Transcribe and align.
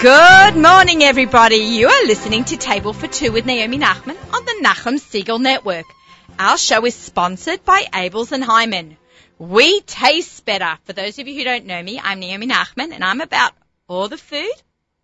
Good 0.00 0.54
morning, 0.54 1.02
everybody. 1.02 1.56
You 1.56 1.88
are 1.88 2.06
listening 2.06 2.44
to 2.44 2.56
Table 2.56 2.92
for 2.92 3.08
Two 3.08 3.32
with 3.32 3.46
Naomi 3.46 3.78
Nachman 3.78 4.16
on 4.32 4.44
the 4.44 4.60
Nachum 4.62 4.94
Segal 4.94 5.40
Network. 5.40 5.86
Our 6.38 6.56
show 6.56 6.84
is 6.86 6.94
sponsored 6.94 7.64
by 7.64 7.82
Abeles 7.92 8.30
and 8.30 8.44
Heymann. 8.44 8.96
We 9.40 9.80
taste 9.80 10.44
better. 10.44 10.78
For 10.84 10.92
those 10.92 11.18
of 11.18 11.26
you 11.26 11.34
who 11.34 11.42
don't 11.42 11.66
know 11.66 11.82
me, 11.82 11.98
I'm 12.00 12.20
Naomi 12.20 12.46
Nachman 12.46 12.92
and 12.92 13.02
I'm 13.02 13.20
about 13.20 13.54
all 13.88 14.06
the 14.06 14.16
food, 14.16 14.54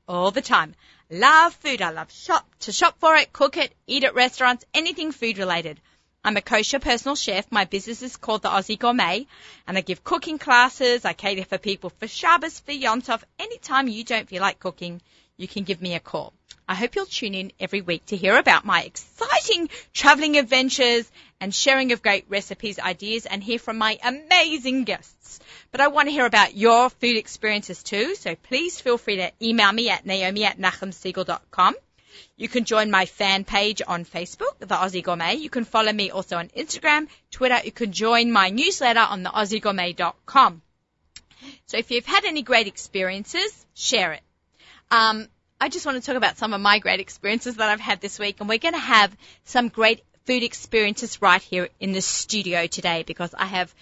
all 0.06 0.30
the 0.30 0.42
time. 0.42 0.76
Love 1.10 1.54
food. 1.54 1.82
I 1.82 1.90
love 1.90 2.12
shop 2.12 2.48
to 2.60 2.70
shop 2.70 2.94
for 3.00 3.16
it, 3.16 3.32
cook 3.32 3.56
it, 3.56 3.74
eat 3.88 4.04
at 4.04 4.14
restaurants, 4.14 4.64
anything 4.72 5.10
food 5.10 5.38
related. 5.38 5.80
I'm 6.26 6.38
a 6.38 6.40
kosher 6.40 6.78
personal 6.78 7.16
chef. 7.16 7.52
My 7.52 7.66
business 7.66 8.00
is 8.00 8.16
called 8.16 8.40
the 8.40 8.48
Aussie 8.48 8.78
Gourmet, 8.78 9.26
and 9.68 9.76
I 9.76 9.82
give 9.82 10.02
cooking 10.02 10.38
classes. 10.38 11.04
I 11.04 11.12
cater 11.12 11.44
for 11.44 11.58
people 11.58 11.90
for 11.90 12.08
Shabbos, 12.08 12.60
for 12.60 12.72
Yom 12.72 13.02
Tov. 13.02 13.22
Anytime 13.38 13.88
you 13.88 14.04
don't 14.04 14.26
feel 14.26 14.40
like 14.40 14.58
cooking, 14.58 15.02
you 15.36 15.46
can 15.46 15.64
give 15.64 15.82
me 15.82 15.94
a 15.94 16.00
call. 16.00 16.32
I 16.66 16.76
hope 16.76 16.94
you'll 16.94 17.04
tune 17.04 17.34
in 17.34 17.52
every 17.60 17.82
week 17.82 18.06
to 18.06 18.16
hear 18.16 18.38
about 18.38 18.64
my 18.64 18.84
exciting 18.84 19.68
traveling 19.92 20.38
adventures 20.38 21.10
and 21.42 21.54
sharing 21.54 21.92
of 21.92 22.00
great 22.00 22.24
recipes, 22.30 22.78
ideas, 22.78 23.26
and 23.26 23.44
hear 23.44 23.58
from 23.58 23.76
my 23.76 23.98
amazing 24.02 24.84
guests. 24.84 25.40
But 25.72 25.82
I 25.82 25.88
want 25.88 26.08
to 26.08 26.12
hear 26.12 26.24
about 26.24 26.56
your 26.56 26.88
food 26.88 27.18
experiences 27.18 27.82
too, 27.82 28.14
so 28.14 28.34
please 28.34 28.80
feel 28.80 28.96
free 28.96 29.16
to 29.16 29.30
email 29.42 29.72
me 29.72 29.90
at 29.90 30.06
naomi 30.06 30.44
at 30.44 30.56
nachumsegal.com. 30.56 31.74
You 32.36 32.48
can 32.48 32.64
join 32.64 32.90
my 32.90 33.06
fan 33.06 33.44
page 33.44 33.82
on 33.86 34.04
Facebook, 34.04 34.58
The 34.58 34.66
Aussie 34.66 35.02
Gourmet. 35.02 35.34
You 35.34 35.50
can 35.50 35.64
follow 35.64 35.92
me 35.92 36.10
also 36.10 36.36
on 36.36 36.48
Instagram, 36.48 37.08
Twitter. 37.30 37.60
You 37.64 37.72
can 37.72 37.92
join 37.92 38.32
my 38.32 38.50
newsletter 38.50 39.00
on 39.00 39.22
the 39.22 39.30
AussieGourmet.com. 39.30 40.62
So 41.66 41.76
if 41.76 41.90
you've 41.90 42.06
had 42.06 42.24
any 42.24 42.42
great 42.42 42.66
experiences, 42.66 43.66
share 43.74 44.12
it. 44.12 44.22
Um, 44.90 45.28
I 45.60 45.68
just 45.68 45.86
want 45.86 46.02
to 46.02 46.06
talk 46.06 46.16
about 46.16 46.36
some 46.36 46.52
of 46.52 46.60
my 46.60 46.78
great 46.78 47.00
experiences 47.00 47.56
that 47.56 47.68
I've 47.68 47.80
had 47.80 48.00
this 48.00 48.18
week, 48.18 48.36
and 48.40 48.48
we're 48.48 48.58
going 48.58 48.74
to 48.74 48.80
have 48.80 49.16
some 49.44 49.68
great 49.68 50.02
food 50.24 50.42
experiences 50.42 51.20
right 51.20 51.40
here 51.40 51.68
in 51.80 51.92
the 51.92 52.00
studio 52.00 52.66
today 52.66 53.02
because 53.06 53.34
I 53.34 53.46
have 53.46 53.74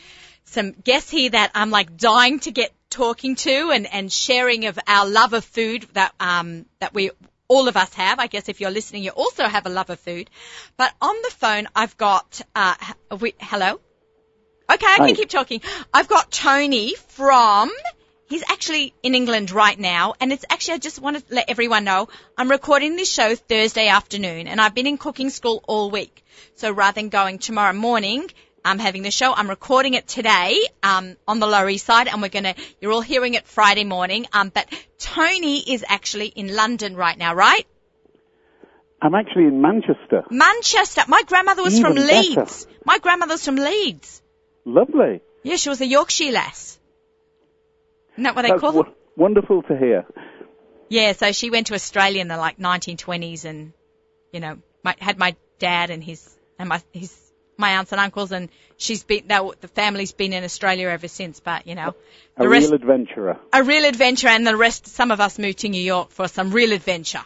some 0.45 0.73
guests 0.73 1.11
here 1.11 1.31
that 1.31 1.51
I'm 1.55 1.71
like 1.71 1.97
dying 1.97 2.41
to 2.41 2.51
get 2.51 2.73
talking 2.91 3.37
to 3.37 3.71
and, 3.71 3.93
and 3.93 4.12
sharing 4.12 4.67
of 4.67 4.78
our 4.87 5.09
love 5.09 5.33
of 5.33 5.45
food 5.45 5.87
that 5.95 6.15
um, 6.21 6.67
that 6.78 6.93
we 6.93 7.11
all 7.53 7.69
of 7.69 7.77
us 7.77 7.92
have. 7.95 8.19
I 8.19 8.28
guess 8.28 8.48
if 8.48 8.61
you're 8.61 8.70
listening, 8.70 9.03
you 9.05 9.11
also 9.11 9.45
have 9.45 9.67
a 9.67 9.69
love 9.69 9.91
of 9.91 10.00
food. 10.00 10.31
But 10.78 10.95
on 11.03 11.14
the 11.22 11.31
phone, 11.31 11.69
I've 11.77 11.97
got, 11.98 12.41
uh, 12.56 12.75
we, 13.20 13.34
hello? 13.41 13.81
Okay, 14.72 14.86
I 14.86 14.97
Hi. 14.97 15.06
can 15.06 15.17
keep 15.17 15.28
talking. 15.28 15.61
I've 15.92 16.09
got 16.09 16.33
Tony 16.33 16.94
from, 17.09 17.70
he's 18.27 18.42
actually 18.48 18.94
in 19.03 19.14
England 19.14 19.50
right 19.50 19.78
now, 19.78 20.14
and 20.19 20.33
it's 20.33 20.47
actually, 20.48 20.75
I 20.75 20.78
just 20.78 20.98
want 20.98 21.19
to 21.19 21.34
let 21.34 21.50
everyone 21.50 21.84
know, 21.84 22.09
I'm 22.39 22.50
recording 22.50 22.97
this 22.97 23.12
show 23.12 23.34
Thursday 23.34 23.89
afternoon, 23.89 24.48
and 24.48 24.59
I've 24.59 24.75
been 24.75 24.87
in 24.87 24.97
cooking 24.97 25.28
school 25.28 25.62
all 25.69 25.91
week. 25.91 26.25
So 26.55 26.72
rather 26.72 26.94
than 26.94 27.11
going 27.11 27.39
tomorrow 27.39 27.75
morning, 27.75 28.31
I'm 28.65 28.79
having 28.79 29.03
the 29.03 29.11
show. 29.11 29.33
I'm 29.33 29.49
recording 29.49 29.95
it 29.95 30.07
today 30.07 30.59
um, 30.83 31.17
on 31.27 31.41
the 31.41 31.47
Lower 31.47 31.69
East 31.69 31.85
Side, 31.87 32.09
and 32.09 32.23
we're 32.23 32.29
gonna. 32.29 32.55
You're 32.81 32.93
all 32.93 33.01
hearing 33.01 33.35
it 33.35 33.47
Friday 33.47 33.85
morning. 33.85 34.27
Um, 34.33 34.51
but 34.51 34.73
Tony 34.99 35.59
is 35.59 35.85
actually 35.89 36.29
in 36.29 36.55
London 36.55 36.95
right 36.95 37.19
now, 37.19 37.35
right? 37.35 37.67
I'm 39.01 39.15
actually 39.17 39.47
in 39.47 39.61
Manchester. 39.61 40.23
Manchester. 40.31 41.03
My 41.09 41.23
grandmother 41.27 41.63
was 41.63 41.79
Even 41.79 41.95
from 41.95 42.07
Leeds. 42.07 42.65
Better. 42.67 42.79
My 42.85 42.99
grandmother's 42.99 43.45
from 43.45 43.57
Leeds. 43.57 44.23
Lovely. 44.65 45.21
Yeah, 45.43 45.57
she 45.57 45.69
was 45.69 45.81
a 45.81 45.87
Yorkshire 45.87 46.31
lass. 46.31 46.79
Isn't 48.12 48.25
that 48.25 48.37
what 48.37 48.43
they 48.43 48.51
That's 48.51 48.61
call 48.61 48.72
w- 48.72 48.95
Wonderful 49.17 49.62
to 49.62 49.77
hear. 49.77 50.06
Yeah, 50.89 51.12
so 51.12 51.33
she 51.33 51.51
went 51.51 51.67
to 51.69 51.75
Australia 51.75 52.21
in 52.21 52.28
the 52.28 52.37
like 52.37 52.59
1920s, 52.59 53.45
and 53.45 53.72
you 54.33 54.41
know, 54.41 54.59
my, 54.84 54.95
had 54.99 55.19
my 55.19 55.34
dad 55.59 55.91
and 55.91 56.03
his 56.03 56.37
and 56.59 56.69
my 56.69 56.81
his 56.93 57.12
my 57.57 57.71
aunts 57.73 57.93
and 57.93 58.01
uncles, 58.01 58.33
and 58.33 58.49
she's 58.77 59.05
been 59.05 59.29
that 59.29 59.61
the 59.61 59.69
family's 59.69 60.13
been 60.13 60.33
in 60.33 60.45
Australia 60.45 60.89
ever 60.89 61.09
since. 61.09 61.41
But 61.41 61.67
you 61.67 61.75
know, 61.75 61.95
a 62.37 62.49
rest, 62.49 62.67
real 62.67 62.75
adventurer. 62.75 63.39
A 63.53 63.63
real 63.63 63.85
adventurer, 63.85 64.31
and 64.31 64.47
the 64.47 64.57
rest. 64.57 64.87
Some 64.87 65.11
of 65.11 65.21
us 65.21 65.39
moved 65.39 65.59
to 65.59 65.69
New 65.69 65.83
York 65.83 66.11
for 66.11 66.29
some 66.29 66.51
real 66.51 66.73
adventure. 66.73 67.25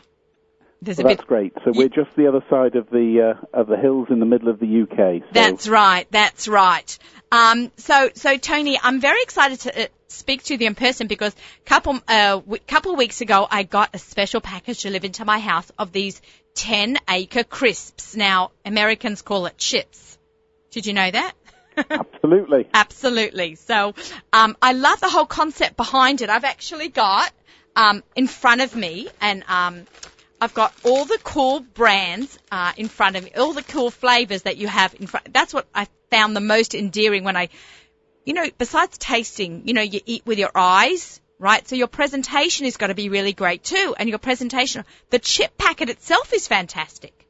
Well, 0.86 0.94
that's 0.94 1.20
bit, 1.22 1.26
great. 1.26 1.52
So 1.64 1.72
we're 1.74 1.88
just 1.88 2.14
the 2.16 2.28
other 2.28 2.44
side 2.50 2.76
of 2.76 2.90
the 2.90 3.34
uh, 3.34 3.58
of 3.58 3.66
the 3.66 3.76
hills 3.76 4.08
in 4.10 4.20
the 4.20 4.26
middle 4.26 4.48
of 4.48 4.60
the 4.60 4.82
UK. 4.82 5.22
So. 5.22 5.28
That's 5.32 5.68
right. 5.68 6.06
That's 6.10 6.48
right. 6.48 6.98
Um, 7.32 7.72
so 7.76 8.10
so 8.14 8.36
Tony, 8.36 8.78
I'm 8.80 9.00
very 9.00 9.22
excited 9.22 9.60
to 9.60 9.84
uh, 9.84 9.86
speak 10.08 10.44
to 10.44 10.54
you 10.54 10.66
in 10.66 10.74
person 10.74 11.06
because 11.06 11.34
a 11.34 11.68
couple 11.68 11.98
uh, 12.06 12.36
w- 12.36 12.62
couple 12.66 12.94
weeks 12.94 13.20
ago 13.20 13.46
I 13.50 13.62
got 13.62 13.90
a 13.94 13.98
special 13.98 14.40
package 14.40 14.82
delivered 14.82 15.14
to 15.14 15.24
my 15.24 15.38
house 15.38 15.70
of 15.78 15.92
these 15.92 16.20
10 16.54 16.98
acre 17.08 17.44
crisps. 17.44 18.14
Now 18.14 18.52
Americans 18.64 19.22
call 19.22 19.46
it 19.46 19.58
chips. 19.58 20.15
Did 20.76 20.84
you 20.84 20.92
know 20.92 21.10
that? 21.10 21.32
Absolutely. 21.90 22.68
Absolutely. 22.74 23.54
So 23.54 23.94
um, 24.30 24.58
I 24.60 24.74
love 24.74 25.00
the 25.00 25.08
whole 25.08 25.24
concept 25.24 25.74
behind 25.74 26.20
it. 26.20 26.28
I've 26.28 26.44
actually 26.44 26.90
got 26.90 27.32
um, 27.74 28.04
in 28.14 28.26
front 28.26 28.60
of 28.60 28.76
me, 28.76 29.08
and 29.18 29.42
um, 29.48 29.86
I've 30.38 30.52
got 30.52 30.74
all 30.84 31.06
the 31.06 31.18
cool 31.24 31.60
brands 31.60 32.38
uh, 32.52 32.72
in 32.76 32.88
front 32.88 33.16
of 33.16 33.24
me, 33.24 33.30
all 33.38 33.54
the 33.54 33.62
cool 33.62 33.90
flavors 33.90 34.42
that 34.42 34.58
you 34.58 34.68
have 34.68 34.94
in 35.00 35.06
front. 35.06 35.32
That's 35.32 35.54
what 35.54 35.66
I 35.74 35.88
found 36.10 36.36
the 36.36 36.42
most 36.42 36.74
endearing 36.74 37.24
when 37.24 37.38
I, 37.38 37.48
you 38.26 38.34
know, 38.34 38.44
besides 38.58 38.98
tasting, 38.98 39.62
you 39.66 39.72
know, 39.72 39.80
you 39.80 40.00
eat 40.04 40.26
with 40.26 40.38
your 40.38 40.50
eyes, 40.54 41.22
right? 41.38 41.66
So 41.66 41.74
your 41.74 41.88
presentation 41.88 42.66
has 42.66 42.76
got 42.76 42.88
to 42.88 42.94
be 42.94 43.08
really 43.08 43.32
great 43.32 43.64
too, 43.64 43.94
and 43.98 44.10
your 44.10 44.18
presentation, 44.18 44.84
the 45.08 45.20
chip 45.20 45.56
packet 45.56 45.88
itself 45.88 46.34
is 46.34 46.46
fantastic. 46.46 47.26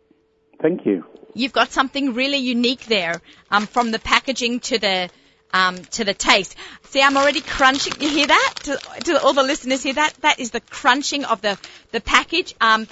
Thank 0.61 0.85
you 0.85 1.05
you've 1.37 1.53
got 1.53 1.71
something 1.71 2.15
really 2.15 2.39
unique 2.39 2.87
there, 2.87 3.21
um, 3.51 3.67
from 3.67 3.91
the 3.91 3.99
packaging 3.99 4.61
to 4.61 4.79
the 4.79 5.11
um, 5.53 5.77
to 5.77 6.05
the 6.05 6.15
taste. 6.15 6.57
See, 6.85 7.01
I'm 7.01 7.17
already 7.17 7.41
crunching. 7.41 7.95
You 8.01 8.09
hear 8.09 8.27
that? 8.27 8.55
To, 8.65 8.77
to, 9.05 9.23
all 9.23 9.33
the 9.33 9.43
listeners 9.43 9.83
hear 9.83 9.95
that? 9.95 10.15
That 10.23 10.41
is 10.41 10.51
the 10.51 10.61
crunching 10.61 11.25
of 11.25 11.41
the 11.41 11.59
the 11.93 12.01
package. 12.01 12.55
Um, 12.61 12.89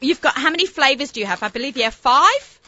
you've 0.00 0.20
got 0.20 0.36
how 0.36 0.50
many 0.50 0.66
flavors 0.66 1.12
do 1.12 1.20
you 1.20 1.26
have? 1.26 1.42
I 1.42 1.48
believe 1.48 1.76
you 1.76 1.84
have 1.84 1.94
five. 1.94 2.58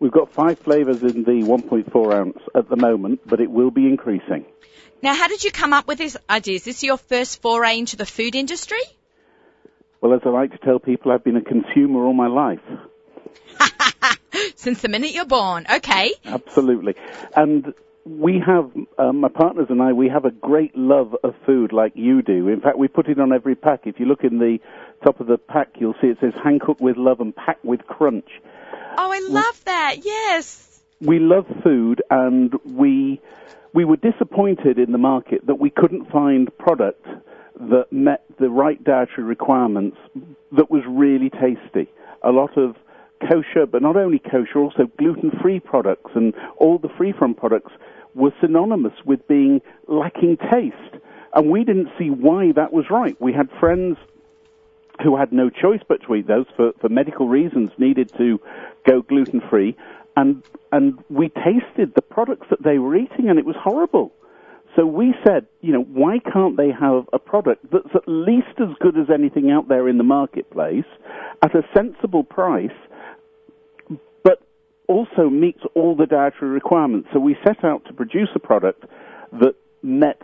We've 0.00 0.10
got 0.10 0.32
five 0.32 0.58
flavors 0.58 1.00
in 1.02 1.22
the 1.22 1.44
1.4 1.46 2.12
ounce 2.12 2.38
at 2.56 2.68
the 2.68 2.74
moment, 2.74 3.20
but 3.24 3.40
it 3.40 3.48
will 3.48 3.70
be 3.70 3.86
increasing. 3.86 4.44
Now, 5.00 5.14
how 5.14 5.28
did 5.28 5.44
you 5.44 5.52
come 5.52 5.72
up 5.72 5.86
with 5.86 5.98
this 5.98 6.16
idea? 6.28 6.56
Is 6.56 6.64
this 6.64 6.82
your 6.82 6.96
first 6.96 7.40
foray 7.40 7.78
into 7.78 7.94
the 7.94 8.04
food 8.04 8.34
industry? 8.34 8.80
Well, 10.00 10.12
as 10.12 10.22
I 10.24 10.30
like 10.30 10.50
to 10.50 10.58
tell 10.58 10.80
people, 10.80 11.12
I've 11.12 11.22
been 11.22 11.36
a 11.36 11.40
consumer 11.40 12.04
all 12.04 12.14
my 12.14 12.26
life. 12.26 12.58
Since 14.56 14.82
the 14.82 14.88
minute 14.88 15.12
you're 15.12 15.24
born. 15.24 15.66
Okay. 15.72 16.12
Absolutely. 16.24 16.94
And 17.36 17.74
we 18.04 18.42
have, 18.44 18.70
um, 18.98 19.20
my 19.20 19.28
partners 19.28 19.66
and 19.70 19.80
I, 19.80 19.92
we 19.92 20.08
have 20.08 20.24
a 20.24 20.30
great 20.30 20.76
love 20.76 21.14
of 21.22 21.34
food 21.46 21.72
like 21.72 21.92
you 21.94 22.22
do. 22.22 22.48
In 22.48 22.60
fact, 22.60 22.78
we 22.78 22.88
put 22.88 23.08
it 23.08 23.18
on 23.20 23.32
every 23.32 23.54
pack. 23.54 23.82
If 23.84 24.00
you 24.00 24.06
look 24.06 24.24
in 24.24 24.38
the 24.38 24.58
top 25.04 25.20
of 25.20 25.26
the 25.26 25.38
pack, 25.38 25.68
you'll 25.78 25.94
see 26.00 26.08
it 26.08 26.18
says 26.20 26.32
hand 26.42 26.60
cooked 26.60 26.80
with 26.80 26.96
love 26.96 27.20
and 27.20 27.34
packed 27.34 27.64
with 27.64 27.80
crunch. 27.86 28.28
Oh, 28.98 29.12
I 29.12 29.20
love 29.28 29.60
we, 29.60 29.64
that. 29.64 29.96
Yes. 30.02 30.80
We 31.00 31.18
love 31.18 31.46
food 31.62 32.02
and 32.10 32.52
we, 32.64 33.20
we 33.72 33.84
were 33.84 33.96
disappointed 33.96 34.78
in 34.78 34.92
the 34.92 34.98
market 34.98 35.46
that 35.46 35.58
we 35.58 35.70
couldn't 35.70 36.10
find 36.10 36.56
product 36.58 37.06
that 37.58 37.86
met 37.92 38.24
the 38.40 38.50
right 38.50 38.82
dietary 38.82 39.24
requirements 39.24 39.96
that 40.52 40.70
was 40.70 40.82
really 40.88 41.30
tasty. 41.30 41.90
A 42.24 42.30
lot 42.30 42.56
of 42.56 42.76
kosher, 43.28 43.66
but 43.66 43.82
not 43.82 43.96
only 43.96 44.18
kosher, 44.18 44.58
also 44.58 44.90
gluten-free 44.98 45.60
products, 45.60 46.10
and 46.14 46.34
all 46.56 46.78
the 46.78 46.88
free-from 46.96 47.34
products 47.34 47.72
were 48.14 48.32
synonymous 48.40 48.92
with 49.04 49.26
being 49.28 49.60
lacking 49.88 50.36
taste. 50.52 51.02
And 51.34 51.50
we 51.50 51.64
didn't 51.64 51.88
see 51.98 52.10
why 52.10 52.52
that 52.52 52.72
was 52.72 52.86
right. 52.90 53.18
We 53.20 53.32
had 53.32 53.48
friends 53.58 53.96
who 55.02 55.16
had 55.16 55.32
no 55.32 55.48
choice 55.48 55.80
but 55.88 56.02
to 56.02 56.14
eat 56.14 56.26
those 56.26 56.46
for, 56.56 56.72
for 56.80 56.88
medical 56.88 57.28
reasons, 57.28 57.70
needed 57.78 58.12
to 58.18 58.40
go 58.86 59.02
gluten-free, 59.02 59.76
and, 60.16 60.42
and 60.70 61.02
we 61.08 61.30
tasted 61.30 61.94
the 61.94 62.02
products 62.02 62.46
that 62.50 62.62
they 62.62 62.78
were 62.78 62.94
eating, 62.96 63.30
and 63.30 63.38
it 63.38 63.46
was 63.46 63.56
horrible. 63.58 64.12
So 64.76 64.86
we 64.86 65.14
said, 65.26 65.46
you 65.60 65.72
know, 65.72 65.82
why 65.82 66.18
can't 66.18 66.56
they 66.56 66.70
have 66.70 67.08
a 67.12 67.18
product 67.18 67.70
that's 67.70 67.94
at 67.94 68.04
least 68.06 68.58
as 68.58 68.68
good 68.80 68.96
as 68.96 69.10
anything 69.12 69.50
out 69.50 69.68
there 69.68 69.88
in 69.88 69.98
the 69.98 70.04
marketplace 70.04 70.86
at 71.42 71.54
a 71.54 71.62
sensible 71.74 72.24
price 72.24 72.70
also 74.92 75.28
meets 75.30 75.60
all 75.74 75.96
the 75.96 76.06
dietary 76.06 76.50
requirements. 76.50 77.08
So 77.12 77.18
we 77.20 77.36
set 77.44 77.64
out 77.64 77.84
to 77.86 77.92
produce 77.92 78.28
a 78.34 78.38
product 78.38 78.84
that 79.32 79.54
met 79.82 80.20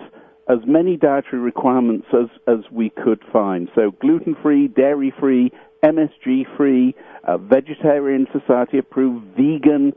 as 0.49 0.59
many 0.67 0.97
dietary 0.97 1.41
requirements 1.43 2.07
as, 2.13 2.29
as 2.47 2.71
we 2.71 2.91
could 2.91 3.23
find. 3.33 3.69
So 3.75 3.91
gluten 4.01 4.37
free, 4.43 4.69
dairy 4.69 5.13
free, 5.19 5.53
MSG 5.85 6.57
free, 6.57 6.95
uh, 7.25 7.39
vegetarian 7.39 8.27
society 8.33 8.79
approved, 8.79 9.27
vegan, 9.37 9.93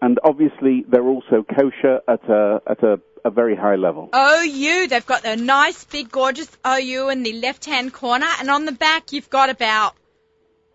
and 0.00 0.18
obviously 0.22 0.84
they're 0.88 1.02
also 1.02 1.44
kosher 1.56 2.00
at 2.06 2.28
a, 2.28 2.62
at 2.68 2.82
a 2.84 3.00
a 3.24 3.30
very 3.30 3.56
high 3.56 3.76
level. 3.76 4.08
OU, 4.14 4.86
they've 4.88 5.06
got 5.06 5.22
the 5.22 5.36
nice, 5.36 5.84
big, 5.84 6.10
gorgeous 6.10 6.48
OU 6.66 7.10
in 7.10 7.22
the 7.22 7.34
left-hand 7.34 7.92
corner, 7.92 8.26
and 8.40 8.50
on 8.50 8.64
the 8.64 8.72
back 8.72 9.12
you've 9.12 9.30
got 9.30 9.50
about, 9.50 9.94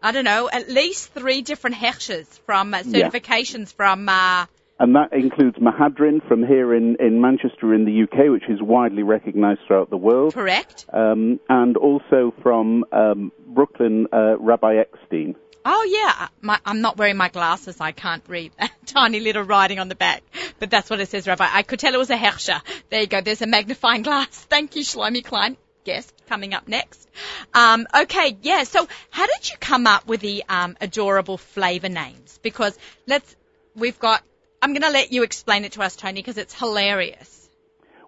I 0.03 0.11
don't 0.11 0.25
know, 0.25 0.49
at 0.51 0.69
least 0.69 1.13
three 1.13 1.41
different 1.41 1.77
hechshes 1.77 2.27
from 2.45 2.73
uh, 2.73 2.83
Yeah. 2.85 3.09
certifications 3.09 3.73
from. 3.73 4.09
Uh, 4.09 4.45
And 4.79 4.95
that 4.95 5.13
includes 5.13 5.57
Mahadrin 5.57 6.27
from 6.27 6.45
here 6.45 6.73
in, 6.73 6.97
in 6.99 7.21
Manchester 7.21 7.73
in 7.73 7.85
the 7.85 8.03
UK, 8.03 8.29
which 8.29 8.49
is 8.49 8.61
widely 8.61 9.03
recognized 9.03 9.61
throughout 9.65 9.89
the 9.89 9.97
world. 9.97 10.33
correct. 10.33 10.85
Um, 10.91 11.39
and 11.47 11.77
also 11.77 12.33
from 12.41 12.83
um, 12.91 13.31
Brooklyn, 13.47 14.07
uh, 14.11 14.37
Rabbi 14.39 14.75
Eckstein. 14.83 15.35
Oh 15.65 15.83
yeah, 15.89 16.27
my, 16.41 16.59
I'm 16.65 16.81
not 16.81 16.97
wearing 16.97 17.15
my 17.15 17.29
glasses. 17.29 17.79
I 17.79 17.93
can't 17.93 18.23
read 18.27 18.51
that 18.59 18.71
tiny 18.85 19.21
little 19.21 19.43
writing 19.43 19.79
on 19.79 19.87
the 19.87 19.95
back, 19.95 20.21
but 20.59 20.69
that's 20.69 20.89
what 20.89 20.99
it 20.99 21.07
says, 21.07 21.25
Rabbi. 21.27 21.47
I 21.49 21.63
could 21.63 21.79
tell 21.79 21.93
it 21.93 21.97
was 21.97 22.09
a 22.09 22.17
hechsher. 22.17 22.59
There 22.89 22.99
you 22.99 23.07
go. 23.07 23.21
There's 23.21 23.41
a 23.41 23.47
magnifying 23.47 24.01
glass. 24.01 24.27
Thank 24.49 24.75
you, 24.75 24.81
Shlomi 24.83 25.23
Klein. 25.23 25.55
Guest 25.83 26.13
coming 26.27 26.53
up 26.53 26.67
next. 26.67 27.09
Um, 27.53 27.87
okay, 27.93 28.37
yeah. 28.41 28.63
So 28.63 28.87
how 29.09 29.25
did 29.25 29.49
you 29.49 29.57
come 29.59 29.87
up 29.87 30.07
with 30.07 30.21
the 30.21 30.43
um, 30.49 30.77
adorable 30.81 31.37
flavor 31.37 31.89
names? 31.89 32.39
Because 32.41 32.77
let's, 33.07 33.35
we've 33.75 33.99
got. 33.99 34.23
I'm 34.61 34.71
going 34.71 34.83
to 34.83 34.91
let 34.91 35.11
you 35.11 35.23
explain 35.23 35.65
it 35.65 35.73
to 35.73 35.81
us, 35.81 35.95
Tony, 35.97 36.21
because 36.21 36.37
it's 36.37 36.53
hilarious. 36.53 37.49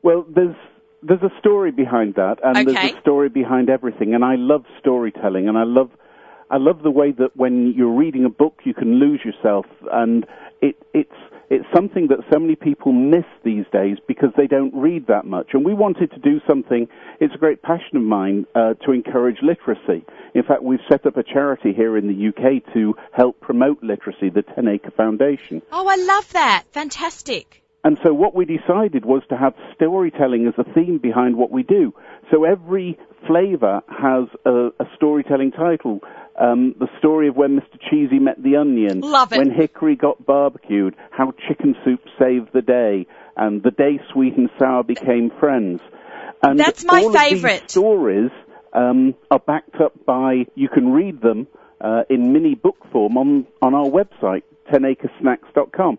Well, 0.02 0.26
there's 0.28 0.56
there's 1.04 1.22
a 1.22 1.40
story 1.40 1.72
behind 1.72 2.16
that, 2.16 2.38
and 2.44 2.58
Okay. 2.58 2.74
there's 2.74 2.94
a 2.96 3.02
story 3.02 3.30
behind 3.30 3.70
everything. 3.70 4.16
And 4.16 4.24
I 4.24 4.36
love 4.36 4.64
storytelling, 4.80 5.48
and 5.48 5.58
I 5.58 5.64
love 5.64 5.92
I 6.50 6.58
love 6.58 6.84
the 6.84 6.92
way 6.92 7.12
that 7.12 7.36
when 7.36 7.74
you're 7.76 7.96
reading 7.96 8.26
a 8.26 8.30
book, 8.30 8.62
you 8.64 8.74
can 8.74 9.00
lose 9.00 9.22
yourself, 9.24 9.66
and 9.92 10.26
it 10.62 10.76
it's 10.94 11.16
it's 11.50 11.66
something 11.76 12.08
that 12.08 12.20
so 12.32 12.40
many 12.40 12.56
people 12.56 12.92
miss 12.92 13.26
these 13.44 13.66
days 13.72 13.98
because 14.08 14.30
they 14.36 14.48
don't 14.48 14.74
read 14.74 15.08
that 15.08 15.26
much. 15.26 15.50
And 15.54 15.64
we 15.64 15.74
wanted 15.74 16.12
to 16.12 16.20
do 16.20 16.42
something. 16.48 16.88
It's 17.20 17.36
a 17.36 17.38
great 17.38 17.62
passion 17.62 17.98
of 17.98 18.04
mine 18.04 18.46
uh, 18.56 18.74
to 18.86 18.92
encourage 18.92 19.38
literacy. 19.44 20.06
In 20.34 20.44
fact, 20.44 20.64
we've 20.64 20.80
set 20.90 21.06
up 21.06 21.18
a 21.18 21.24
charity 21.24 21.72
here 21.74 21.98
in 21.98 22.08
the 22.08 22.30
UK 22.30 22.74
to 22.74 22.96
help 23.12 23.40
promote 23.42 23.84
literacy, 23.84 24.30
the 24.30 24.42
Ten 24.42 24.68
Acre 24.68 24.92
Foundation. 24.92 25.62
Oh, 25.72 25.88
I 25.88 25.96
love 25.96 26.34
that. 26.34 26.64
Fantastic. 26.72 27.62
And 27.84 28.00
so 28.04 28.16
what 28.16 28.34
we 28.34 28.46
decided 28.46 29.06
was 29.06 29.22
to 29.30 29.38
have 29.38 29.54
storytelling 29.76 30.48
as 30.48 30.56
a 30.58 30.64
theme 30.74 30.98
behind 30.98 31.38
what 31.38 31.52
we 31.52 31.62
do. 31.62 31.94
So 32.32 32.44
every 32.44 32.98
flavor 33.28 33.82
has 33.88 34.28
a, 34.44 34.70
a 34.80 34.86
storytelling 34.96 35.52
title. 35.52 36.00
Um, 36.40 36.76
the 36.78 36.88
story 37.00 37.30
of 37.30 37.36
when 37.36 37.58
Mr. 37.58 37.80
Cheesy 37.90 38.20
met 38.20 38.42
the 38.42 38.58
onion. 38.58 39.00
Love 39.00 39.32
it. 39.32 39.38
When 39.38 39.52
Hickory 39.52 39.96
got 39.96 40.26
barbecued. 40.26 40.96
How 41.12 41.34
chicken 41.48 41.76
soup 41.86 42.02
saved 42.20 42.50
the 42.54 42.62
day. 42.62 43.08
And 43.38 43.64
the 43.64 43.72
day 43.72 44.00
sweet 44.12 44.38
and 44.38 44.50
sour 44.60 44.84
became 44.84 45.32
friends. 45.40 45.80
And 46.44 46.60
That's 46.60 46.84
my 46.84 47.02
all 47.02 47.16
of 47.16 47.42
these 47.42 47.62
stories 47.68 48.32
um, 48.74 49.16
are 49.32 49.40
backed 49.40 49.76
up 49.82 49.94
by, 50.06 50.46
you 50.56 50.68
can 50.68 50.92
read 50.92 51.22
them 51.22 51.48
uh, 51.80 52.04
in 52.10 52.34
mini 52.34 52.56
book 52.56 52.78
form 52.92 53.18
on, 53.18 53.48
on 53.62 53.74
our 53.74 53.86
website, 53.86 54.44
10acresnacks.com 54.72 55.98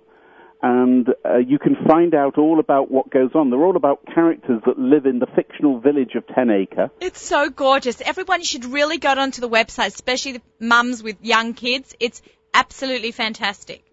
and 0.62 1.08
uh, 1.24 1.36
you 1.36 1.58
can 1.58 1.76
find 1.86 2.14
out 2.14 2.38
all 2.38 2.58
about 2.60 2.90
what 2.90 3.10
goes 3.10 3.30
on. 3.34 3.50
They're 3.50 3.64
all 3.64 3.76
about 3.76 4.00
characters 4.06 4.62
that 4.66 4.78
live 4.78 5.06
in 5.06 5.18
the 5.18 5.26
fictional 5.26 5.80
village 5.80 6.14
of 6.14 6.26
Ten 6.28 6.50
Acre. 6.50 6.90
It's 7.00 7.20
so 7.20 7.50
gorgeous. 7.50 8.00
Everyone 8.00 8.42
should 8.42 8.64
really 8.64 8.98
go 8.98 9.10
onto 9.10 9.40
the 9.40 9.48
website, 9.48 9.88
especially 9.88 10.32
the 10.32 10.42
mums 10.58 11.02
with 11.02 11.16
young 11.20 11.54
kids. 11.54 11.94
It's 12.00 12.22
absolutely 12.54 13.12
fantastic. 13.12 13.84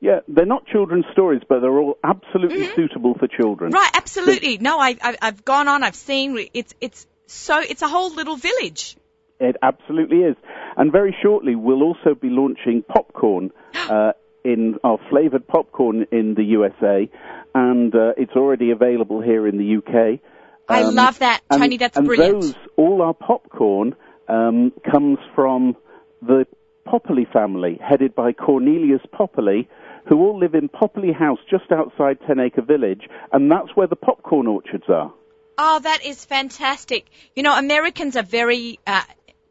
Yeah, 0.00 0.20
they're 0.26 0.46
not 0.46 0.66
children's 0.66 1.04
stories, 1.12 1.42
but 1.48 1.60
they're 1.60 1.78
all 1.78 1.96
absolutely 2.02 2.66
suitable 2.74 3.14
for 3.14 3.28
children. 3.28 3.70
Mm-hmm. 3.70 3.78
Right, 3.78 3.90
absolutely. 3.94 4.58
No, 4.58 4.80
I, 4.80 4.96
I, 5.00 5.16
I've 5.22 5.44
gone 5.44 5.68
on, 5.68 5.84
I've 5.84 5.94
seen, 5.94 6.48
it's, 6.54 6.74
it's 6.80 7.06
so, 7.26 7.60
it's 7.60 7.82
a 7.82 7.88
whole 7.88 8.12
little 8.12 8.36
village. 8.36 8.96
It 9.38 9.56
absolutely 9.62 10.18
is. 10.18 10.36
And 10.76 10.90
very 10.90 11.14
shortly, 11.22 11.54
we'll 11.54 11.82
also 11.82 12.14
be 12.20 12.30
launching 12.30 12.82
popcorn 12.82 13.52
uh, 13.74 14.12
in 14.44 14.76
our 14.84 14.98
flavored 15.10 15.46
popcorn 15.46 16.06
in 16.10 16.34
the 16.34 16.44
USA, 16.44 17.08
and 17.54 17.94
uh, 17.94 18.12
it's 18.16 18.32
already 18.32 18.70
available 18.70 19.20
here 19.20 19.46
in 19.46 19.58
the 19.58 19.76
UK. 19.76 20.20
I 20.68 20.82
Um, 20.84 20.94
love 20.94 21.18
that, 21.20 21.40
and- 21.50 21.60
Tony. 21.60 21.76
That's 21.76 21.96
and 21.96 22.06
brilliant. 22.06 22.40
those, 22.42 22.54
all 22.76 23.02
our 23.02 23.14
popcorn 23.14 23.94
um, 24.28 24.72
comes 24.90 25.18
from 25.34 25.76
the 26.20 26.46
Popperly 26.86 27.30
family, 27.32 27.78
headed 27.80 28.14
by 28.14 28.32
Cornelius 28.32 29.02
Popperly, 29.12 29.68
who 30.06 30.18
all 30.18 30.36
live 30.38 30.54
in 30.56 30.68
Popperly 30.68 31.12
House 31.14 31.38
just 31.48 31.70
outside 31.70 32.18
Ten 32.26 32.40
Acre 32.40 32.62
Village, 32.62 33.08
and 33.32 33.50
that's 33.50 33.68
where 33.76 33.86
the 33.86 33.94
popcorn 33.96 34.46
orchards 34.48 34.84
are. 34.88 35.12
Oh, 35.58 35.78
that 35.78 36.04
is 36.04 36.24
fantastic. 36.24 37.06
You 37.36 37.44
know, 37.44 37.56
Americans 37.56 38.16
are 38.16 38.24
very 38.24 38.80
uh, 38.86 39.02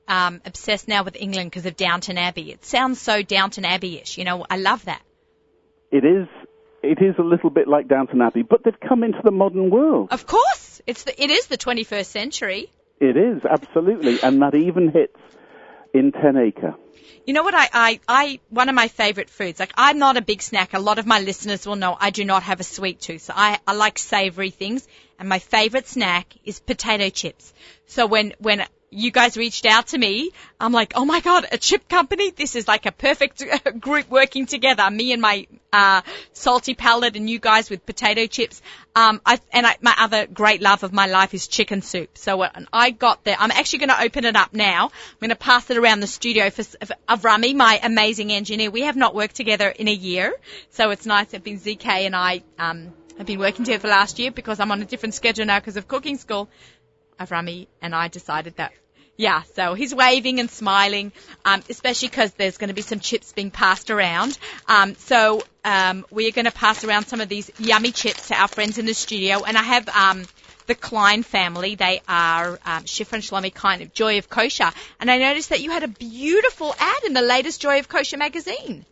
um, 0.07 0.41
obsessed 0.45 0.87
now 0.87 1.03
with 1.03 1.15
England 1.15 1.51
because 1.51 1.65
of 1.65 1.75
Downton 1.75 2.17
Abbey. 2.17 2.51
It 2.51 2.65
sounds 2.65 2.99
so 2.99 3.21
Downton 3.21 3.65
Abbey-ish. 3.65 4.17
You 4.17 4.23
know, 4.23 4.45
I 4.49 4.57
love 4.57 4.85
that. 4.85 5.01
It 5.91 6.05
is, 6.05 6.27
it 6.83 7.01
is 7.01 7.15
a 7.17 7.23
little 7.23 7.49
bit 7.49 7.67
like 7.67 7.87
Downton 7.87 8.21
Abbey, 8.21 8.43
but 8.43 8.63
they've 8.63 8.79
come 8.79 9.03
into 9.03 9.19
the 9.23 9.31
modern 9.31 9.69
world. 9.69 10.09
Of 10.11 10.25
course, 10.25 10.81
it's 10.87 11.03
the, 11.03 11.21
it 11.21 11.31
is 11.31 11.47
the 11.47 11.57
21st 11.57 12.05
century. 12.05 12.69
It 12.99 13.17
is 13.17 13.43
absolutely, 13.45 14.21
and 14.21 14.41
that 14.41 14.55
even 14.55 14.91
hits 14.91 15.17
in 15.93 16.11
Ten 16.11 16.37
Acre. 16.37 16.75
You 17.25 17.33
know 17.33 17.43
what 17.43 17.53
I, 17.53 17.69
I, 17.71 17.99
I, 18.07 18.39
one 18.49 18.69
of 18.69 18.75
my 18.75 18.87
favorite 18.87 19.29
foods, 19.29 19.59
like 19.59 19.73
I'm 19.75 19.99
not 19.99 20.17
a 20.17 20.21
big 20.21 20.41
snack. 20.41 20.73
A 20.73 20.79
lot 20.79 20.97
of 20.97 21.05
my 21.05 21.19
listeners 21.19 21.67
will 21.67 21.75
know 21.75 21.95
I 21.99 22.09
do 22.09 22.25
not 22.25 22.43
have 22.43 22.59
a 22.59 22.63
sweet 22.63 22.99
tooth. 22.99 23.21
So 23.21 23.33
I, 23.35 23.59
I 23.67 23.73
like 23.73 23.99
savory 23.99 24.49
things 24.49 24.87
and 25.19 25.29
my 25.29 25.39
favorite 25.39 25.87
snack 25.87 26.33
is 26.43 26.59
potato 26.59 27.09
chips. 27.09 27.53
So 27.85 28.07
when, 28.07 28.33
when 28.39 28.65
you 28.91 29.09
guys 29.09 29.37
reached 29.37 29.65
out 29.65 29.87
to 29.87 29.97
me, 29.97 30.31
I'm 30.59 30.73
like, 30.73 30.91
oh 30.95 31.05
my 31.05 31.21
god, 31.21 31.47
a 31.49 31.57
chip 31.57 31.87
company? 31.87 32.29
This 32.29 32.57
is 32.57 32.67
like 32.67 32.85
a 32.85 32.91
perfect 32.91 33.41
group 33.79 34.09
working 34.09 34.45
together. 34.45 34.89
Me 34.91 35.13
and 35.13 35.21
my, 35.21 35.47
uh, 35.71 36.01
salty 36.33 36.73
palate 36.73 37.15
and 37.15 37.29
you 37.29 37.39
guys 37.39 37.69
with 37.69 37.85
potato 37.85 38.27
chips. 38.27 38.61
Um, 38.93 39.21
I, 39.25 39.39
and 39.53 39.65
I, 39.65 39.77
my 39.81 39.95
other 39.97 40.27
great 40.27 40.61
love 40.61 40.83
of 40.83 40.91
my 40.91 41.07
life 41.07 41.33
is 41.33 41.47
chicken 41.47 41.81
soup. 41.81 42.17
So 42.17 42.37
when 42.37 42.67
I 42.73 42.91
got 42.91 43.23
there, 43.23 43.37
I'm 43.39 43.51
actually 43.51 43.79
going 43.79 43.89
to 43.89 44.03
open 44.03 44.25
it 44.25 44.35
up 44.35 44.53
now. 44.53 44.87
I'm 44.87 45.19
going 45.21 45.29
to 45.29 45.35
pass 45.37 45.69
it 45.69 45.77
around 45.77 46.01
the 46.01 46.07
studio 46.07 46.49
for, 46.49 46.63
for 46.63 46.95
Avrami, 47.07 47.55
my 47.55 47.79
amazing 47.81 48.33
engineer. 48.33 48.69
We 48.69 48.81
have 48.81 48.97
not 48.97 49.15
worked 49.15 49.35
together 49.35 49.69
in 49.69 49.87
a 49.87 49.93
year, 49.93 50.33
so 50.71 50.89
it's 50.89 51.05
nice. 51.05 51.33
It's 51.33 51.43
been 51.43 51.59
ZK 51.59 51.85
and 51.85 52.15
I 52.15 52.43
um, 52.59 52.93
have 53.17 53.27
been 53.27 53.39
working 53.39 53.63
together 53.63 53.81
for 53.81 53.87
last 53.87 54.19
year 54.19 54.31
because 54.31 54.59
I'm 54.59 54.71
on 54.71 54.81
a 54.81 54.85
different 54.85 55.15
schedule 55.15 55.45
now 55.45 55.59
because 55.59 55.77
of 55.77 55.87
cooking 55.87 56.17
school. 56.17 56.49
Avrami 57.25 57.67
and 57.81 57.93
I 57.95 58.07
decided 58.07 58.55
that. 58.57 58.73
Yeah, 59.17 59.43
so 59.53 59.75
he's 59.75 59.93
waving 59.93 60.39
and 60.39 60.49
smiling, 60.49 61.11
um, 61.45 61.61
especially 61.69 62.07
because 62.07 62.33
there's 62.33 62.57
going 62.57 62.69
to 62.69 62.73
be 62.73 62.81
some 62.81 62.99
chips 62.99 63.33
being 63.33 63.51
passed 63.51 63.91
around. 63.91 64.37
Um, 64.67 64.95
so 64.95 65.43
um, 65.63 66.05
we 66.09 66.27
are 66.27 66.31
going 66.31 66.45
to 66.45 66.51
pass 66.51 66.83
around 66.83 67.05
some 67.05 67.21
of 67.21 67.29
these 67.29 67.51
yummy 67.59 67.91
chips 67.91 68.29
to 68.29 68.35
our 68.35 68.47
friends 68.47 68.79
in 68.79 68.85
the 68.85 68.93
studio, 68.93 69.43
and 69.43 69.57
I 69.57 69.63
have 69.63 69.89
um, 69.89 70.25
the 70.65 70.75
Klein 70.75 71.21
family. 71.21 71.75
They 71.75 72.01
are 72.07 72.51
um, 72.65 72.83
and 72.85 72.85
Shlomi 72.85 73.53
Klein 73.53 73.81
of 73.81 73.93
Joy 73.93 74.17
of 74.17 74.29
Kosher, 74.29 74.71
and 74.99 75.11
I 75.11 75.17
noticed 75.17 75.49
that 75.49 75.61
you 75.61 75.69
had 75.69 75.83
a 75.83 75.87
beautiful 75.87 76.73
ad 76.79 77.03
in 77.05 77.13
the 77.13 77.21
latest 77.21 77.61
Joy 77.61 77.79
of 77.79 77.89
Kosher 77.89 78.17
magazine. 78.17 78.85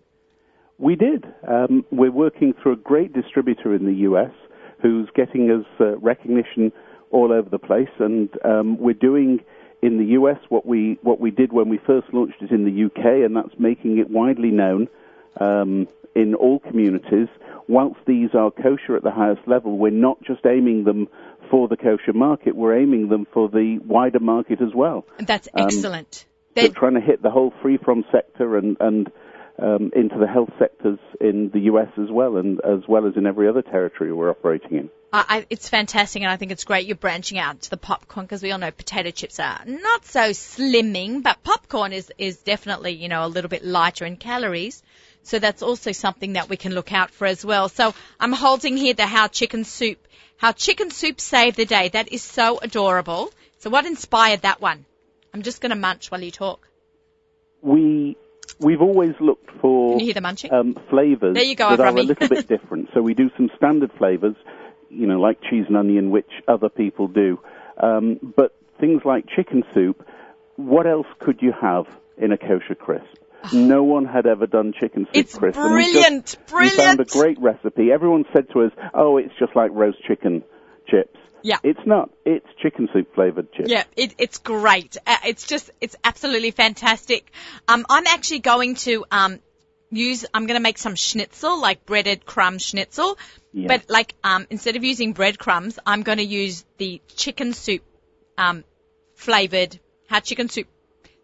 We 0.77 0.95
did. 0.95 1.25
Um, 1.47 1.85
we're 1.91 2.11
working 2.11 2.53
through 2.53 2.73
a 2.73 2.77
great 2.77 3.13
distributor 3.13 3.73
in 3.73 3.85
the 3.85 4.07
US 4.09 4.31
who's 4.81 5.09
getting 5.15 5.51
us 5.51 5.65
uh, 5.79 5.97
recognition 5.97 6.71
all 7.11 7.31
over 7.31 7.49
the 7.49 7.59
place, 7.59 7.89
and 7.99 8.29
um, 8.45 8.77
we're 8.77 8.93
doing 8.93 9.39
in 9.81 9.97
the 9.97 10.05
US 10.19 10.37
what 10.49 10.65
we 10.65 10.97
what 11.01 11.19
we 11.19 11.31
did 11.31 11.53
when 11.53 11.69
we 11.69 11.77
first 11.77 12.13
launched 12.13 12.41
it 12.41 12.51
in 12.51 12.65
the 12.65 12.85
UK, 12.85 13.25
and 13.25 13.35
that's 13.35 13.57
making 13.57 13.97
it 13.97 14.09
widely 14.09 14.51
known 14.51 14.87
um, 15.39 15.87
in 16.15 16.35
all 16.35 16.59
communities. 16.59 17.27
Whilst 17.67 17.99
these 18.05 18.33
are 18.33 18.51
kosher 18.51 18.95
at 18.95 19.03
the 19.03 19.11
highest 19.11 19.47
level, 19.47 19.77
we're 19.77 19.91
not 19.91 20.21
just 20.23 20.45
aiming 20.45 20.83
them 20.83 21.07
for 21.49 21.67
the 21.67 21.77
kosher 21.77 22.13
market; 22.13 22.55
we're 22.55 22.77
aiming 22.77 23.09
them 23.09 23.25
for 23.31 23.49
the 23.49 23.79
wider 23.79 24.19
market 24.19 24.61
as 24.61 24.73
well. 24.73 25.05
And 25.17 25.27
that's 25.27 25.47
Um, 25.53 25.65
excellent. 25.65 26.25
So 26.55 26.61
They- 26.63 26.69
trying 26.69 26.95
to 26.95 26.99
hit 26.99 27.21
the 27.21 27.29
whole 27.29 27.51
free 27.61 27.77
from 27.77 28.03
sector 28.11 28.57
and 28.57 28.75
and 28.79 29.11
um, 29.61 29.91
into 29.95 30.17
the 30.17 30.27
health 30.27 30.49
sectors 30.57 30.99
in 31.19 31.49
the 31.53 31.61
US 31.71 31.89
as 31.97 32.09
well, 32.09 32.37
and 32.37 32.59
as 32.61 32.87
well 32.87 33.07
as 33.07 33.15
in 33.15 33.25
every 33.25 33.47
other 33.47 33.61
territory 33.61 34.11
we're 34.13 34.29
operating 34.29 34.77
in. 34.77 34.89
I, 35.11 35.25
I, 35.27 35.45
it's 35.49 35.69
fantastic, 35.69 36.21
and 36.21 36.31
I 36.31 36.37
think 36.37 36.51
it's 36.51 36.63
great 36.63 36.85
you're 36.85 36.95
branching 36.95 37.37
out 37.37 37.61
to 37.61 37.69
the 37.69 37.77
popcorn 37.77 38.25
because 38.25 38.43
we 38.43 38.51
all 38.51 38.59
know 38.59 38.71
potato 38.71 39.11
chips 39.11 39.39
are 39.39 39.61
not 39.65 40.05
so 40.05 40.31
slimming, 40.31 41.23
but 41.23 41.43
popcorn 41.43 41.93
is 41.93 42.11
is 42.17 42.37
definitely 42.37 42.91
you 42.91 43.09
know 43.09 43.25
a 43.25 43.27
little 43.27 43.49
bit 43.49 43.63
lighter 43.65 44.05
in 44.05 44.17
calories. 44.17 44.83
So 45.23 45.37
that's 45.37 45.61
also 45.61 45.91
something 45.91 46.33
that 46.33 46.49
we 46.49 46.57
can 46.57 46.73
look 46.73 46.93
out 46.93 47.11
for 47.11 47.27
as 47.27 47.43
well. 47.43 47.69
So 47.69 47.93
I'm 48.19 48.31
holding 48.31 48.77
here 48.77 48.93
the 48.93 49.05
how 49.05 49.27
chicken 49.27 49.63
soup, 49.63 50.07
how 50.37 50.53
chicken 50.53 50.91
soup 50.91 51.19
saved 51.19 51.57
the 51.57 51.65
day. 51.65 51.89
That 51.89 52.11
is 52.11 52.23
so 52.23 52.59
adorable. 52.59 53.31
So 53.59 53.69
what 53.69 53.85
inspired 53.85 54.43
that 54.43 54.61
one? 54.61 54.85
I'm 55.33 55.41
just 55.41 55.61
going 55.61 55.71
to 55.71 55.75
munch 55.75 56.09
while 56.09 56.23
you 56.23 56.31
talk. 56.31 56.67
We 57.61 58.15
we've 58.59 58.81
always 58.81 59.13
looked 59.19 59.49
for 59.61 59.91
Can 59.93 59.99
you 59.99 60.05
hear 60.05 60.13
the 60.13 60.21
munching? 60.21 60.51
um, 60.53 60.75
flavors 60.89 61.33
There 61.35 61.43
you 61.43 61.55
go, 61.55 61.69
that 61.69 61.79
are 61.79 61.87
a 61.87 61.91
little 62.01 62.27
bit 62.27 62.47
different. 62.55 62.89
So 62.93 63.01
we 63.01 63.13
do 63.13 63.29
some 63.37 63.49
standard 63.55 63.91
flavors. 63.97 64.35
you 64.89 65.05
know, 65.07 65.19
like 65.19 65.39
cheese 65.41 65.65
and 65.67 65.77
onion, 65.77 66.09
which 66.11 66.29
other 66.47 66.69
people 66.69 67.07
do. 67.07 67.39
Um, 67.77 68.19
but 68.35 68.55
things 68.79 69.01
like 69.05 69.25
chicken 69.27 69.63
soup, 69.73 70.05
what 70.55 70.87
else 70.87 71.07
could 71.19 71.41
you 71.41 71.53
have 71.61 71.85
in 72.17 72.31
a 72.31 72.37
kosher 72.37 72.75
crisp? 72.75 73.05
No 73.53 73.83
one 73.83 74.03
had 74.05 74.25
ever 74.25 74.47
done 74.47 74.73
chicken 74.77 75.05
soup 75.05 75.15
It's 75.15 75.37
crisp. 75.37 75.57
and 75.59 75.73
we 75.75 75.93
just- 75.93 76.45
brilliant, 76.47 76.73
We 76.73 76.77
found 76.83 76.99
a 76.99 77.05
brilliant. 77.05 77.11
great 77.11 77.39
recipe. 77.39 77.91
Everyone 77.91 78.25
said 78.33 78.49
to 78.53 78.63
us, 78.63 78.71
"Oh, 78.93 79.17
it's 79.17 79.33
just 79.39 79.55
like 79.55 79.69
roast 79.73 80.01
chicken 80.03 80.43
chips." 80.87 81.18
Yeah. 81.41 81.57
It's 81.63 81.79
not. 81.85 82.09
It's 82.25 82.45
chicken 82.61 82.89
soup 82.93 83.13
flavored 83.15 83.51
chips. 83.53 83.69
Yeah, 83.69 83.83
it, 83.95 84.15
it's 84.17 84.37
great. 84.39 84.97
Uh, 85.05 85.17
it's 85.25 85.47
just, 85.47 85.71
it's 85.81 85.95
absolutely 86.03 86.51
fantastic. 86.51 87.31
Um, 87.67 87.85
I'm 87.89 88.07
actually 88.07 88.39
going 88.39 88.75
to 88.75 89.05
um, 89.11 89.39
use. 89.89 90.25
I'm 90.33 90.47
going 90.47 90.59
to 90.59 90.63
make 90.63 90.77
some 90.77 90.95
schnitzel, 90.95 91.61
like 91.61 91.85
breaded 91.85 92.25
crumb 92.25 92.57
schnitzel. 92.57 93.17
Yeah. 93.53 93.67
But 93.67 93.89
like, 93.89 94.15
um, 94.23 94.47
instead 94.49 94.75
of 94.75 94.83
using 94.83 95.13
breadcrumbs, 95.13 95.79
I'm 95.85 96.03
going 96.03 96.17
to 96.19 96.25
use 96.25 96.65
the 96.77 97.01
chicken 97.15 97.53
soup 97.53 97.83
um, 98.37 98.63
flavored, 99.15 99.79
how 100.07 100.19
chicken 100.19 100.49
soup 100.49 100.67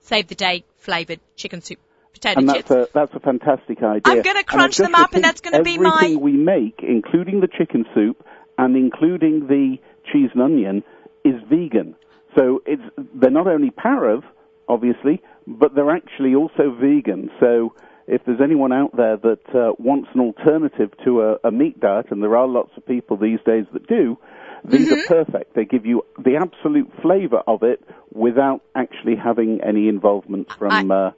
save 0.01 0.27
the 0.27 0.35
day 0.35 0.63
flavored 0.77 1.19
chicken 1.35 1.61
soup 1.61 1.79
potato 2.13 2.39
And 2.39 2.49
chips. 2.49 2.69
that's 2.69 2.89
a 2.89 2.93
that's 2.93 3.13
a 3.13 3.19
fantastic 3.19 3.79
idea. 3.79 4.01
I'm 4.05 4.21
gonna 4.21 4.43
crunch 4.43 4.77
them 4.77 4.95
up 4.95 5.13
and 5.13 5.23
that's 5.23 5.41
gonna 5.41 5.63
be 5.63 5.77
my- 5.77 5.95
everything 5.95 6.21
we 6.21 6.33
make, 6.33 6.79
including 6.81 7.41
the 7.41 7.47
chicken 7.47 7.85
soup 7.93 8.25
and 8.57 8.75
including 8.75 9.47
the 9.47 9.77
cheese 10.11 10.29
and 10.33 10.41
onion, 10.41 10.83
is 11.23 11.35
vegan. 11.49 11.95
So 12.37 12.61
it's 12.65 12.81
they're 13.15 13.31
not 13.31 13.47
only 13.47 13.71
parav, 13.71 14.23
obviously, 14.67 15.21
but 15.47 15.73
they're 15.75 15.91
actually 15.91 16.35
also 16.35 16.75
vegan. 16.79 17.29
So 17.39 17.73
if 18.07 18.21
there's 18.25 18.41
anyone 18.41 18.71
out 18.71 18.95
there 18.95 19.17
that 19.17 19.55
uh, 19.55 19.73
wants 19.79 20.09
an 20.13 20.21
alternative 20.21 20.91
to 21.05 21.21
a, 21.21 21.47
a 21.47 21.51
meat 21.51 21.79
diet, 21.79 22.07
and 22.11 22.21
there 22.21 22.35
are 22.37 22.47
lots 22.47 22.71
of 22.77 22.85
people 22.85 23.17
these 23.17 23.39
days 23.45 23.65
that 23.73 23.87
do, 23.87 24.17
these 24.63 24.89
Mm-hmm. 24.89 25.13
are 25.13 25.23
perfect. 25.25 25.55
They 25.55 25.65
give 25.65 25.85
you 25.85 26.03
the 26.17 26.35
absolute 26.37 26.91
flavour 27.01 27.41
of 27.47 27.63
it 27.63 27.83
without 28.11 28.61
actually 28.75 29.15
having 29.15 29.61
any 29.61 29.87
involvement 29.87 30.51
from 30.57 30.91
uh, 30.91 31.11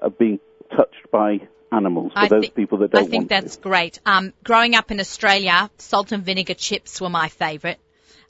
uh, 0.00 0.08
being 0.10 0.38
touched 0.76 1.10
by 1.12 1.40
animals. 1.72 2.12
For 2.12 2.18
I 2.20 2.28
those 2.28 2.42
think- 2.42 2.54
people 2.54 2.78
that 2.78 2.90
don't 2.92 3.04
I 3.04 3.06
think 3.08 3.28
that's 3.28 3.56
great. 3.56 4.00
Um, 4.06 4.32
growing 4.44 4.74
up 4.74 4.90
in 4.90 5.00
Australia, 5.00 5.70
salt 5.78 6.12
and 6.12 6.24
vinegar 6.24 6.54
chips 6.54 7.00
were 7.00 7.10
my 7.10 7.28
favourite. 7.28 7.78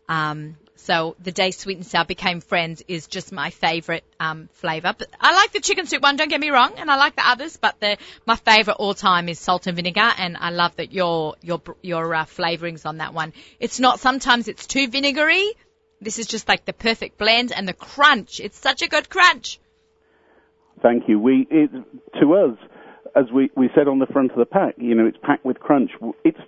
Um, 0.09 0.57
so 0.77 1.17
the 1.21 1.33
day 1.33 1.51
sweet 1.51 1.77
and 1.77 1.87
sour 1.87 2.05
became 2.05 2.41
friends 2.41 2.83
is 2.89 3.09
just 3.09 3.33
my 3.33 3.51
favourite 3.51 4.05
um, 4.21 4.49
flavour. 4.53 4.95
But 4.97 5.09
I 5.21 5.35
like 5.35 5.53
the 5.53 5.61
chicken 5.61 5.87
soup 5.87 6.03
one. 6.03 6.17
Don't 6.17 6.31
get 6.31 6.41
me 6.41 6.51
wrong, 6.51 6.73
and 6.77 6.91
I 6.91 6.97
like 6.97 7.17
the 7.17 7.29
others. 7.29 7.57
But 7.57 7.79
the 7.81 7.99
my 8.25 8.37
favourite 8.37 8.77
all 8.77 8.95
time 8.95 9.29
is 9.29 9.39
salt 9.39 9.67
and 9.67 9.77
vinegar, 9.77 10.13
and 10.19 10.37
I 10.37 10.51
love 10.51 10.77
that 10.77 10.93
your 10.93 11.35
your 11.43 11.61
your 11.83 12.15
uh, 12.15 12.25
flavourings 12.25 12.87
on 12.87 12.99
that 12.99 13.13
one. 13.13 13.33
It's 13.61 13.81
not 13.81 14.01
sometimes 14.01 14.49
it's 14.49 14.67
too 14.67 14.89
vinegary. 14.89 15.53
This 16.01 16.19
is 16.19 16.27
just 16.27 16.49
like 16.49 16.65
the 16.65 16.73
perfect 16.73 17.19
blend 17.19 17.53
and 17.53 17.67
the 17.67 17.73
crunch. 17.75 18.41
It's 18.41 18.59
such 18.59 18.83
a 18.83 18.89
good 18.89 19.11
crunch. 19.11 19.59
Thank 20.81 21.09
you. 21.09 21.19
We 21.19 21.47
it, 21.51 21.71
to 22.21 22.35
us, 22.35 22.57
as 23.17 23.25
we, 23.33 23.51
we 23.57 23.69
said 23.75 23.89
on 23.89 23.99
the 23.99 24.07
front 24.07 24.31
of 24.31 24.39
the 24.39 24.47
pack, 24.47 24.75
you 24.79 24.95
know, 24.95 25.07
it's 25.07 25.19
packed 25.23 25.45
with 25.45 25.59
crunch. 25.59 25.91
It's 26.25 26.39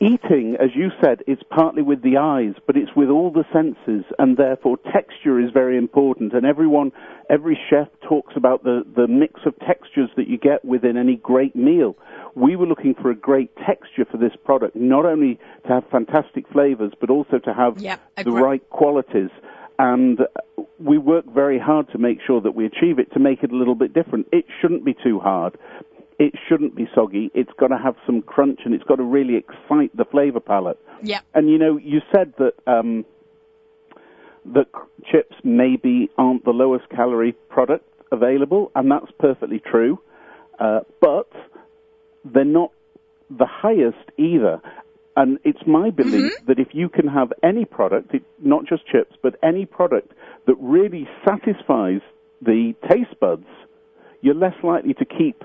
eating, 0.00 0.56
as 0.60 0.70
you 0.74 0.90
said, 1.02 1.22
it's 1.26 1.42
partly 1.50 1.82
with 1.82 2.02
the 2.02 2.16
eyes, 2.16 2.54
but 2.66 2.76
it's 2.76 2.94
with 2.94 3.08
all 3.08 3.30
the 3.30 3.44
senses, 3.52 4.04
and 4.18 4.36
therefore 4.36 4.76
texture 4.92 5.40
is 5.40 5.50
very 5.52 5.76
important. 5.76 6.32
And 6.32 6.46
everyone, 6.46 6.92
every 7.28 7.58
chef 7.68 7.88
talks 8.08 8.34
about 8.36 8.62
the, 8.62 8.84
the 8.96 9.08
mix 9.08 9.40
of 9.44 9.58
textures 9.66 10.10
that 10.16 10.28
you 10.28 10.38
get 10.38 10.64
within 10.64 10.96
any 10.96 11.16
great 11.16 11.56
meal. 11.56 11.96
We 12.34 12.56
were 12.56 12.66
looking 12.66 12.94
for 12.94 13.10
a 13.10 13.16
great 13.16 13.54
texture 13.56 14.04
for 14.10 14.18
this 14.18 14.32
product, 14.44 14.76
not 14.76 15.04
only 15.04 15.38
to 15.66 15.68
have 15.68 15.84
fantastic 15.90 16.48
flavors, 16.48 16.92
but 17.00 17.10
also 17.10 17.38
to 17.38 17.52
have 17.52 17.78
Yep, 17.78 18.00
the 18.24 18.30
right 18.30 18.68
qualities. 18.70 19.30
And 19.80 20.20
we 20.78 20.98
work 20.98 21.24
very 21.32 21.58
hard 21.58 21.90
to 21.92 21.98
make 21.98 22.18
sure 22.26 22.40
that 22.40 22.54
we 22.54 22.66
achieve 22.66 22.98
it 22.98 23.12
to 23.12 23.20
make 23.20 23.42
it 23.42 23.52
a 23.52 23.56
little 23.56 23.74
bit 23.74 23.92
different. 23.92 24.26
It 24.32 24.44
shouldn't 24.60 24.84
be 24.84 24.94
too 24.94 25.20
hard. 25.20 25.56
It 26.18 26.34
shouldn't 26.48 26.74
be 26.74 26.88
soggy. 26.94 27.30
It's 27.34 27.52
got 27.58 27.68
to 27.68 27.78
have 27.78 27.94
some 28.04 28.22
crunch 28.22 28.60
and 28.64 28.74
it's 28.74 28.84
got 28.84 28.96
to 28.96 29.04
really 29.04 29.36
excite 29.36 29.96
the 29.96 30.04
flavor 30.04 30.40
palette. 30.40 30.78
Yeah. 31.02 31.20
And 31.34 31.48
you 31.48 31.58
know, 31.58 31.76
you 31.76 32.00
said 32.12 32.34
that 32.38 32.54
um, 32.66 33.04
that 34.46 34.66
chips 35.10 35.36
maybe 35.44 36.10
aren't 36.18 36.44
the 36.44 36.50
lowest 36.50 36.88
calorie 36.90 37.32
product 37.48 37.84
available, 38.10 38.72
and 38.74 38.90
that's 38.90 39.10
perfectly 39.18 39.60
true. 39.60 40.00
Uh, 40.58 40.80
but 41.00 41.30
they're 42.24 42.44
not 42.44 42.72
the 43.30 43.46
highest 43.46 44.10
either. 44.16 44.60
And 45.16 45.38
it's 45.44 45.66
my 45.66 45.90
belief 45.90 46.32
that 46.46 46.58
if 46.58 46.68
you 46.72 46.88
can 46.88 47.08
have 47.08 47.32
any 47.42 47.64
product, 47.64 48.14
it, 48.14 48.22
not 48.40 48.66
just 48.66 48.86
chips, 48.86 49.16
but 49.20 49.34
any 49.42 49.66
product 49.66 50.12
that 50.46 50.54
really 50.60 51.08
satisfies 51.26 52.00
the 52.40 52.74
taste 52.88 53.18
buds, 53.20 53.46
you're 54.20 54.34
less 54.34 54.54
likely 54.62 54.94
to 54.94 55.04
keep 55.04 55.42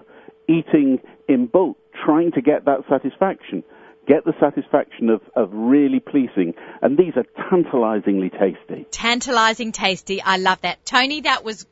eating 0.48 1.00
in 1.28 1.48
bulk, 1.48 1.78
trying 2.06 2.32
to 2.34 2.42
get 2.42 2.66
that 2.66 2.82
satisfaction. 2.90 3.64
Get 4.06 4.26
the 4.26 4.34
satisfaction 4.40 5.10
of, 5.10 5.22
of 5.36 5.50
really 5.54 6.02
pleasing. 6.02 6.54
And 6.82 6.98
these 6.98 7.14
are 7.16 7.26
tantalizingly 7.50 8.30
tasty. 8.30 8.86
tantalizing 8.92 9.72
tasty. 9.72 10.22
I 10.22 10.38
love 10.38 10.60
that. 10.62 10.86
Tony, 10.86 11.22
that 11.22 11.46
was 11.46 11.66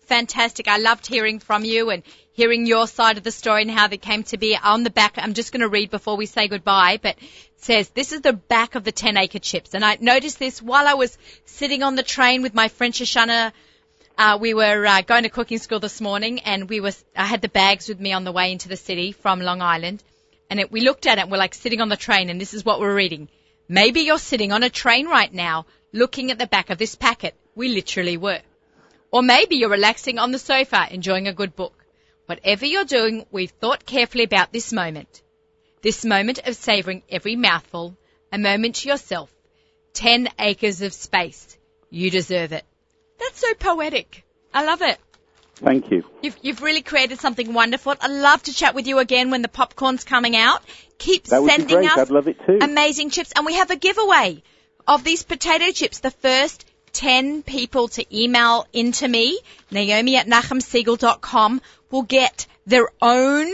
fantastic. 0.00 0.68
I 0.68 0.78
loved 0.78 1.06
hearing 1.06 1.38
from 1.38 1.64
you 1.64 1.90
and 1.90 2.02
hearing 2.32 2.66
your 2.66 2.86
side 2.86 3.18
of 3.18 3.24
the 3.24 3.30
story 3.30 3.62
and 3.62 3.70
how 3.70 3.86
they 3.88 3.98
came 3.98 4.22
to 4.24 4.38
be. 4.38 4.56
On 4.56 4.82
the 4.82 4.90
back, 4.90 5.14
I'm 5.16 5.34
just 5.34 5.52
going 5.52 5.60
to 5.60 5.68
read 5.68 5.90
before 5.90 6.16
we 6.16 6.26
say 6.26 6.48
goodbye, 6.48 6.98
but 7.00 7.16
it 7.18 7.28
says, 7.56 7.88
this 7.90 8.12
is 8.12 8.22
the 8.22 8.32
back 8.32 8.74
of 8.74 8.84
the 8.84 8.92
10 8.92 9.16
acre 9.16 9.38
chips. 9.38 9.74
And 9.74 9.84
I 9.84 9.96
noticed 10.00 10.38
this 10.38 10.60
while 10.60 10.86
I 10.86 10.94
was 10.94 11.16
sitting 11.44 11.82
on 11.82 11.94
the 11.94 12.02
train 12.02 12.42
with 12.42 12.54
my 12.54 12.68
French 12.68 12.98
Shoshana 12.98 13.52
uh, 14.18 14.36
we 14.40 14.52
were 14.52 14.84
uh, 14.84 15.00
going 15.02 15.22
to 15.22 15.28
cooking 15.28 15.58
school 15.58 15.78
this 15.78 16.00
morning, 16.00 16.40
and 16.40 16.68
we 16.68 16.80
were. 16.80 16.92
I 17.16 17.24
had 17.24 17.40
the 17.40 17.48
bags 17.48 17.88
with 17.88 18.00
me 18.00 18.12
on 18.12 18.24
the 18.24 18.32
way 18.32 18.50
into 18.50 18.68
the 18.68 18.76
city 18.76 19.12
from 19.12 19.40
Long 19.40 19.62
Island, 19.62 20.02
and 20.50 20.58
it, 20.58 20.72
we 20.72 20.80
looked 20.80 21.06
at 21.06 21.18
it. 21.18 21.28
We're 21.28 21.38
like 21.38 21.54
sitting 21.54 21.80
on 21.80 21.88
the 21.88 21.96
train, 21.96 22.28
and 22.28 22.40
this 22.40 22.52
is 22.52 22.64
what 22.64 22.80
we're 22.80 22.94
reading. 22.94 23.28
Maybe 23.68 24.00
you're 24.00 24.18
sitting 24.18 24.50
on 24.50 24.64
a 24.64 24.70
train 24.70 25.06
right 25.06 25.32
now, 25.32 25.66
looking 25.92 26.32
at 26.32 26.38
the 26.38 26.48
back 26.48 26.70
of 26.70 26.78
this 26.78 26.96
packet. 26.96 27.36
We 27.54 27.68
literally 27.68 28.16
were. 28.16 28.40
Or 29.12 29.22
maybe 29.22 29.56
you're 29.56 29.70
relaxing 29.70 30.18
on 30.18 30.32
the 30.32 30.38
sofa, 30.38 30.88
enjoying 30.90 31.28
a 31.28 31.32
good 31.32 31.54
book. 31.54 31.84
Whatever 32.26 32.66
you're 32.66 32.84
doing, 32.84 33.24
we've 33.30 33.50
thought 33.50 33.86
carefully 33.86 34.24
about 34.24 34.52
this 34.52 34.72
moment. 34.72 35.22
This 35.80 36.04
moment 36.04 36.40
of 36.44 36.56
savoring 36.56 37.02
every 37.08 37.36
mouthful, 37.36 37.96
a 38.32 38.38
moment 38.38 38.76
to 38.76 38.88
yourself. 38.88 39.32
Ten 39.92 40.28
acres 40.40 40.82
of 40.82 40.92
space. 40.92 41.56
You 41.88 42.10
deserve 42.10 42.52
it. 42.52 42.64
That's 43.18 43.40
so 43.40 43.54
poetic. 43.54 44.24
I 44.52 44.64
love 44.64 44.82
it. 44.82 44.98
Thank 45.56 45.90
you. 45.90 46.04
You've, 46.22 46.36
you've 46.40 46.62
really 46.62 46.82
created 46.82 47.18
something 47.18 47.52
wonderful. 47.52 47.94
I'd 48.00 48.10
love 48.10 48.42
to 48.44 48.52
chat 48.54 48.74
with 48.74 48.86
you 48.86 48.98
again 49.00 49.30
when 49.30 49.42
the 49.42 49.48
popcorn's 49.48 50.04
coming 50.04 50.36
out. 50.36 50.62
Keep 50.98 51.24
That 51.24 51.42
would 51.42 51.48
be 51.48 51.52
sending 51.52 51.76
great. 51.78 51.90
us 51.90 51.98
I'd 51.98 52.10
love 52.10 52.28
it 52.28 52.38
too. 52.46 52.58
amazing 52.60 53.10
chips. 53.10 53.32
And 53.34 53.44
we 53.44 53.54
have 53.54 53.70
a 53.70 53.76
giveaway 53.76 54.42
of 54.86 55.02
these 55.02 55.24
potato 55.24 55.72
chips. 55.72 55.98
The 55.98 56.12
first 56.12 56.64
10 56.92 57.42
people 57.42 57.88
to 57.88 58.16
email 58.16 58.66
into 58.72 59.08
me, 59.08 59.38
Naomi 59.70 60.16
at 60.16 60.26
nachumsegal.com, 60.26 61.60
will 61.90 62.02
get 62.02 62.46
their 62.66 62.88
own 63.02 63.52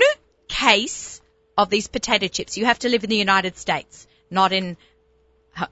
case 0.48 1.20
of 1.56 1.70
these 1.70 1.88
potato 1.88 2.28
chips. 2.28 2.56
You 2.58 2.66
have 2.66 2.80
to 2.80 2.88
live 2.88 3.04
in 3.04 3.10
the 3.10 3.16
United 3.16 3.56
States, 3.56 4.06
not 4.30 4.52
in 4.52 4.76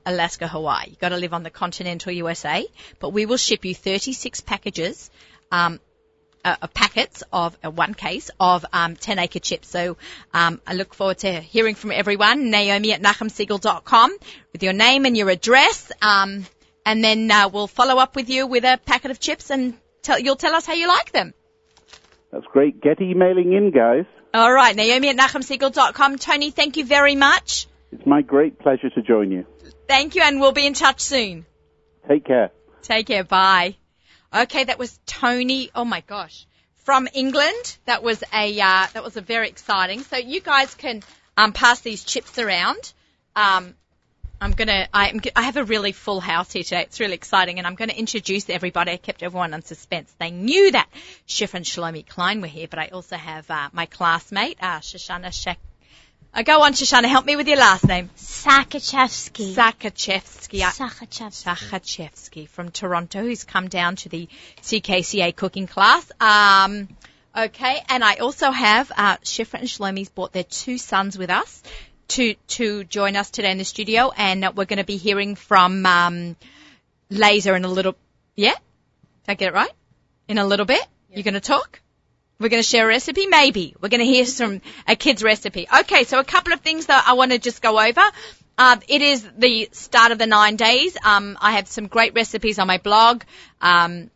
Alaska, 0.06 0.48
Hawaii. 0.48 0.86
You've 0.88 0.98
got 0.98 1.10
to 1.10 1.16
live 1.16 1.32
on 1.32 1.42
the 1.42 1.50
continental 1.50 2.12
USA. 2.12 2.66
But 2.98 3.10
we 3.10 3.26
will 3.26 3.36
ship 3.36 3.64
you 3.64 3.74
36 3.74 4.40
packages, 4.42 5.10
um, 5.50 5.80
uh, 6.44 6.66
packets 6.68 7.22
of 7.32 7.56
uh, 7.64 7.70
one 7.70 7.94
case 7.94 8.30
of 8.40 8.64
um, 8.72 8.96
10 8.96 9.18
acre 9.18 9.38
chips. 9.38 9.68
So 9.68 9.96
um, 10.34 10.60
I 10.66 10.74
look 10.74 10.94
forward 10.94 11.18
to 11.18 11.40
hearing 11.40 11.74
from 11.74 11.92
everyone. 11.92 12.50
Naomi 12.50 12.92
at 12.92 13.02
nachumsegal.com 13.02 14.16
with 14.52 14.62
your 14.62 14.72
name 14.72 15.04
and 15.04 15.16
your 15.16 15.30
address. 15.30 15.92
Um, 16.00 16.46
and 16.84 17.02
then 17.02 17.30
uh, 17.30 17.48
we'll 17.48 17.68
follow 17.68 17.98
up 17.98 18.16
with 18.16 18.28
you 18.28 18.46
with 18.46 18.64
a 18.64 18.78
packet 18.84 19.10
of 19.10 19.20
chips 19.20 19.50
and 19.50 19.74
tell, 20.02 20.18
you'll 20.18 20.36
tell 20.36 20.54
us 20.54 20.66
how 20.66 20.74
you 20.74 20.88
like 20.88 21.12
them. 21.12 21.32
That's 22.32 22.46
great. 22.46 22.80
Get 22.80 23.00
emailing 23.00 23.52
in, 23.52 23.70
guys. 23.70 24.06
All 24.34 24.52
right, 24.52 24.74
Naomi 24.74 25.10
at 25.10 25.16
nachumsegal.com. 25.16 26.16
Tony, 26.16 26.50
thank 26.50 26.78
you 26.78 26.86
very 26.86 27.14
much. 27.14 27.66
It's 27.92 28.06
my 28.06 28.22
great 28.22 28.58
pleasure 28.58 28.88
to 28.88 29.02
join 29.02 29.30
you. 29.30 29.44
Thank 29.92 30.14
you, 30.14 30.22
and 30.22 30.40
we'll 30.40 30.52
be 30.52 30.66
in 30.66 30.72
touch 30.72 31.00
soon. 31.00 31.44
Take 32.08 32.24
care. 32.24 32.50
Take 32.80 33.08
care. 33.08 33.24
Bye. 33.24 33.76
Okay, 34.34 34.64
that 34.64 34.78
was 34.78 34.98
Tony. 35.04 35.70
Oh 35.74 35.84
my 35.84 36.00
gosh, 36.00 36.46
from 36.76 37.08
England. 37.12 37.76
That 37.84 38.02
was 38.02 38.24
a 38.32 38.58
uh, 38.58 38.86
that 38.94 39.04
was 39.04 39.18
a 39.18 39.20
very 39.20 39.48
exciting. 39.48 40.00
So 40.00 40.16
you 40.16 40.40
guys 40.40 40.74
can 40.74 41.02
um, 41.36 41.52
pass 41.52 41.80
these 41.80 42.04
chips 42.04 42.38
around. 42.38 42.90
Um, 43.36 43.74
I'm 44.40 44.52
gonna. 44.52 44.88
I'm, 44.94 45.20
I 45.36 45.42
have 45.42 45.58
a 45.58 45.64
really 45.64 45.92
full 45.92 46.20
house 46.20 46.50
here 46.50 46.62
today. 46.62 46.84
It's 46.84 46.98
really 46.98 47.12
exciting, 47.12 47.58
and 47.58 47.66
I'm 47.66 47.74
going 47.74 47.90
to 47.90 47.98
introduce 47.98 48.48
everybody. 48.48 48.92
I 48.92 48.96
kept 48.96 49.22
everyone 49.22 49.52
on 49.52 49.60
suspense. 49.60 50.10
They 50.18 50.30
knew 50.30 50.70
that 50.70 50.88
Chef 51.26 51.52
and 51.52 51.66
Shlomi 51.66 52.08
Klein 52.08 52.40
were 52.40 52.46
here, 52.46 52.66
but 52.66 52.78
I 52.78 52.88
also 52.88 53.16
have 53.16 53.50
uh, 53.50 53.68
my 53.74 53.84
classmate, 53.84 54.56
uh, 54.62 54.80
Shoshana 54.80 55.34
Shek. 55.34 55.58
Uh, 56.34 56.42
go 56.42 56.62
on, 56.62 56.72
Shoshana. 56.72 57.04
Help 57.04 57.26
me 57.26 57.36
with 57.36 57.46
your 57.46 57.58
last 57.58 57.86
name. 57.86 58.08
Sakachevsky. 58.16 59.52
Sakachevsky. 59.54 60.60
Sakachevsky. 60.60 61.44
Sakachevsky 61.44 62.48
from 62.48 62.70
Toronto, 62.70 63.20
who's 63.20 63.44
come 63.44 63.68
down 63.68 63.96
to 63.96 64.08
the 64.08 64.26
CKCA 64.62 65.36
cooking 65.36 65.66
class. 65.66 66.10
Um, 66.18 66.88
okay, 67.36 67.82
and 67.86 68.02
I 68.02 68.14
also 68.16 68.50
have 68.50 68.90
uh, 68.96 69.18
Shifra 69.18 69.60
and 69.60 69.68
Shlomi's 69.68 70.08
brought 70.08 70.32
their 70.32 70.44
two 70.44 70.78
sons 70.78 71.18
with 71.18 71.28
us 71.28 71.62
to 72.08 72.34
to 72.48 72.84
join 72.84 73.14
us 73.14 73.30
today 73.30 73.50
in 73.50 73.58
the 73.58 73.64
studio, 73.64 74.10
and 74.16 74.42
uh, 74.42 74.52
we're 74.56 74.64
going 74.64 74.78
to 74.78 74.84
be 74.84 74.96
hearing 74.96 75.34
from 75.34 75.84
um, 75.84 76.36
Laser 77.10 77.54
in 77.56 77.66
a 77.66 77.68
little. 77.68 77.94
Yeah, 78.36 78.54
did 78.54 79.32
I 79.32 79.34
get 79.34 79.48
it 79.48 79.54
right? 79.54 79.72
In 80.28 80.38
a 80.38 80.46
little 80.46 80.64
bit, 80.64 80.82
you're 81.10 81.24
going 81.24 81.34
to 81.34 81.40
talk. 81.40 81.81
We're 82.42 82.48
going 82.48 82.62
to 82.62 82.68
share 82.68 82.86
a 82.86 82.88
recipe, 82.88 83.26
maybe. 83.26 83.76
We're 83.80 83.88
going 83.88 84.00
to 84.00 84.06
hear 84.06 84.26
some 84.26 84.60
a 84.88 84.96
kid's 84.96 85.22
recipe. 85.22 85.68
Okay, 85.80 86.02
so 86.02 86.18
a 86.18 86.24
couple 86.24 86.52
of 86.52 86.60
things 86.60 86.86
that 86.86 87.04
I 87.06 87.12
want 87.12 87.30
to 87.30 87.38
just 87.38 87.62
go 87.62 87.80
over. 87.80 88.02
Um, 88.58 88.80
it 88.88 89.00
is 89.00 89.26
the 89.38 89.68
start 89.72 90.10
of 90.10 90.18
the 90.18 90.26
nine 90.26 90.56
days. 90.56 90.96
Um, 91.04 91.38
I 91.40 91.52
have 91.52 91.68
some 91.68 91.86
great 91.86 92.14
recipes 92.14 92.58
on 92.58 92.66
my 92.66 92.78
blog. 92.78 93.22
Um, 93.60 94.10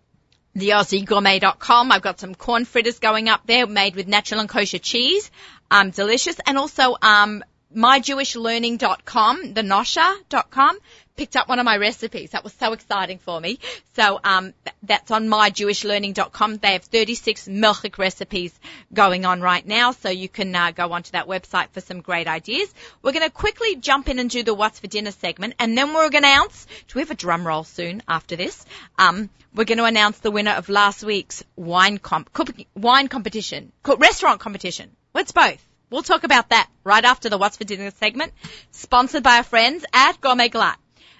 theaussiegourmet.com. 0.56 1.92
I've 1.92 2.02
got 2.02 2.18
some 2.18 2.34
corn 2.34 2.64
fritters 2.64 2.98
going 2.98 3.28
up 3.28 3.46
there 3.46 3.66
made 3.66 3.94
with 3.94 4.08
natural 4.08 4.40
and 4.40 4.48
kosher 4.48 4.78
cheese. 4.78 5.30
Um, 5.70 5.90
delicious. 5.90 6.36
And 6.44 6.58
also, 6.58 6.96
um, 7.00 7.44
myjewishlearning.com, 7.74 9.54
the 9.54 9.62
nosher.com, 9.62 10.78
picked 11.16 11.36
up 11.36 11.48
one 11.48 11.58
of 11.58 11.64
my 11.64 11.76
recipes. 11.76 12.30
That 12.30 12.44
was 12.44 12.52
so 12.54 12.72
exciting 12.72 13.18
for 13.18 13.40
me. 13.40 13.58
So 13.94 14.20
um, 14.22 14.52
th- 14.64 14.76
that's 14.82 15.10
on 15.10 15.28
myjewishlearning.com. 15.28 16.56
They 16.58 16.72
have 16.72 16.84
36 16.84 17.48
milchik 17.48 17.98
recipes 17.98 18.58
going 18.92 19.24
on 19.24 19.40
right 19.40 19.66
now, 19.66 19.92
so 19.92 20.08
you 20.08 20.28
can 20.28 20.54
uh, 20.54 20.70
go 20.70 20.92
onto 20.92 21.12
that 21.12 21.26
website 21.26 21.70
for 21.70 21.80
some 21.80 22.00
great 22.00 22.28
ideas. 22.28 22.72
We're 23.02 23.12
going 23.12 23.26
to 23.26 23.30
quickly 23.30 23.76
jump 23.76 24.08
in 24.08 24.18
and 24.18 24.30
do 24.30 24.42
the 24.42 24.54
what's 24.54 24.80
for 24.80 24.86
dinner 24.86 25.12
segment, 25.12 25.54
and 25.58 25.76
then 25.76 25.94
we're 25.94 26.10
going 26.10 26.22
to 26.22 26.28
announce. 26.28 26.66
Do 26.88 26.96
we 26.96 27.00
have 27.00 27.10
a 27.10 27.14
drum 27.14 27.46
roll 27.46 27.64
soon 27.64 28.02
after 28.06 28.36
this? 28.36 28.64
Um, 28.98 29.30
we're 29.54 29.64
going 29.64 29.78
to 29.78 29.84
announce 29.84 30.18
the 30.18 30.30
winner 30.30 30.52
of 30.52 30.68
last 30.68 31.02
week's 31.02 31.42
wine 31.56 31.98
comp- 31.98 32.30
wine 32.74 33.08
competition, 33.08 33.72
restaurant 33.84 34.40
competition. 34.40 34.90
What's 35.12 35.32
both? 35.32 35.62
We'll 35.88 36.02
talk 36.02 36.24
about 36.24 36.48
that 36.48 36.68
right 36.84 37.04
after 37.04 37.28
the 37.28 37.38
What's 37.38 37.56
for 37.56 37.64
Dinner 37.64 37.92
segment, 37.92 38.32
sponsored 38.72 39.22
by 39.22 39.36
our 39.36 39.44
friends 39.44 39.84
at 39.92 40.20
Gourmet 40.20 40.48
Glatt. 40.48 40.76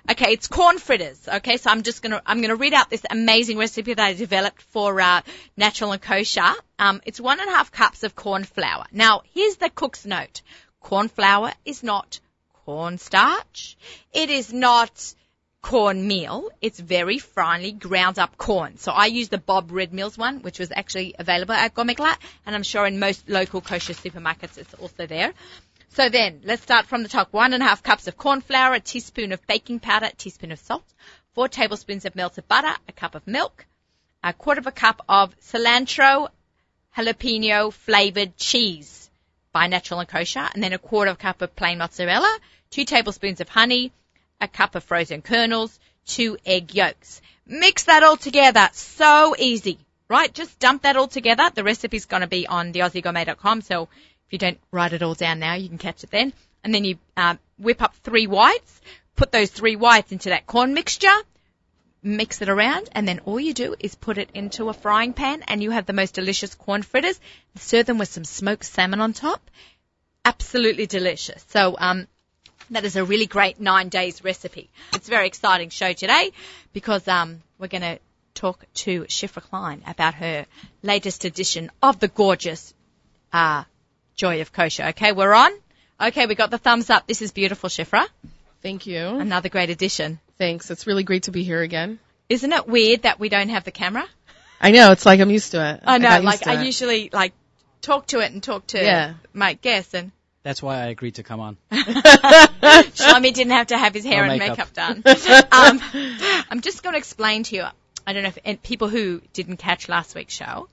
Okay, 0.09 0.33
it's 0.33 0.47
corn 0.47 0.79
fritters. 0.79 1.29
Okay, 1.29 1.57
so 1.57 1.69
I'm 1.69 1.83
just 1.83 2.01
gonna 2.01 2.23
I'm 2.25 2.41
gonna 2.41 2.55
read 2.55 2.75
out 2.75 2.91
this 2.91 3.05
amazing 3.11 3.59
recipe 3.59 3.93
that 3.93 4.05
I 4.05 4.15
developed 4.15 4.63
for 4.63 5.01
uh, 5.01 5.23
natural 5.57 5.91
and 5.93 6.01
kosher. 6.01 6.53
Um, 6.79 7.03
it's 7.05 7.21
one 7.21 7.41
and 7.41 7.49
a 7.49 7.53
half 7.53 7.73
cups 7.73 8.05
of 8.05 8.15
corn 8.15 8.45
flour. 8.45 8.85
Now, 8.93 9.23
here's 9.35 9.57
the 9.57 9.69
cook's 9.69 10.07
note: 10.07 10.43
corn 10.81 11.09
flour 11.09 11.53
is 11.65 11.83
not 11.83 12.21
cornstarch. 12.65 13.77
It 14.13 14.31
is 14.31 14.53
not 14.53 15.15
corn 15.61 16.07
meal. 16.07 16.51
It's 16.61 16.79
very 16.79 17.19
finely 17.19 17.73
ground 17.73 18.21
up 18.21 18.37
corn. 18.39 18.77
So 18.79 18.93
I 18.93 19.07
use 19.07 19.29
the 19.31 19.39
Bob 19.39 19.73
Red 19.73 19.93
Mills 19.93 20.17
one, 20.17 20.43
which 20.43 20.61
was 20.61 20.71
actually 20.71 21.17
available 21.19 21.55
at 21.55 21.75
Gourmet 21.75 21.97
and 22.47 22.55
I'm 22.55 22.63
sure 22.63 22.87
in 22.87 23.01
most 23.01 23.29
local 23.29 23.61
kosher 23.61 23.93
supermarkets 23.93 24.59
it's 24.59 24.75
also 24.75 25.09
there. 25.09 25.33
So 25.97 26.11
then, 26.11 26.43
let's 26.45 26.63
start 26.63 26.85
from 26.85 27.03
the 27.03 27.09
top. 27.09 27.33
One 27.33 27.55
and 27.55 27.63
a 27.63 27.67
half 27.67 27.83
cups 27.83 28.07
of 28.07 28.19
corn 28.19 28.43
flour, 28.43 28.75
a 28.75 28.81
teaspoon 28.81 29.33
of 29.33 29.47
baking 29.47 29.81
powder, 29.81 30.11
a 30.13 30.15
teaspoon 30.15 30.53
of 30.53 30.59
salt, 30.59 30.85
four 31.33 31.49
tablespoons 31.49 32.05
of 32.05 32.15
melted 32.15 32.47
butter, 32.47 32.75
a 32.87 32.93
cup 32.93 33.15
of 33.15 33.27
milk, 33.27 33.65
a 34.23 34.35
quarter 34.35 34.61
of 34.61 34.67
a 34.67 34.73
cup 34.73 35.01
of 35.09 35.35
cilantro, 35.41 36.29
jalapeno 36.95 37.73
flavored 37.73 38.37
cheese 38.37 39.09
by 39.53 39.69
Natural 39.69 40.01
and 40.01 40.09
Kosher, 40.11 40.47
and 40.53 40.63
then 40.63 40.75
a 40.75 40.79
quarter 40.79 41.13
of 41.13 41.17
a 41.17 41.19
cup 41.19 41.41
of 41.41 41.57
plain 41.57 41.79
mozzarella, 41.79 42.41
two 42.69 42.85
tablespoons 42.85 43.41
of 43.41 43.49
honey, 43.49 43.91
a 44.39 44.49
cup 44.49 44.75
of 44.75 44.85
frozen 44.85 45.23
kernels, 45.23 45.81
two 46.05 46.37
egg 46.45 46.75
yolks. 46.75 47.23
Mix 47.47 47.85
that 47.85 48.03
all 48.03 48.19
together. 48.19 48.69
So 48.75 49.35
easy, 49.39 49.79
right? 50.09 50.31
Just 50.31 50.59
dump 50.59 50.83
that 50.83 50.97
all 50.97 51.09
together. 51.09 51.51
The 51.55 51.65
recipe's 51.65 52.05
going 52.05 52.21
to 52.21 52.27
be 52.27 52.47
on 52.47 52.75
theaussiegourmet.com. 52.75 53.63
So 53.63 53.89
if 54.27 54.33
you 54.33 54.39
don't 54.39 54.59
write 54.73 54.93
it 54.93 55.03
all 55.03 55.15
down 55.15 55.39
now, 55.39 55.55
you 55.55 55.69
can 55.69 55.79
catch 55.79 56.03
it 56.03 56.11
then. 56.11 56.33
And 56.65 56.75
then 56.75 56.85
you 56.85 56.99
uh, 57.17 57.37
whip 57.59 57.81
up 57.81 57.95
three 58.03 58.27
whites, 58.27 58.81
put 59.15 59.31
those 59.31 59.51
three 59.51 59.77
whites 59.77 60.11
into 60.11 60.31
that 60.31 60.47
corn 60.47 60.75
mixture, 60.75 61.17
mix 62.03 62.43
it 62.43 62.49
around, 62.49 62.89
and 62.93 63.07
then 63.07 63.21
all 63.21 63.39
you 63.39 63.55
do 63.55 63.77
is 63.79 63.95
put 63.95 64.19
it 64.19 64.31
into 64.35 64.69
a 64.69 64.75
frying 64.75 65.13
pan, 65.13 65.43
and 65.47 65.63
you 65.63 65.71
have 65.71 65.87
the 65.87 65.93
most 65.93 66.15
delicious 66.15 66.55
corn 66.55 66.83
fritters. 66.83 67.21
Serve 67.57 67.87
them 67.87 67.99
with 67.99 68.09
some 68.09 68.25
smoked 68.25 68.65
salmon 68.65 69.01
on 69.01 69.13
top. 69.13 69.49
Absolutely 70.25 70.87
delicious. 70.87 71.45
So 71.51 71.77
um, 71.79 72.09
that 72.71 72.85
is 72.85 72.97
a 72.97 73.05
really 73.05 73.27
great 73.27 73.61
nine 73.61 73.89
days 73.89 74.25
recipe. 74.25 74.71
It's 74.93 75.07
a 75.07 75.11
very 75.11 75.29
exciting 75.29 75.71
show 75.71 75.93
today 75.93 76.33
because 76.73 77.07
um, 77.07 77.43
we're 77.59 77.69
going 77.69 77.83
to 77.83 78.01
talk 78.35 78.65
to 78.75 79.03
Shifra 79.03 79.43
Klein 79.43 79.83
about 79.87 80.15
her 80.15 80.47
latest 80.83 81.25
edition 81.25 81.71
of 81.81 82.01
the 82.01 82.09
gorgeous 82.09 82.75
uh, 83.33 83.65
Joy 84.17 84.41
of 84.41 84.53
Kosher. 84.53 84.87
Okay, 84.89 85.13
we're 85.13 85.33
on. 85.33 85.53
Okay, 86.01 86.27
we 86.27 86.35
got 86.35 86.51
the 86.51 86.59
thumbs 86.59 86.91
up. 86.91 87.07
This 87.07 87.23
is 87.23 87.33
beautiful, 87.33 87.69
Shifra. 87.69 88.07
Thank 88.63 88.87
you. 88.87 89.07
Another 89.07 89.49
great 89.49 89.71
addition. 89.71 90.19
Thanks. 90.39 90.71
It's 90.71 90.87
really 90.87 91.05
great 91.05 91.25
to 91.25 91.31
be 91.31 91.43
here 91.43 91.63
again. 91.63 91.99
Isn't 92.29 92.53
it 92.53 92.67
weird 92.67 93.03
that 93.03 93.21
we 93.21 93.29
don't 93.29 93.51
have 93.51 93.65
the 93.65 93.71
camera? 93.71 94.05
I 94.61 94.71
know. 94.73 94.93
It's 94.93 95.07
like 95.07 95.21
I'm 95.21 95.31
used 95.31 95.53
to 95.53 95.75
it. 95.75 95.81
I 95.85 95.99
know. 95.99 96.09
I 96.09 96.19
like 96.19 96.47
I 96.47 96.61
it. 96.61 96.67
usually 96.67 97.11
like 97.13 97.33
talk 97.83 98.07
to 98.09 98.21
it 98.21 98.33
and 98.33 98.43
talk 98.43 98.67
to 98.69 98.83
yeah. 98.83 99.15
my 99.33 99.55
guests 99.55 99.95
and 99.95 100.11
that's 100.43 100.63
why 100.63 100.77
I 100.77 100.87
agreed 100.87 101.17
to 101.17 101.25
come 101.25 101.41
on. 101.41 101.57
Shlomi 101.73 103.35
didn't 103.35 103.51
have 103.51 103.67
to 103.69 103.79
have 103.79 103.93
his 103.93 104.05
hair 104.05 104.25
no 104.25 104.33
and 104.33 104.39
makeup, 104.39 104.71
makeup 104.73 104.73
done. 104.73 105.03
um, 105.51 105.81
I'm 106.49 106.61
just 106.61 106.85
going 106.85 106.93
to 106.93 106.99
explain 106.99 107.43
to 107.45 107.57
you. 107.57 107.65
I 108.07 108.13
don't 108.13 108.23
know 108.23 108.31
if 108.45 108.63
people 108.63 108.89
who 108.89 109.23
didn't 109.33 109.57
catch 109.57 109.89
last 109.89 110.15
week's 110.15 110.35
show. 110.35 110.69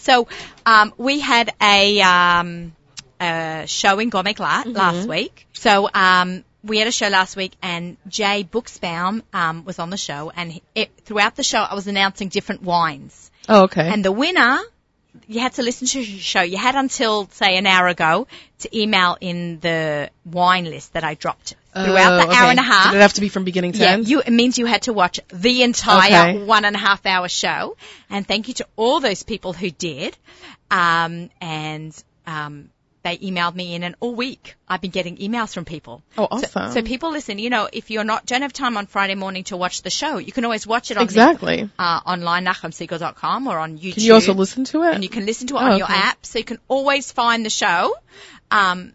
So 0.00 0.28
um, 0.66 0.92
we 0.96 1.20
had 1.20 1.52
a, 1.60 2.00
um, 2.00 2.74
a 3.20 3.64
show 3.66 3.98
in 3.98 4.10
Gourmet 4.10 4.34
mm-hmm. 4.34 4.72
last 4.72 5.08
week. 5.08 5.46
So 5.52 5.88
um, 5.92 6.44
we 6.62 6.78
had 6.78 6.88
a 6.88 6.92
show 6.92 7.08
last 7.08 7.36
week, 7.36 7.52
and 7.62 7.96
Jay 8.08 8.46
Buchsbaum 8.50 9.22
um, 9.32 9.64
was 9.64 9.78
on 9.78 9.90
the 9.90 9.96
show, 9.96 10.32
and 10.34 10.60
it, 10.74 10.90
throughout 11.04 11.36
the 11.36 11.42
show, 11.42 11.58
I 11.58 11.74
was 11.74 11.86
announcing 11.86 12.28
different 12.28 12.62
wines. 12.62 13.30
Oh, 13.48 13.64
okay. 13.64 13.86
And 13.86 14.04
the 14.04 14.12
winner 14.12 14.60
you 15.26 15.40
had 15.40 15.52
to 15.54 15.62
listen 15.62 15.86
to 15.86 15.98
the 15.98 16.18
show. 16.18 16.42
You 16.42 16.56
had 16.56 16.74
until, 16.74 17.28
say, 17.30 17.56
an 17.56 17.66
hour 17.66 17.86
ago 17.86 18.26
to 18.60 18.76
email 18.76 19.16
in 19.20 19.60
the 19.60 20.10
wine 20.24 20.64
list 20.64 20.94
that 20.94 21.04
I 21.04 21.14
dropped 21.14 21.54
throughout 21.74 22.16
the 22.16 22.26
oh, 22.26 22.28
okay. 22.28 22.36
hour 22.36 22.50
and 22.50 22.58
a 22.58 22.62
half. 22.62 22.92
Did 22.92 22.98
it 22.98 23.02
have 23.02 23.12
to 23.14 23.20
be 23.20 23.28
from 23.28 23.44
beginning 23.44 23.72
to 23.72 23.80
yeah, 23.80 23.92
end? 23.92 24.08
You, 24.08 24.20
it 24.20 24.30
means 24.30 24.58
you 24.58 24.66
had 24.66 24.82
to 24.82 24.92
watch 24.92 25.20
the 25.28 25.62
entire 25.62 26.30
okay. 26.30 26.44
one 26.44 26.64
and 26.64 26.76
a 26.76 26.78
half 26.78 27.04
hour 27.04 27.28
show. 27.28 27.76
And 28.08 28.26
thank 28.26 28.48
you 28.48 28.54
to 28.54 28.66
all 28.76 29.00
those 29.00 29.22
people 29.22 29.52
who 29.52 29.70
did. 29.70 30.16
Um, 30.70 31.30
and, 31.40 32.04
um, 32.26 32.70
they 33.04 33.18
emailed 33.18 33.54
me 33.54 33.74
in 33.74 33.82
and 33.82 33.94
all 34.00 34.14
week 34.14 34.56
I've 34.66 34.80
been 34.80 34.90
getting 34.90 35.18
emails 35.18 35.52
from 35.52 35.66
people. 35.66 36.02
Oh, 36.16 36.26
awesome. 36.30 36.70
So, 36.70 36.80
so, 36.80 36.82
people 36.82 37.10
listen, 37.10 37.38
you 37.38 37.50
know, 37.50 37.68
if 37.70 37.90
you're 37.90 38.02
not, 38.02 38.24
don't 38.24 38.40
have 38.40 38.52
time 38.52 38.78
on 38.78 38.86
Friday 38.86 39.14
morning 39.14 39.44
to 39.44 39.58
watch 39.58 39.82
the 39.82 39.90
show, 39.90 40.16
you 40.16 40.32
can 40.32 40.44
always 40.44 40.66
watch 40.66 40.90
it 40.90 40.96
on 40.96 41.04
exactly. 41.04 41.64
The, 41.64 41.70
uh, 41.78 42.00
online, 42.06 42.46
nachumsegal.com 42.46 43.46
or 43.46 43.58
on 43.58 43.78
YouTube. 43.78 43.94
Can 43.94 44.02
you 44.04 44.14
also 44.14 44.32
listen 44.32 44.64
to 44.64 44.82
it? 44.84 44.94
And 44.94 45.02
you 45.02 45.10
can 45.10 45.26
listen 45.26 45.48
to 45.48 45.56
it 45.56 45.58
oh, 45.58 45.64
on 45.64 45.70
okay. 45.72 45.78
your 45.78 45.90
app, 45.90 46.24
so 46.24 46.38
you 46.38 46.46
can 46.46 46.58
always 46.66 47.12
find 47.12 47.44
the 47.44 47.50
show. 47.50 47.94
Um, 48.50 48.94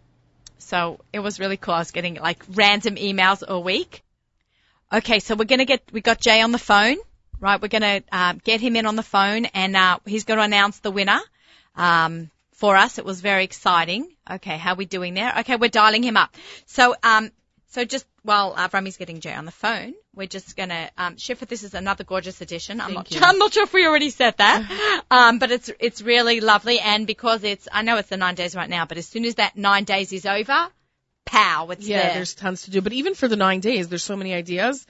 so 0.70 1.00
it 1.12 1.18
was 1.18 1.38
really 1.38 1.56
cool. 1.56 1.74
I 1.74 1.78
was 1.80 1.90
getting 1.90 2.14
like 2.14 2.42
random 2.54 2.96
emails 2.96 3.46
a 3.46 3.58
week. 3.58 4.02
Okay, 4.92 5.20
so 5.20 5.34
we're 5.34 5.44
gonna 5.44 5.64
get, 5.64 5.82
we 5.92 6.00
got 6.00 6.20
Jay 6.20 6.40
on 6.40 6.52
the 6.52 6.58
phone, 6.58 6.96
right? 7.40 7.60
We're 7.60 7.68
gonna, 7.68 8.02
uh, 8.10 8.34
get 8.44 8.60
him 8.60 8.76
in 8.76 8.86
on 8.86 8.96
the 8.96 9.02
phone 9.02 9.46
and, 9.46 9.76
uh, 9.76 9.98
he's 10.06 10.24
gonna 10.24 10.42
announce 10.42 10.78
the 10.78 10.90
winner. 10.90 11.20
Um, 11.76 12.30
for 12.60 12.76
us. 12.76 12.98
It 12.98 13.06
was 13.06 13.22
very 13.22 13.44
exciting. 13.44 14.06
Okay, 14.30 14.58
how 14.58 14.72
are 14.72 14.76
we 14.76 14.84
doing 14.84 15.14
there? 15.14 15.32
Okay, 15.38 15.56
we're 15.56 15.70
dialing 15.70 16.02
him 16.02 16.18
up. 16.18 16.36
So, 16.66 16.94
um, 17.02 17.30
so 17.68 17.86
just 17.86 18.04
while 18.22 18.54
uh, 18.56 18.68
Rami's 18.72 18.96
getting 18.96 19.20
Jay 19.20 19.32
on 19.32 19.44
the 19.44 19.50
phone, 19.50 19.94
we're 20.14 20.26
just 20.26 20.56
gonna 20.56 20.90
um, 20.98 21.16
Shifra. 21.16 21.46
This 21.46 21.62
is 21.62 21.74
another 21.74 22.04
gorgeous 22.04 22.40
edition. 22.40 22.80
I'm 22.80 22.94
Thank 22.94 23.12
not. 23.12 23.22
I'm 23.28 23.38
not 23.38 23.52
sure 23.52 23.64
if 23.64 23.72
we 23.72 23.86
already 23.86 24.10
said 24.10 24.36
that, 24.38 25.02
um, 25.10 25.38
but 25.38 25.50
it's 25.50 25.70
it's 25.80 26.02
really 26.02 26.40
lovely. 26.40 26.80
And 26.80 27.06
because 27.06 27.44
it's, 27.44 27.68
I 27.70 27.82
know 27.82 27.96
it's 27.96 28.08
the 28.08 28.16
nine 28.16 28.34
days 28.34 28.54
right 28.54 28.68
now, 28.68 28.86
but 28.86 28.98
as 28.98 29.06
soon 29.06 29.24
as 29.24 29.36
that 29.36 29.56
nine 29.56 29.84
days 29.84 30.12
is 30.12 30.26
over, 30.26 30.68
pow, 31.24 31.68
it's 31.70 31.86
yeah. 31.86 32.02
There. 32.02 32.14
There's 32.14 32.34
tons 32.34 32.62
to 32.62 32.70
do, 32.70 32.80
but 32.80 32.92
even 32.92 33.14
for 33.14 33.28
the 33.28 33.36
nine 33.36 33.60
days, 33.60 33.88
there's 33.88 34.04
so 34.04 34.16
many 34.16 34.34
ideas. 34.34 34.86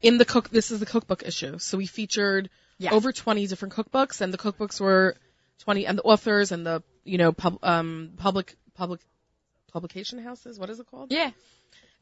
In 0.00 0.16
the 0.16 0.24
cook, 0.24 0.48
this 0.48 0.70
is 0.70 0.78
the 0.78 0.86
cookbook 0.86 1.24
issue. 1.26 1.58
So 1.58 1.76
we 1.76 1.86
featured 1.86 2.50
yeah. 2.78 2.92
over 2.92 3.10
20 3.10 3.48
different 3.48 3.74
cookbooks, 3.74 4.20
and 4.20 4.32
the 4.32 4.38
cookbooks 4.38 4.80
were 4.80 5.16
20, 5.64 5.86
and 5.86 5.98
the 5.98 6.02
authors 6.02 6.52
and 6.52 6.64
the 6.64 6.84
you 7.08 7.18
know, 7.18 7.32
pub, 7.32 7.58
um, 7.62 8.12
public, 8.16 8.54
public, 8.74 9.00
publication 9.72 10.18
houses. 10.18 10.58
What 10.58 10.70
is 10.70 10.78
it 10.78 10.86
called? 10.86 11.10
Yeah. 11.10 11.30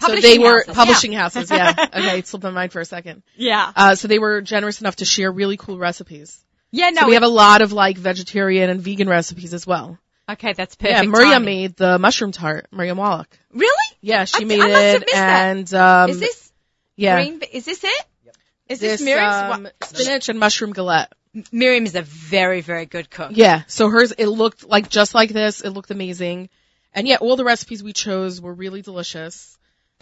So 0.00 0.14
they 0.14 0.38
were 0.38 0.58
houses. 0.58 0.74
publishing 0.74 1.12
yeah. 1.12 1.18
houses. 1.20 1.50
Yeah. 1.50 1.74
okay, 1.94 2.18
it 2.18 2.26
slipped 2.26 2.44
my 2.44 2.50
mind 2.50 2.72
for 2.72 2.80
a 2.80 2.84
second. 2.84 3.22
Yeah. 3.34 3.72
Uh, 3.74 3.94
so 3.94 4.08
they 4.08 4.18
were 4.18 4.42
generous 4.42 4.80
enough 4.80 4.96
to 4.96 5.04
share 5.04 5.32
really 5.32 5.56
cool 5.56 5.78
recipes. 5.78 6.38
Yeah. 6.70 6.90
No. 6.90 7.02
So 7.02 7.08
we 7.08 7.14
have 7.14 7.22
a 7.22 7.28
lot 7.28 7.62
of 7.62 7.72
like 7.72 7.96
vegetarian 7.96 8.68
and 8.68 8.80
vegan 8.80 9.08
recipes 9.08 9.54
as 9.54 9.66
well. 9.66 9.98
Okay, 10.28 10.52
that's 10.54 10.74
perfect. 10.74 11.04
yeah, 11.04 11.08
Maria 11.08 11.32
timing. 11.34 11.44
made 11.44 11.76
the 11.76 11.98
mushroom 11.98 12.32
tart. 12.32 12.66
Maria 12.72 12.94
Wallach. 12.94 13.38
Really? 13.52 13.96
Yeah, 14.00 14.24
she 14.24 14.42
I- 14.42 14.44
made 14.44 14.60
I 14.60 14.68
must 14.68 14.74
have 14.74 14.94
it, 14.94 15.00
missed 15.00 15.12
that. 15.14 15.46
and 15.46 15.74
um, 15.74 16.10
is 16.10 16.20
this 16.20 16.52
yeah, 16.96 17.22
green? 17.22 17.42
Is 17.52 17.64
this 17.64 17.84
it? 17.84 18.06
Is 18.68 18.80
this, 18.80 18.98
this 18.98 19.02
Miriam's? 19.02 19.34
um, 19.34 19.62
What- 19.62 19.84
spinach 19.84 20.28
and 20.28 20.40
mushroom 20.40 20.72
galette. 20.72 21.12
Miriam 21.52 21.84
is 21.84 21.94
a 21.94 22.02
very, 22.02 22.60
very 22.60 22.86
good 22.86 23.08
cook. 23.08 23.32
Yeah, 23.34 23.62
so 23.68 23.88
hers 23.88 24.10
it 24.12 24.26
looked 24.26 24.68
like 24.68 24.88
just 24.88 25.14
like 25.14 25.30
this. 25.30 25.60
It 25.60 25.70
looked 25.70 25.90
amazing, 25.92 26.48
and 26.92 27.06
yeah, 27.06 27.16
all 27.16 27.36
the 27.36 27.44
recipes 27.44 27.82
we 27.84 27.92
chose 27.92 28.40
were 28.40 28.52
really 28.52 28.82
delicious. 28.82 29.56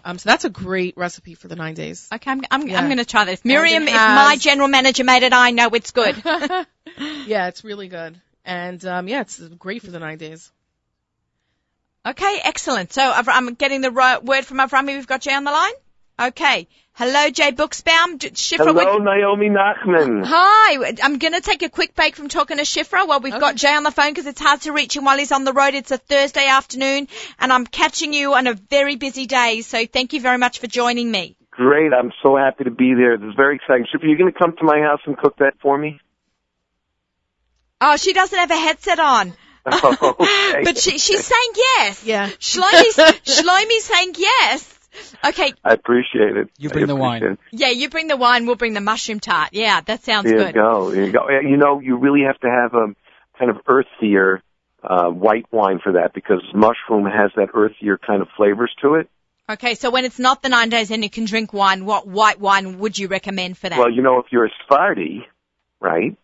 Um, 0.05 0.19
so 0.19 0.29
that's 0.29 0.45
a 0.45 0.51
great 0.51 0.97
recipe 0.99 1.35
for 1.35 1.49
the 1.49 1.57
nine 1.57 1.75
days. 1.75 2.09
Okay, 2.13 2.31
I'm, 2.31 2.43
I'm, 2.51 2.69
Yeah. 2.69 2.79
I'm 2.79 2.87
going 2.87 2.99
to 2.99 3.07
try 3.07 3.25
this. 3.25 3.43
Miriam, 3.45 3.85
it 3.85 3.89
if 3.89 3.95
my 3.95 4.37
general 4.39 4.69
manager 4.69 5.03
made 5.03 5.23
it, 5.23 5.33
I 5.33 5.51
know 5.51 5.71
it's 5.71 5.93
good. 5.93 6.15
yeah, 7.27 7.49
it's 7.49 7.65
really 7.65 7.89
good, 7.89 8.21
and 8.45 8.85
um, 8.85 9.09
yeah, 9.09 9.23
it's 9.23 9.41
great 9.41 9.83
for 9.83 9.91
the 9.91 9.99
nine 9.99 10.19
days. 10.19 10.53
okay, 12.07 12.41
excellent. 12.45 12.93
So 12.93 13.03
I'm 13.03 13.55
getting 13.55 13.81
the 13.81 13.91
ro- 13.91 14.21
word 14.21 14.45
from 14.45 14.59
Avrami. 14.59 14.89
We've 14.89 15.07
got 15.07 15.23
Jay 15.23 15.35
on 15.35 15.45
the 15.45 15.53
line. 15.53 15.73
Okay. 16.19 16.69
Hello, 16.93 17.29
Jay 17.29 17.51
Buchsbaum. 17.51 18.19
D- 18.19 18.31
Shifra, 18.31 18.67
Hello, 18.67 18.73
would- 18.95 19.03
Naomi 19.03 19.49
Nachman. 19.49 20.25
Hi, 20.25 20.95
I'm 21.03 21.19
going 21.19 21.33
to 21.33 21.41
take 21.41 21.63
a 21.63 21.69
quick 21.69 21.97
break 21.97 22.15
from 22.15 22.29
talking 22.29 22.59
to 22.59 22.63
Shifra 22.63 23.07
while 23.09 23.19
we've 23.19 23.33
got 23.33 23.57
Jay 23.57 23.75
on 23.75 23.83
the 23.83 23.91
phone 23.91 24.11
because 24.11 24.27
it's 24.27 24.41
hard 24.41 24.61
to 24.61 24.73
reach 24.73 24.95
him 24.95 25.05
while 25.05 25.19
he's 25.19 25.33
on 25.33 25.43
the 25.43 25.53
road. 25.53 25.75
It's 25.75 25.91
a 25.91 25.99
Thursday 25.99 26.47
afternoon 26.47 27.09
and 27.41 27.53
I'm 27.53 27.67
catching 27.67 28.13
you 28.13 28.35
on 28.35 28.47
a 28.47 28.55
very 28.55 28.95
busy 28.95 29.27
day. 29.27 29.63
So 29.63 29.87
thank 29.87 30.13
you 30.13 30.21
very 30.21 30.39
much 30.39 30.61
for 30.61 30.69
joining 30.69 31.11
me. 31.11 31.37
Great, 31.51 31.93
I'm 31.93 32.13
so 32.23 32.37
happy 32.37 32.63
to 32.65 32.71
be 32.71 32.95
there. 32.95 33.17
This 33.19 33.31
is 33.31 33.35
very 33.35 33.57
exciting. 33.57 33.87
Shifra, 33.93 34.09
you 34.09 34.17
going 34.17 34.33
to 34.33 34.39
come 34.39 34.55
to 34.57 34.65
my 34.65 34.79
house 34.81 35.01
and 35.07 35.19
cook 35.19 35.37
that 35.39 35.55
for 35.61 35.77
me? 35.77 35.99
Oh, 37.81 37.97
she 37.97 38.13
doesn't 38.13 38.39
have 38.39 38.51
a 38.53 38.57
headset 38.57 38.99
on. 39.01 39.35
Okay. 39.67 40.61
but 40.65 40.77
she, 40.77 40.99
she's 40.99 41.25
saying 41.25 41.51
yes. 41.57 42.05
Yeah. 42.05 42.29
Shlomi's, 42.29 42.97
Shlomi's 43.25 43.85
saying 43.85 44.15
yes. 44.19 44.74
Okay, 45.27 45.53
I 45.65 45.73
appreciate 45.73 46.37
it. 46.37 46.51
You 46.59 46.69
bring 46.69 46.87
the 46.87 46.95
wine. 46.95 47.23
appreciate 47.23 47.39
it. 47.53 47.59
yeah, 47.61 47.71
you 47.71 47.89
bring 47.89 48.09
the 48.09 48.17
wine, 48.17 48.47
we'll 48.47 48.57
bring 48.57 48.75
the 48.75 48.81
mushroom 48.81 49.21
tart. 49.21 49.51
Yeah, 49.53 49.81
that 49.81 50.05
sounds 50.05 50.25
There 50.25 50.39
you 50.39 50.45
good. 50.47 50.55
go. 50.55 50.91
There 50.91 51.05
you 51.07 51.13
go. 51.13 51.29
You 51.29 51.57
know, 51.57 51.81
you 51.81 51.97
really 51.97 52.23
have 52.27 52.39
to 52.41 52.49
have 52.49 52.75
a 52.75 52.95
kind 53.39 53.51
of 53.51 53.57
earthier 53.67 54.43
uh, 54.83 55.09
white 55.11 55.47
wine 55.51 55.81
for 55.83 55.93
that 55.93 56.13
because 56.15 56.43
mushroom 56.55 57.07
has 57.07 57.31
that 57.37 57.49
earthier 57.55 57.97
kind 57.99 58.21
of 58.23 58.29
flavors 58.37 58.73
to 58.83 58.95
it. 58.97 59.09
Okay, 59.49 59.75
so 59.75 59.91
when 59.91 60.05
it's 60.05 60.19
not 60.19 60.43
the 60.43 60.49
nine 60.49 60.69
days 60.71 60.91
and 60.91 61.03
you 61.03 61.11
can 61.11 61.25
drink 61.25 61.53
wine, 61.53 61.85
what 61.85 62.07
white 62.07 62.41
wine 62.41 62.79
would 62.79 62.99
you 62.99 63.09
recommend 63.09 63.59
for 63.59 63.69
that? 63.69 63.79
Well, 63.79 63.91
you 63.91 64.03
know, 64.03 64.19
if 64.19 64.27
you're 64.31 64.47
a 64.47 64.51
Sephardi, 64.63 65.27
right, 65.81 66.17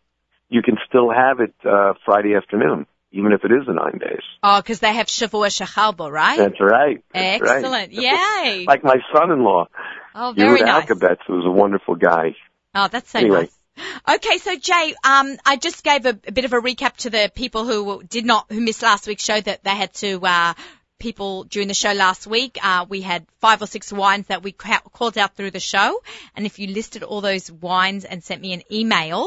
you 0.48 0.62
can 0.62 0.76
still 0.88 1.10
have 1.10 1.40
it 1.40 1.54
uh, 1.64 1.94
Friday 2.04 2.34
afternoon, 2.34 2.86
even 3.12 3.32
if 3.32 3.44
it 3.44 3.52
is 3.52 3.66
the 3.66 3.72
nine 3.74 3.98
days. 3.98 4.22
oh, 4.42 4.60
because 4.60 4.80
they 4.80 4.92
have 4.94 5.06
Shavua 5.06 5.48
Shechalbo, 5.48 6.10
right? 6.10 6.38
That's 6.38 6.60
right. 6.60 7.02
That's 7.12 7.42
right. 7.42 7.56
Excellent. 7.56 7.92
Yay. 7.92 8.64
Like 8.66 8.84
my 8.84 8.96
son-in-law, 9.14 9.66
oh, 10.14 10.32
very 10.36 10.60
Yehuda 10.60 10.66
nice. 10.66 10.86
Alkabetz, 10.86 11.18
who's 11.26 11.44
a 11.46 11.50
wonderful 11.50 11.96
guy. 11.96 12.36
Oh, 12.74 12.88
that's 12.88 13.10
so 13.10 13.18
Anyway. 13.18 13.48
nice. 13.76 14.16
Okay, 14.16 14.38
so 14.38 14.56
Jay, 14.56 14.94
um, 15.04 15.36
I 15.46 15.56
just 15.56 15.82
gave 15.82 16.04
a, 16.04 16.10
a 16.26 16.32
bit 16.32 16.44
of 16.44 16.52
a 16.52 16.60
recap 16.60 16.96
to 16.98 17.10
the 17.10 17.32
people 17.34 17.64
who 17.64 18.02
did 18.02 18.24
not, 18.26 18.46
who 18.50 18.60
missed 18.60 18.82
last 18.82 19.06
week's 19.06 19.24
show 19.24 19.40
that 19.40 19.64
they 19.64 19.70
had 19.70 19.92
to, 19.94 20.20
uh, 20.24 20.54
people 20.98 21.44
during 21.44 21.66
the 21.68 21.72
show 21.74 21.92
last 21.92 22.26
week. 22.26 22.58
Uh, 22.62 22.84
we 22.88 23.00
had 23.00 23.26
five 23.40 23.62
or 23.62 23.66
six 23.66 23.90
wines 23.90 24.26
that 24.26 24.42
we 24.42 24.52
ca- 24.52 24.82
called 24.92 25.16
out 25.16 25.34
through 25.34 25.50
the 25.50 25.58
show. 25.60 25.98
And 26.36 26.44
if 26.44 26.58
you 26.58 26.66
listed 26.68 27.02
all 27.02 27.22
those 27.22 27.50
wines 27.50 28.04
and 28.04 28.22
sent 28.22 28.42
me 28.42 28.52
an 28.52 28.62
email, 28.70 29.26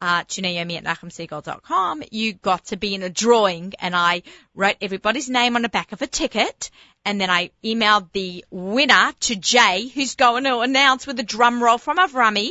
uh, 0.00 0.24
to 0.28 0.42
Naomi 0.42 0.76
at 0.76 0.84
nachumsegal.com, 0.84 2.02
you 2.10 2.32
got 2.32 2.66
to 2.66 2.76
be 2.76 2.94
in 2.94 3.02
a 3.02 3.10
drawing 3.10 3.74
and 3.78 3.94
I 3.94 4.22
wrote 4.54 4.76
everybody's 4.80 5.28
name 5.28 5.56
on 5.56 5.62
the 5.62 5.68
back 5.68 5.92
of 5.92 6.02
a 6.02 6.06
ticket 6.06 6.70
and 7.04 7.20
then 7.20 7.30
I 7.30 7.50
emailed 7.64 8.12
the 8.12 8.44
winner 8.50 9.12
to 9.20 9.36
Jay 9.36 9.88
who's 9.88 10.14
going 10.14 10.44
to 10.44 10.60
announce 10.60 11.06
with 11.06 11.18
a 11.20 11.22
drum 11.22 11.62
roll 11.62 11.78
from 11.78 11.98
Avrami. 11.98 12.50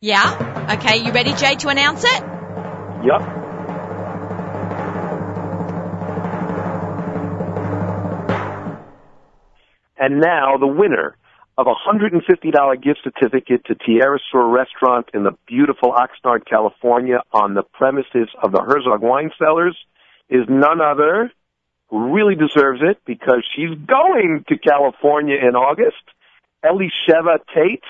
Yeah? 0.00 0.76
Okay, 0.78 0.98
you 0.98 1.12
ready 1.12 1.32
Jay 1.34 1.54
to 1.56 1.68
announce 1.68 2.04
it? 2.04 2.22
Yep. 3.04 3.42
And 9.98 10.20
now 10.20 10.56
the 10.58 10.66
winner 10.66 11.16
of 11.58 11.66
a 11.66 11.74
$150 11.74 12.82
gift 12.82 13.00
certificate 13.04 13.64
to 13.66 13.74
Tierra 13.74 14.18
Sur 14.30 14.46
Restaurant 14.46 15.08
in 15.12 15.22
the 15.22 15.32
beautiful 15.46 15.92
Oxnard, 15.92 16.46
California 16.46 17.22
on 17.32 17.54
the 17.54 17.62
premises 17.62 18.28
of 18.42 18.52
the 18.52 18.62
Herzog 18.62 19.02
Wine 19.02 19.30
Cellars 19.38 19.76
is 20.30 20.46
none 20.48 20.80
other 20.80 21.30
who 21.88 22.14
really 22.14 22.34
deserves 22.34 22.80
it 22.82 22.98
because 23.04 23.44
she's 23.54 23.76
going 23.86 24.44
to 24.48 24.56
California 24.56 25.36
in 25.36 25.54
August. 25.54 26.02
Elisheva 26.64 27.38
Tates 27.54 27.86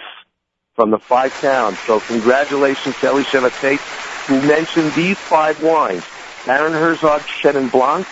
from 0.75 0.91
the 0.91 0.99
Five 0.99 1.33
Towns. 1.41 1.79
So 1.87 2.01
congratulations 2.01 2.97
to 2.97 3.07
Elisheva 3.07 3.51
Tates 3.61 3.83
who 4.27 4.41
mentioned 4.43 4.93
these 4.93 5.19
five 5.19 5.63
wines. 5.63 6.05
Baron 6.47 6.73
Herzog 6.73 7.21
Chenin 7.23 7.71
Blanc, 7.71 8.07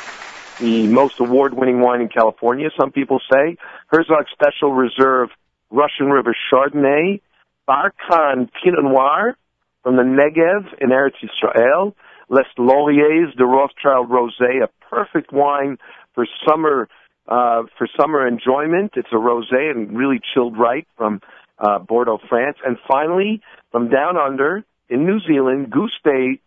the 0.61 0.87
most 0.87 1.19
award-winning 1.21 1.81
wine 1.81 2.01
in 2.03 2.09
California, 2.09 2.69
some 2.79 2.93
people 2.93 3.21
say. 3.33 3.57
Herzog 3.89 4.27
Special 4.33 4.73
Reserve 4.73 5.31
Russian 5.71 6.07
River 6.07 6.35
Chardonnay. 6.53 7.21
Barkan 7.69 8.51
Pinot 8.63 8.83
Noir 8.83 9.37
from 9.83 9.97
the 9.97 10.03
Negev 10.03 10.67
in 10.81 10.91
Eretz 10.91 11.15
Yisrael. 11.23 11.95
Les 12.29 12.47
Lauriers 12.59 13.35
de 13.37 13.45
Rothschild 13.45 14.09
Rosé, 14.09 14.63
a 14.63 14.69
perfect 14.89 15.33
wine 15.33 15.79
for 16.15 16.27
summer, 16.47 16.89
uh, 17.27 17.63
for 17.77 17.89
summer 17.99 18.27
enjoyment. 18.27 18.93
It's 18.95 19.09
a 19.13 19.17
rosé 19.17 19.71
and 19.71 19.97
really 19.97 20.21
chilled 20.33 20.57
right 20.57 20.87
from, 20.97 21.21
uh, 21.59 21.81
Bordeaux, 21.81 22.21
France. 22.29 22.57
And 22.65 22.79
finally, 22.87 23.43
from 23.73 23.89
down 23.89 24.17
under 24.17 24.65
in 24.89 25.07
New 25.07 25.21
Zealand, 25.21 25.71
Goose 25.71 25.99
Bay 26.05 26.41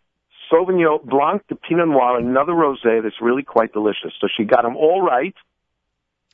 Sauvignon 0.54 1.04
Blanc 1.04 1.42
de 1.48 1.56
Pinot 1.56 1.88
Noir, 1.88 2.20
another 2.20 2.54
rosé 2.54 3.02
that's 3.02 3.22
really 3.22 3.44
quite 3.44 3.74
delicious. 3.74 4.14
So 4.22 4.28
she 4.38 4.44
got 4.44 4.62
them 4.62 4.78
all 4.78 5.02
right. 5.02 5.34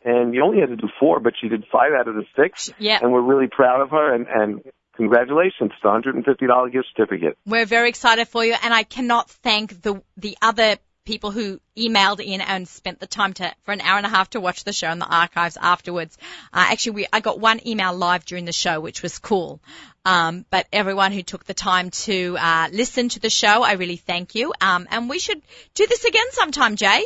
And 0.03 0.33
you 0.33 0.43
only 0.43 0.59
had 0.59 0.69
to 0.69 0.75
do 0.75 0.87
four, 0.99 1.19
but 1.19 1.33
she 1.39 1.49
did 1.49 1.65
five 1.71 1.91
out 1.97 2.07
of 2.07 2.15
the 2.15 2.25
six. 2.35 2.69
Yeah. 2.79 2.99
And 3.01 3.11
we're 3.11 3.21
really 3.21 3.47
proud 3.47 3.81
of 3.81 3.89
her 3.91 4.13
and, 4.13 4.27
and 4.27 4.61
congratulations. 4.95 5.71
It's 5.71 5.83
a 5.83 5.87
$150 5.87 6.71
gift 6.71 6.87
certificate. 6.95 7.37
We're 7.45 7.65
very 7.65 7.89
excited 7.89 8.27
for 8.27 8.43
you, 8.45 8.55
and 8.61 8.73
I 8.73 8.83
cannot 8.83 9.29
thank 9.29 9.81
the 9.81 10.01
the 10.17 10.37
other 10.41 10.77
people 11.09 11.31
who 11.31 11.59
emailed 11.75 12.23
in 12.23 12.39
and 12.39 12.67
spent 12.67 12.99
the 12.99 13.07
time 13.07 13.33
to 13.33 13.51
for 13.63 13.71
an 13.71 13.81
hour 13.81 13.97
and 13.97 14.05
a 14.05 14.09
half 14.09 14.29
to 14.29 14.39
watch 14.39 14.63
the 14.63 14.71
show 14.71 14.91
in 14.91 14.99
the 14.99 15.07
archives 15.07 15.57
afterwards. 15.59 16.15
Uh, 16.53 16.65
actually, 16.71 16.91
we 16.91 17.07
I 17.11 17.19
got 17.19 17.39
one 17.39 17.59
email 17.67 17.95
live 17.95 18.25
during 18.25 18.45
the 18.45 18.53
show, 18.53 18.79
which 18.79 19.01
was 19.01 19.17
cool. 19.17 19.59
Um, 20.05 20.45
but 20.51 20.67
everyone 20.71 21.11
who 21.11 21.23
took 21.23 21.45
the 21.45 21.55
time 21.55 21.89
to 22.05 22.37
uh, 22.39 22.67
listen 22.71 23.09
to 23.09 23.19
the 23.19 23.31
show, 23.31 23.63
I 23.63 23.73
really 23.73 23.95
thank 23.95 24.35
you. 24.35 24.53
Um, 24.61 24.87
and 24.91 25.09
we 25.09 25.17
should 25.17 25.41
do 25.73 25.87
this 25.87 26.05
again 26.05 26.31
sometime, 26.31 26.75
Jay. 26.75 27.03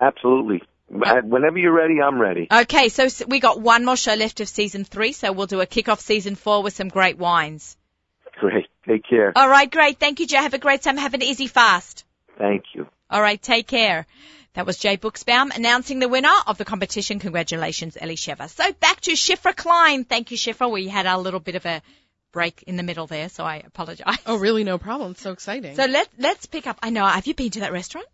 Absolutely. 0.00 0.62
Whenever 0.88 1.56
you're 1.56 1.72
ready, 1.72 2.02
I'm 2.02 2.20
ready. 2.20 2.48
Okay, 2.50 2.88
so 2.88 3.06
we 3.28 3.38
got 3.38 3.60
one 3.60 3.84
more 3.84 3.96
show 3.96 4.14
left 4.14 4.40
of 4.40 4.48
season 4.48 4.84
three, 4.84 5.12
so 5.12 5.30
we'll 5.30 5.46
do 5.46 5.60
a 5.60 5.66
kick-off 5.66 6.00
season 6.00 6.34
four 6.34 6.64
with 6.64 6.74
some 6.74 6.88
great 6.88 7.16
wines. 7.16 7.76
Great. 8.40 8.66
Take 8.88 9.04
care. 9.08 9.32
All 9.36 9.48
right, 9.48 9.70
great. 9.70 10.00
Thank 10.00 10.18
you, 10.18 10.26
Jay. 10.26 10.38
Have 10.38 10.54
a 10.54 10.58
great 10.58 10.82
time. 10.82 10.96
Have 10.96 11.14
an 11.14 11.22
easy 11.22 11.46
fast. 11.46 12.04
Thank 12.38 12.64
you. 12.74 12.88
All 13.10 13.20
right, 13.20 13.40
take 13.42 13.66
care. 13.66 14.06
That 14.54 14.66
was 14.66 14.78
Jay 14.78 14.96
Buchsbaum 14.96 15.54
announcing 15.54 15.98
the 16.00 16.08
winner 16.08 16.32
of 16.46 16.58
the 16.58 16.64
competition. 16.64 17.18
Congratulations, 17.20 17.96
Elisheva. 18.00 18.48
So 18.48 18.72
back 18.72 19.00
to 19.02 19.12
Shifra 19.12 19.54
Klein. 19.54 20.04
Thank 20.04 20.30
you, 20.30 20.36
Shifra. 20.36 20.70
We 20.70 20.88
had 20.88 21.06
a 21.06 21.18
little 21.18 21.40
bit 21.40 21.54
of 21.54 21.66
a 21.66 21.82
break 22.32 22.62
in 22.64 22.76
the 22.76 22.82
middle 22.82 23.06
there, 23.06 23.28
so 23.28 23.44
I 23.44 23.56
apologize. 23.56 24.16
Oh, 24.26 24.36
really? 24.36 24.64
No 24.64 24.78
problem. 24.78 25.12
It's 25.12 25.22
so 25.22 25.32
exciting. 25.32 25.76
So 25.76 25.84
let 25.86 26.08
let's 26.18 26.46
pick 26.46 26.66
up. 26.66 26.78
I 26.82 26.90
know. 26.90 27.04
Have 27.06 27.26
you 27.26 27.34
been 27.34 27.50
to 27.50 27.60
that 27.60 27.72
restaurant? 27.72 28.06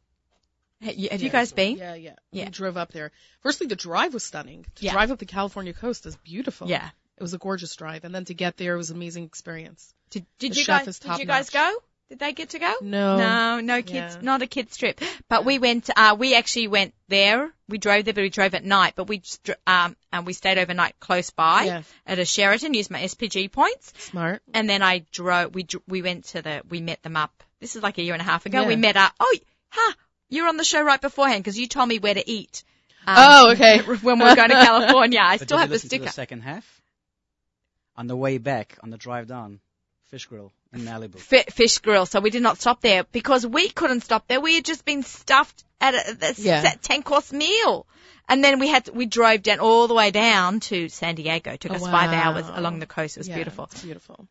Have 0.83 0.95
you, 0.95 1.09
have 1.11 1.23
you 1.23 1.31
guys 1.31 1.53
been? 1.53 1.79
Yeah, 1.79 1.95
yeah. 1.95 2.15
Yeah. 2.33 2.45
We 2.45 2.51
drove 2.51 2.77
up 2.77 2.93
there. 2.93 3.11
Firstly, 3.41 3.67
the 3.67 3.77
drive 3.77 4.13
was 4.13 4.25
stunning. 4.25 4.67
To 4.77 4.85
Yeah. 4.85 4.93
drive 4.93 5.11
up 5.11 5.19
the 5.19 5.25
California 5.27 5.73
coast 5.73 6.05
is 6.05 6.17
beautiful. 6.17 6.69
Yeah. 6.69 6.91
It 7.17 7.23
was 7.23 7.33
a 7.33 7.39
gorgeous 7.39 7.75
drive. 7.77 8.05
And 8.05 8.15
then 8.15 8.27
to 8.27 8.35
get 8.35 8.59
there 8.59 8.77
was 8.77 8.91
an 8.91 8.97
amazing 8.97 9.25
experience. 9.25 9.95
Did, 10.11 10.27
did 10.39 10.53
The 10.53 10.57
you 10.59 10.65
chef 10.65 10.85
guys? 10.85 10.99
Did 10.99 11.19
you 11.19 11.25
guys 11.25 11.49
go? 11.49 11.77
Top-notch. 12.09 12.11
Did 12.11 12.19
they 12.19 12.33
get 12.33 12.51
to 12.51 12.59
go? 12.59 12.75
No. 12.83 13.17
No, 13.17 13.61
no 13.61 13.83
kids, 13.83 14.15
Yeah. 14.17 14.21
not 14.23 14.43
a 14.43 14.47
kids 14.47 14.77
trip. 14.77 15.01
But 15.29 15.45
we 15.45 15.59
went, 15.59 15.91
uh, 15.97 16.17
we 16.19 16.35
actually 16.35 16.69
went 16.69 16.95
there. 17.09 17.51
We 17.69 17.79
drove 17.79 18.05
there, 18.05 18.15
but 18.15 18.23
we 18.23 18.29
drove 18.31 18.55
at 18.55 18.65
night, 18.65 18.95
but 18.97 19.09
we 19.09 19.19
just, 19.19 19.51
um, 19.67 19.97
and 20.13 20.27
we 20.27 20.33
stayed 20.33 20.59
overnight 20.59 20.99
close 21.01 21.31
by 21.31 21.65
Yeah. 21.65 21.83
at 22.07 22.19
a 22.19 22.25
Sheraton, 22.25 22.75
used 22.75 22.91
my 22.91 23.01
SPG 23.03 23.49
points. 23.51 23.93
Smart. 23.99 24.43
And 24.55 24.69
then 24.69 24.83
I 24.83 25.05
drove, 25.13 25.55
we, 25.55 25.65
dr- 25.65 25.83
we 25.89 26.03
went 26.03 26.27
to 26.27 26.43
the, 26.43 26.63
we 26.69 26.81
met 26.81 27.03
them 27.03 27.17
up. 27.17 27.43
This 27.61 27.75
is 27.77 27.83
like 27.83 27.99
a 27.99 28.03
year 28.03 28.13
and 28.15 28.23
a 28.23 28.25
half 28.25 28.47
ago. 28.47 28.63
Yeah. 28.63 28.69
We 28.69 28.77
met 28.77 28.97
up. 28.97 29.13
Oh, 29.19 29.37
huh. 29.71 29.93
You 30.29 30.43
were 30.43 30.49
on 30.49 30.57
the 30.57 30.65
show 30.65 30.83
right 30.83 31.01
beforehand 31.01 31.43
because 31.43 31.59
you 31.59 31.67
told 31.69 31.89
me 31.89 31.99
where 31.99 32.15
to 32.15 32.29
eat. 32.31 32.63
Um, 33.07 33.15
Oh, 33.19 33.53
okay. 33.53 33.79
when 34.03 34.19
we 34.19 34.25
were 34.25 34.35
going 34.35 34.49
to 34.51 34.55
California. 34.55 35.21
I 35.23 35.39
But 35.39 35.47
still 35.49 35.59
did 35.59 35.61
have 35.63 35.69
you 35.69 35.71
the 35.71 35.75
listen 35.75 35.89
to 35.91 35.95
sticker. 35.97 36.05
the 36.07 36.13
second 36.13 36.41
half? 36.43 36.83
On 37.97 38.07
the 38.09 38.17
way 38.17 38.37
back, 38.39 38.77
on 38.83 38.91
the 38.91 38.99
drive 38.99 39.27
down, 39.27 39.61
fish 40.11 40.27
grill 40.27 40.53
in 40.77 40.85
Malibu. 40.85 41.19
fi- 41.19 41.45
fish 41.51 41.79
grill, 41.79 42.07
so 42.07 42.21
we 42.21 42.31
did 42.31 42.43
not 42.43 42.59
stop 42.61 42.81
there 42.81 43.05
because 43.05 43.47
we 43.47 43.69
couldn't 43.69 44.01
stop 44.03 44.27
there. 44.29 44.41
We 44.41 44.55
had 44.57 44.65
just 44.65 44.85
been 44.85 45.03
stuffed 45.03 45.65
at 45.81 45.95
a, 45.95 46.17
a 46.31 46.35
Yeah. 46.37 46.63
set 46.63 46.83
ten 46.83 47.03
course 47.03 47.33
meal, 47.33 47.87
and 48.29 48.43
then 48.43 48.59
we 48.59 48.69
had 48.69 48.87
to, 48.87 48.93
we 48.93 49.07
drove 49.07 49.43
down 49.43 49.61
all 49.61 49.89
the 49.89 49.95
way 49.95 50.11
down 50.11 50.61
to 50.61 50.89
San 50.89 51.15
Diego. 51.15 51.53
It 51.53 51.61
took 51.61 51.73
Oh, 51.73 51.77
us 51.77 51.83
five 51.83 52.13
hours 52.13 52.47
along 52.49 52.79
the 52.79 52.87
coast. 52.87 53.17
It 53.17 53.21
was 53.21 53.29
Yeah, 53.29 53.37
beautiful. 53.37 53.65
It's 53.73 53.83
beautiful. 53.83 54.27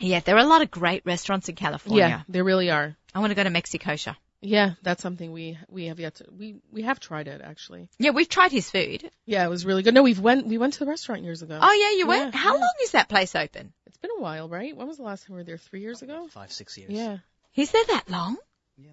Yeah, 0.00 0.20
there 0.20 0.34
are 0.36 0.40
a 0.44 0.46
lot 0.46 0.62
of 0.62 0.70
great 0.70 1.06
restaurants 1.06 1.48
in 1.48 1.54
California. 1.54 2.06
Yeah, 2.08 2.20
there 2.28 2.44
really 2.44 2.70
are. 2.70 2.96
I 3.14 3.20
want 3.20 3.30
to 3.30 3.34
go 3.36 3.44
to 3.44 3.50
Mexikosher. 3.50 4.16
Yeah, 4.46 4.72
that's 4.82 5.00
something 5.02 5.32
we 5.32 5.56
we 5.70 5.86
have 5.86 5.98
yet 5.98 6.16
to 6.16 6.26
we 6.30 6.56
we 6.70 6.82
have 6.82 7.00
tried 7.00 7.28
it 7.28 7.40
actually. 7.42 7.88
Yeah, 7.98 8.10
we've 8.10 8.28
tried 8.28 8.52
his 8.52 8.68
food. 8.70 9.10
Yeah, 9.24 9.42
it 9.46 9.48
was 9.48 9.64
really 9.64 9.82
good. 9.82 9.94
No, 9.94 10.02
we've 10.02 10.20
went 10.20 10.46
we 10.46 10.58
went 10.58 10.74
to 10.74 10.80
the 10.80 10.86
restaurant 10.86 11.22
years 11.22 11.40
ago. 11.40 11.58
Oh 11.62 11.72
yeah, 11.72 11.96
you 11.98 12.06
went. 12.06 12.34
Yeah, 12.34 12.40
How 12.40 12.52
yeah. 12.54 12.60
long 12.60 12.74
is 12.82 12.90
that 12.90 13.08
place 13.08 13.34
open? 13.34 13.72
It's 14.04 14.12
been 14.12 14.20
a 14.20 14.22
while, 14.22 14.48
right? 14.50 14.76
When 14.76 14.86
was 14.86 14.98
the 14.98 15.02
last 15.02 15.26
time 15.26 15.34
we 15.36 15.40
were 15.40 15.44
there? 15.44 15.56
Three 15.56 15.80
years 15.80 16.02
ago. 16.02 16.28
Five, 16.30 16.52
six 16.52 16.76
years. 16.76 16.90
Yeah. 16.90 17.18
He's 17.52 17.70
there 17.70 17.84
that 17.88 18.10
long? 18.10 18.36
Yeah. 18.76 18.90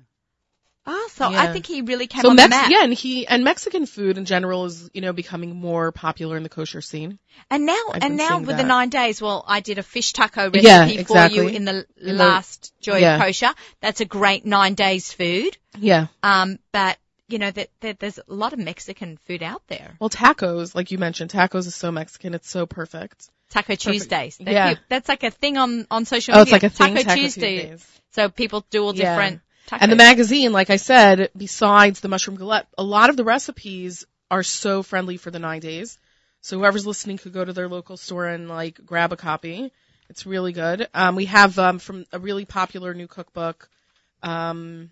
Oh, 0.87 1.09
so 1.11 1.25
I 1.25 1.51
think 1.51 1.65
he 1.67 1.81
really 1.81 2.07
came 2.07 2.21
So 2.21 2.29
on 2.29 2.35
Mex- 2.37 2.45
the 2.45 2.49
map. 2.49 2.71
yeah, 2.71 2.83
and 2.83 2.93
he 2.93 3.27
and 3.27 3.43
Mexican 3.43 3.85
food 3.85 4.17
in 4.17 4.25
general 4.25 4.65
is 4.65 4.89
you 4.93 5.01
know 5.01 5.13
becoming 5.13 5.55
more 5.55 5.91
popular 5.91 6.37
in 6.37 6.43
the 6.43 6.49
kosher 6.49 6.81
scene. 6.81 7.19
And 7.51 7.65
now, 7.67 7.77
I've 7.93 8.01
and 8.03 8.17
now 8.17 8.29
seeing 8.37 8.45
with 8.47 8.57
the 8.57 8.63
nine 8.63 8.89
days, 8.89 9.21
well, 9.21 9.43
I 9.47 9.59
did 9.59 9.77
a 9.77 9.83
fish 9.83 10.13
taco 10.13 10.45
recipe 10.49 10.63
Yeah, 10.63 11.03
for 11.03 11.27
you 11.27 11.47
in 11.49 11.65
the 11.65 11.85
In 11.97 12.07
the- 12.07 12.13
last 12.13 12.73
Joy 12.81 12.97
yeah. 12.97 13.15
of 13.17 13.21
Kosher. 13.21 13.53
That's 13.81 14.01
a 14.01 14.05
great 14.05 14.43
nine 14.45 14.73
days 14.73 15.11
food. 15.13 15.55
Yeah. 15.77 16.07
Um, 16.23 16.57
but 16.71 16.97
you 17.31 17.39
know 17.39 17.51
that, 17.51 17.69
that 17.81 17.99
there's 17.99 18.17
a 18.19 18.23
lot 18.27 18.53
of 18.53 18.59
Mexican 18.59 19.17
food 19.25 19.43
out 19.43 19.61
there. 19.67 19.95
Well, 19.99 20.09
tacos, 20.09 20.75
like 20.75 20.91
you 20.91 20.97
mentioned, 20.97 21.31
tacos 21.31 21.67
is 21.67 21.75
so 21.75 21.91
Mexican. 21.91 22.33
It's 22.33 22.49
so 22.49 22.65
perfect. 22.65 23.29
Taco 23.49 23.75
Tuesdays. 23.75 24.37
That 24.37 24.51
Yeah. 24.51 24.69
you- 24.71 24.77
that's 24.89 25.09
like 25.09 25.23
a 25.23 25.31
thing 25.31 25.57
on 25.57 25.85
on 25.91 26.05
social 26.05 26.35
Oh, 26.35 26.39
media. 26.39 26.55
it's 26.55 26.63
like 26.63 26.71
a 26.71 26.75
thing. 26.75 26.95
Taco, 26.95 27.03
Taco 27.03 27.21
Tuesday. 27.21 27.59
Tuesdays. 27.69 28.01
So 28.11 28.29
people 28.29 28.65
do 28.69 28.83
all 28.83 28.95
Yeah. 28.95 29.09
different. 29.15 29.41
Tacos. 29.67 29.77
And 29.81 29.91
the 29.91 29.95
magazine, 29.95 30.51
like 30.51 30.69
I 30.69 30.77
said, 30.77 31.29
besides 31.35 31.99
the 31.99 32.07
mushroom 32.09 32.37
galette, 32.37 32.67
a 32.77 32.83
lot 32.83 33.09
of 33.09 33.17
the 33.17 33.23
recipes 33.23 34.05
are 34.29 34.43
so 34.43 34.83
friendly 34.83 35.17
for 35.17 35.31
the 35.31 35.39
nine 35.39 35.59
days. 35.61 35.97
So 36.41 36.57
whoever's 36.57 36.87
listening 36.87 37.17
could 37.17 37.33
go 37.33 37.43
to 37.45 37.53
their 37.53 37.67
local 37.69 37.97
store 37.97 38.25
and 38.27 38.47
like 38.49 38.79
grab 38.85 39.11
a 39.13 39.17
copy. 39.17 39.71
It's 40.09 40.25
really 40.25 40.51
good. 40.53 40.87
Um, 40.93 41.15
we 41.15 41.25
have 41.25 41.57
um, 41.59 41.79
from 41.79 42.05
a 42.11 42.19
really 42.19 42.45
popular 42.45 42.93
new 42.93 43.07
cookbook. 43.07 43.69
Um, 44.23 44.91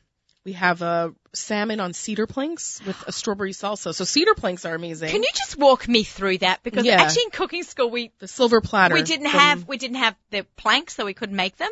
we 0.49 0.53
have 0.53 0.81
a 0.81 1.13
salmon 1.33 1.79
on 1.79 1.93
cedar 1.93 2.25
planks 2.25 2.81
with 2.85 2.97
a 3.07 3.11
strawberry 3.11 3.51
salsa. 3.53 3.93
So 3.93 4.03
cedar 4.03 4.33
planks 4.33 4.65
are 4.65 4.73
amazing. 4.73 5.09
Can 5.09 5.21
you 5.21 5.29
just 5.35 5.57
walk 5.57 5.87
me 5.87 6.03
through 6.03 6.39
that? 6.39 6.63
Because 6.63 6.85
Yeah. 6.85 6.99
actually 7.01 7.23
in 7.25 7.29
cooking 7.29 7.61
school 7.63 7.91
we 7.91 8.11
the 8.17 8.27
silver 8.27 8.61
platter. 8.61 8.95
we 8.95 9.03
didn't 9.03 9.29
from- 9.29 9.39
have 9.39 9.67
we 9.67 9.77
didn't 9.77 9.97
have 9.97 10.15
the 10.31 10.43
planks, 10.57 10.95
so 10.95 11.05
we 11.05 11.13
couldn't 11.13 11.35
make 11.35 11.55
them. 11.57 11.69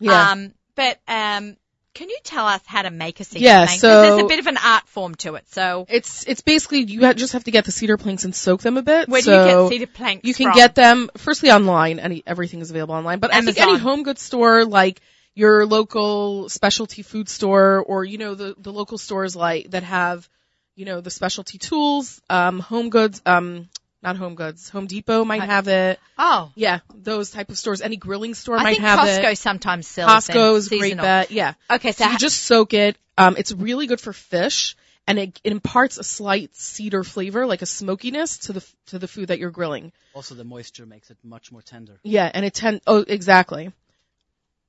Yeah. 0.00 0.30
Um, 0.30 0.54
but 0.74 0.98
um, 1.06 1.56
can 1.92 2.08
you 2.08 2.18
tell 2.24 2.46
us 2.46 2.62
how 2.64 2.80
to 2.80 2.90
make 2.90 3.20
a 3.20 3.24
cedar 3.24 3.44
Yeah, 3.44 3.66
plank? 3.66 3.80
'Cause 3.82 4.08
there's 4.08 4.22
a 4.24 4.26
bit 4.26 4.38
of 4.38 4.46
an 4.46 4.56
art 4.56 4.88
form 4.88 5.14
to 5.16 5.34
it. 5.34 5.44
So 5.52 5.84
It's 5.90 6.24
it's 6.26 6.40
basically 6.40 6.80
you 6.84 7.12
just 7.12 7.34
have 7.34 7.44
to 7.44 7.50
get 7.50 7.66
the 7.66 7.72
cedar 7.72 7.98
planks 7.98 8.24
and 8.24 8.34
soak 8.34 8.62
them 8.62 8.78
a 8.78 8.82
bit. 8.82 9.06
where 9.10 9.20
do 9.20 9.30
you 9.32 9.36
get 9.36 9.68
cedar 9.68 9.86
planks? 9.86 10.26
You 10.26 10.32
can 10.32 10.46
from? 10.46 10.56
get 10.56 10.74
them 10.74 11.10
firstly 11.18 11.50
online. 11.50 11.98
Any 11.98 12.22
everything 12.26 12.60
is 12.62 12.70
available 12.70 12.94
online, 12.94 13.18
but 13.18 13.34
I 13.34 13.42
think 13.42 13.58
any 13.60 13.76
home 13.76 14.02
goods 14.02 14.22
store 14.22 14.64
like 14.64 15.02
your 15.34 15.66
local 15.66 16.48
specialty 16.48 17.02
food 17.02 17.28
store 17.28 17.82
or 17.86 18.04
you 18.04 18.18
know 18.18 18.34
the 18.34 18.54
the 18.58 18.72
local 18.72 18.98
stores 18.98 19.34
like 19.34 19.70
that 19.70 19.82
have 19.82 20.28
you 20.76 20.84
know 20.84 21.00
the 21.00 21.10
specialty 21.10 21.58
tools, 21.58 22.20
um, 22.30 22.58
home 22.60 22.90
goods, 22.90 23.22
um, 23.26 23.68
not 24.02 24.16
home 24.16 24.34
goods, 24.34 24.68
Home 24.70 24.86
Depot 24.86 25.24
might 25.24 25.42
I- 25.42 25.46
have 25.46 25.68
it. 25.68 25.98
Oh, 26.18 26.50
Yeah, 26.54 26.80
those 26.94 27.30
type 27.30 27.48
of 27.50 27.58
stores. 27.58 27.80
Any 27.80 27.96
grilling 27.96 28.34
store 28.34 28.58
I 28.58 28.62
might 28.62 28.78
have 28.80 28.98
Costco 29.00 29.18
it. 29.18 29.24
Costco 29.24 29.38
sometimes 29.38 29.86
sells 29.86 30.26
them 30.26 30.36
Costco's 30.36 30.66
a 30.66 30.70
great 30.70 30.82
seasonal. 30.82 31.04
bet. 31.04 31.30
Yeah. 31.30 31.54
Okay, 31.70 31.92
so, 31.92 32.04
So 32.04 32.10
you 32.10 32.18
just 32.18 32.42
soak 32.42 32.74
it. 32.74 32.96
Um, 33.16 33.36
it's 33.38 33.52
really 33.52 33.86
good 33.86 34.00
for 34.00 34.12
fish, 34.12 34.76
and 35.06 35.18
it, 35.18 35.40
it 35.44 35.52
imparts 35.52 35.98
a 35.98 36.04
slight 36.04 36.54
cedar 36.56 37.04
flavor, 37.04 37.46
like 37.46 37.62
a 37.62 37.66
smokiness 37.66 38.38
to 38.38 38.52
the 38.54 38.66
to 38.86 38.98
the 38.98 39.08
food 39.08 39.28
that 39.28 39.38
you're 39.38 39.50
grilling. 39.52 39.92
Also, 40.12 40.34
the 40.34 40.44
moisture 40.44 40.86
makes 40.86 41.10
it 41.10 41.16
much 41.22 41.50
more 41.52 41.62
tender. 41.62 41.98
Yeah, 42.02 42.30
and 42.32 42.44
it 42.44 42.54
tend. 42.54 42.80
Oh, 42.86 43.04
exactly. 43.06 43.72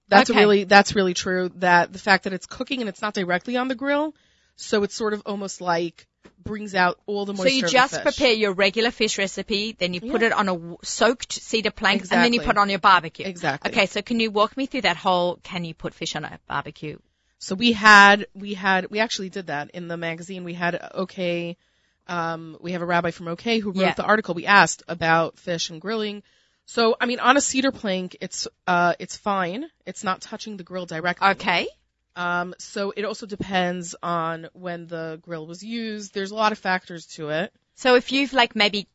That's 0.08 0.30
Okay. 0.30 0.40
really 0.40 0.64
that's 0.66 0.96
really 0.96 1.14
true. 1.14 1.50
That 1.56 1.92
the 1.92 2.00
fact 2.00 2.26
that 2.26 2.34
it's 2.34 2.46
cooking 2.46 2.82
and 2.82 2.90
it's 2.90 3.02
not 3.02 3.14
directly 3.14 3.58
on 3.58 3.68
the 3.68 3.76
grill, 3.76 4.14
so 4.56 4.84
it's 4.84 4.96
sort 4.96 5.14
of 5.14 5.24
almost 5.26 5.62
like 5.62 6.08
brings 6.44 6.76
out 6.76 7.00
all 7.08 7.26
the 7.26 7.34
moisture. 7.34 7.50
so 7.50 7.56
you 7.68 7.72
just 7.72 8.02
prepare 8.02 8.32
your 8.34 8.54
regular 8.54 8.92
fish 8.92 9.18
recipe, 9.18 9.72
then 9.78 9.94
you 9.94 10.02
put 10.02 10.22
Yeah. 10.22 10.28
it 10.28 10.34
on 10.34 10.50
a 10.50 10.86
soaked 10.86 11.34
cedar 11.34 11.72
plank, 11.72 12.02
and 12.04 12.24
then 12.24 12.34
you 12.34 12.42
put 12.42 12.52
it 12.52 12.58
on 12.58 12.70
your 12.70 12.80
barbecue. 12.80 13.26
Exactly. 13.26 13.72
Okay, 13.72 13.86
so 13.88 14.02
can 14.02 14.20
you 14.20 14.30
walk 14.32 14.56
me 14.58 14.66
through 14.68 14.82
that 14.82 14.98
whole? 14.98 15.38
Can 15.44 15.66
you 15.66 15.74
put 15.74 15.94
fish 15.94 16.16
on 16.16 16.24
a 16.26 16.40
barbecue? 16.48 16.98
So 17.40 17.56
we 17.56 17.74
had 17.74 18.28
we 18.34 18.54
had 18.54 18.90
we 18.92 19.00
actually 19.00 19.30
did 19.30 19.48
that 19.48 19.72
in 19.72 19.88
the 19.88 19.98
magazine. 19.98 20.44
We 20.44 20.54
had 20.54 20.80
okay, 20.96 21.58
um, 22.08 22.58
we 22.62 22.72
have 22.74 22.82
a 22.82 22.86
rabbi 22.86 23.12
from 23.12 23.28
OK 23.28 23.60
who 23.60 23.72
wrote 23.72 23.82
Yeah. 23.82 23.94
the 23.96 24.04
article. 24.04 24.36
We 24.36 24.46
asked 24.46 24.84
about 24.88 25.38
fish 25.40 25.70
and 25.70 25.82
grilling. 25.82 26.24
So 26.66 26.96
I 27.00 27.06
mean, 27.06 27.20
on 27.20 27.38
a 27.38 27.42
cedar 27.42 27.72
plank, 27.72 28.18
it's 28.22 28.48
uh 28.68 28.94
it's 29.00 29.16
fine. 29.18 29.66
It's 29.86 30.04
not 30.04 30.22
touching 30.22 30.58
the 30.58 30.64
grill 30.64 30.86
directly. 30.86 31.28
Okay. 31.30 31.68
Um, 32.16 32.56
so 32.60 32.94
it 32.96 33.04
also 33.04 33.26
depends 33.26 33.94
on 34.02 34.48
when 34.54 34.88
the 34.88 35.20
grill 35.22 35.46
was 35.46 35.64
used. 35.64 36.14
There's 36.14 36.32
a 36.32 36.36
lot 36.36 36.54
of 36.54 36.58
factors 36.58 37.06
to 37.18 37.30
it. 37.30 37.54
So 37.76 37.96
if 37.96 38.12
you've 38.14 38.32
like 38.32 38.56
maybe, 38.56 38.88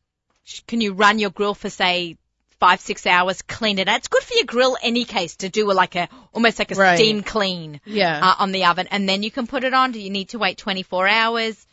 sh- 0.43 0.61
can 0.67 0.81
you 0.81 0.93
run 0.93 1.19
your 1.19 1.29
grill 1.29 1.53
for 1.53 1.69
say 1.69 2.17
five 2.59 2.79
six 2.79 3.05
hours, 3.05 3.41
clean 3.43 3.77
it 3.79 3.87
out? 3.87 3.97
It's 3.99 4.07
good 4.07 4.23
for 4.23 4.33
your 4.33 4.45
grill 4.45 4.75
any 4.81 5.05
case 5.05 5.35
to 5.37 5.49
do 5.49 5.71
like 5.71 5.95
a 5.95 6.09
almost 6.33 6.57
like 6.59 6.71
a 6.71 6.75
Right. 6.75 6.97
steam 6.97 7.21
clean 7.21 7.79
Yeah. 7.85 8.19
uh, 8.21 8.35
on 8.39 8.51
the 8.51 8.65
oven, 8.65 8.87
and 8.89 9.07
then 9.07 9.21
you 9.23 9.29
can 9.31 9.45
put 9.47 9.63
it 9.63 9.73
on. 9.73 9.91
Do 9.91 9.99
you 10.01 10.09
need 10.09 10.29
to 10.29 10.39
wait 10.39 10.57
24 10.57 11.07
hours? 11.07 11.65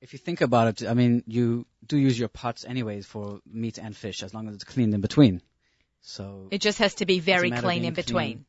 If 0.00 0.12
you 0.14 0.18
think 0.18 0.40
about 0.40 0.80
it, 0.82 0.88
I 0.88 0.94
mean, 0.94 1.24
you 1.26 1.66
do 1.90 1.98
use 1.98 2.18
your 2.18 2.28
pots 2.28 2.64
anyways 2.64 3.06
for 3.06 3.40
meat 3.46 3.78
and 3.78 3.96
fish, 3.96 4.22
as 4.22 4.32
long 4.32 4.48
as 4.48 4.54
it's 4.54 4.64
cleaned 4.64 4.94
in 4.94 5.00
between. 5.00 5.42
So 6.02 6.48
It 6.50 6.60
just 6.60 6.78
has 6.78 6.94
to 6.96 7.06
be 7.06 7.20
very 7.20 7.50
clean 7.50 7.84
in 7.84 7.94
between. 7.94 8.14
clean. 8.14 8.44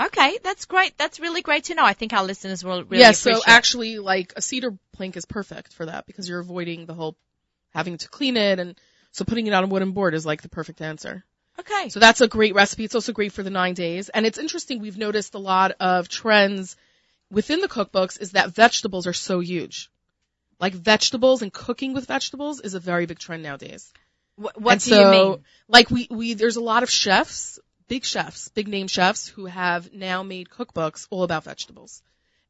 Okay, 0.00 0.38
that's 0.44 0.64
great. 0.66 0.96
That's 0.96 1.18
really 1.20 1.42
great 1.42 1.64
to 1.64 1.74
know. 1.74 1.84
I 1.84 1.92
think 1.92 2.12
our 2.12 2.24
listeners 2.24 2.62
will 2.64 2.84
really 2.84 3.02
yeah. 3.02 3.10
appreciate. 3.10 3.34
So 3.34 3.42
actually, 3.46 3.98
like 3.98 4.32
a 4.36 4.42
cedar 4.42 4.78
plank 4.92 5.16
is 5.16 5.26
perfect 5.26 5.72
for 5.74 5.86
that 5.86 6.06
because 6.06 6.28
you're 6.28 6.38
avoiding 6.38 6.86
the 6.86 6.94
whole 6.94 7.16
having 7.74 7.98
to 7.98 8.08
clean 8.08 8.36
it, 8.36 8.60
and 8.60 8.80
so 9.10 9.24
putting 9.24 9.46
it 9.48 9.52
on 9.52 9.64
a 9.64 9.66
wooden 9.66 9.92
board 9.92 10.14
is 10.14 10.24
like 10.24 10.42
the 10.42 10.48
perfect 10.48 10.80
answer. 10.80 11.24
okay. 11.58 11.88
So 11.88 11.98
that's 12.00 12.20
a 12.20 12.28
great 12.28 12.54
recipe. 12.54 12.84
It's 12.84 12.94
also 12.94 13.12
great 13.12 13.32
for 13.32 13.42
the 13.42 13.50
nine 13.50 13.74
days. 13.74 14.08
And 14.08 14.24
it's 14.24 14.38
interesting, 14.38 14.80
we've 14.80 14.96
noticed 14.96 15.34
a 15.34 15.38
lot 15.38 15.72
of 15.80 16.08
trends 16.08 16.76
within 17.30 17.60
the 17.60 17.68
cookbooks 17.68 18.20
is 18.20 18.32
that 18.32 18.54
vegetables 18.54 19.06
are 19.06 19.12
so 19.12 19.40
huge. 19.40 19.90
Like 20.60 20.74
vegetables 20.74 21.42
and 21.42 21.52
cooking 21.52 21.92
with 21.94 22.06
vegetables 22.06 22.60
is 22.60 22.74
a 22.74 22.80
very 22.80 23.06
big 23.06 23.18
trend 23.18 23.42
nowadays. 23.42 23.92
Wh- 24.36 24.56
what 24.56 24.80
do 24.80 24.90
so, 24.90 25.00
you 25.00 25.10
mean? 25.10 25.44
Like 25.68 25.90
we, 25.90 26.08
we, 26.10 26.34
there's 26.34 26.56
a 26.56 26.60
lot 26.60 26.82
of 26.82 26.90
chefs, 26.90 27.58
big 27.86 28.04
chefs, 28.04 28.48
big 28.48 28.68
name 28.68 28.88
chefs 28.88 29.28
who 29.28 29.46
have 29.46 29.92
now 29.92 30.22
made 30.22 30.48
cookbooks 30.48 31.06
all 31.10 31.22
about 31.22 31.44
vegetables. 31.44 32.02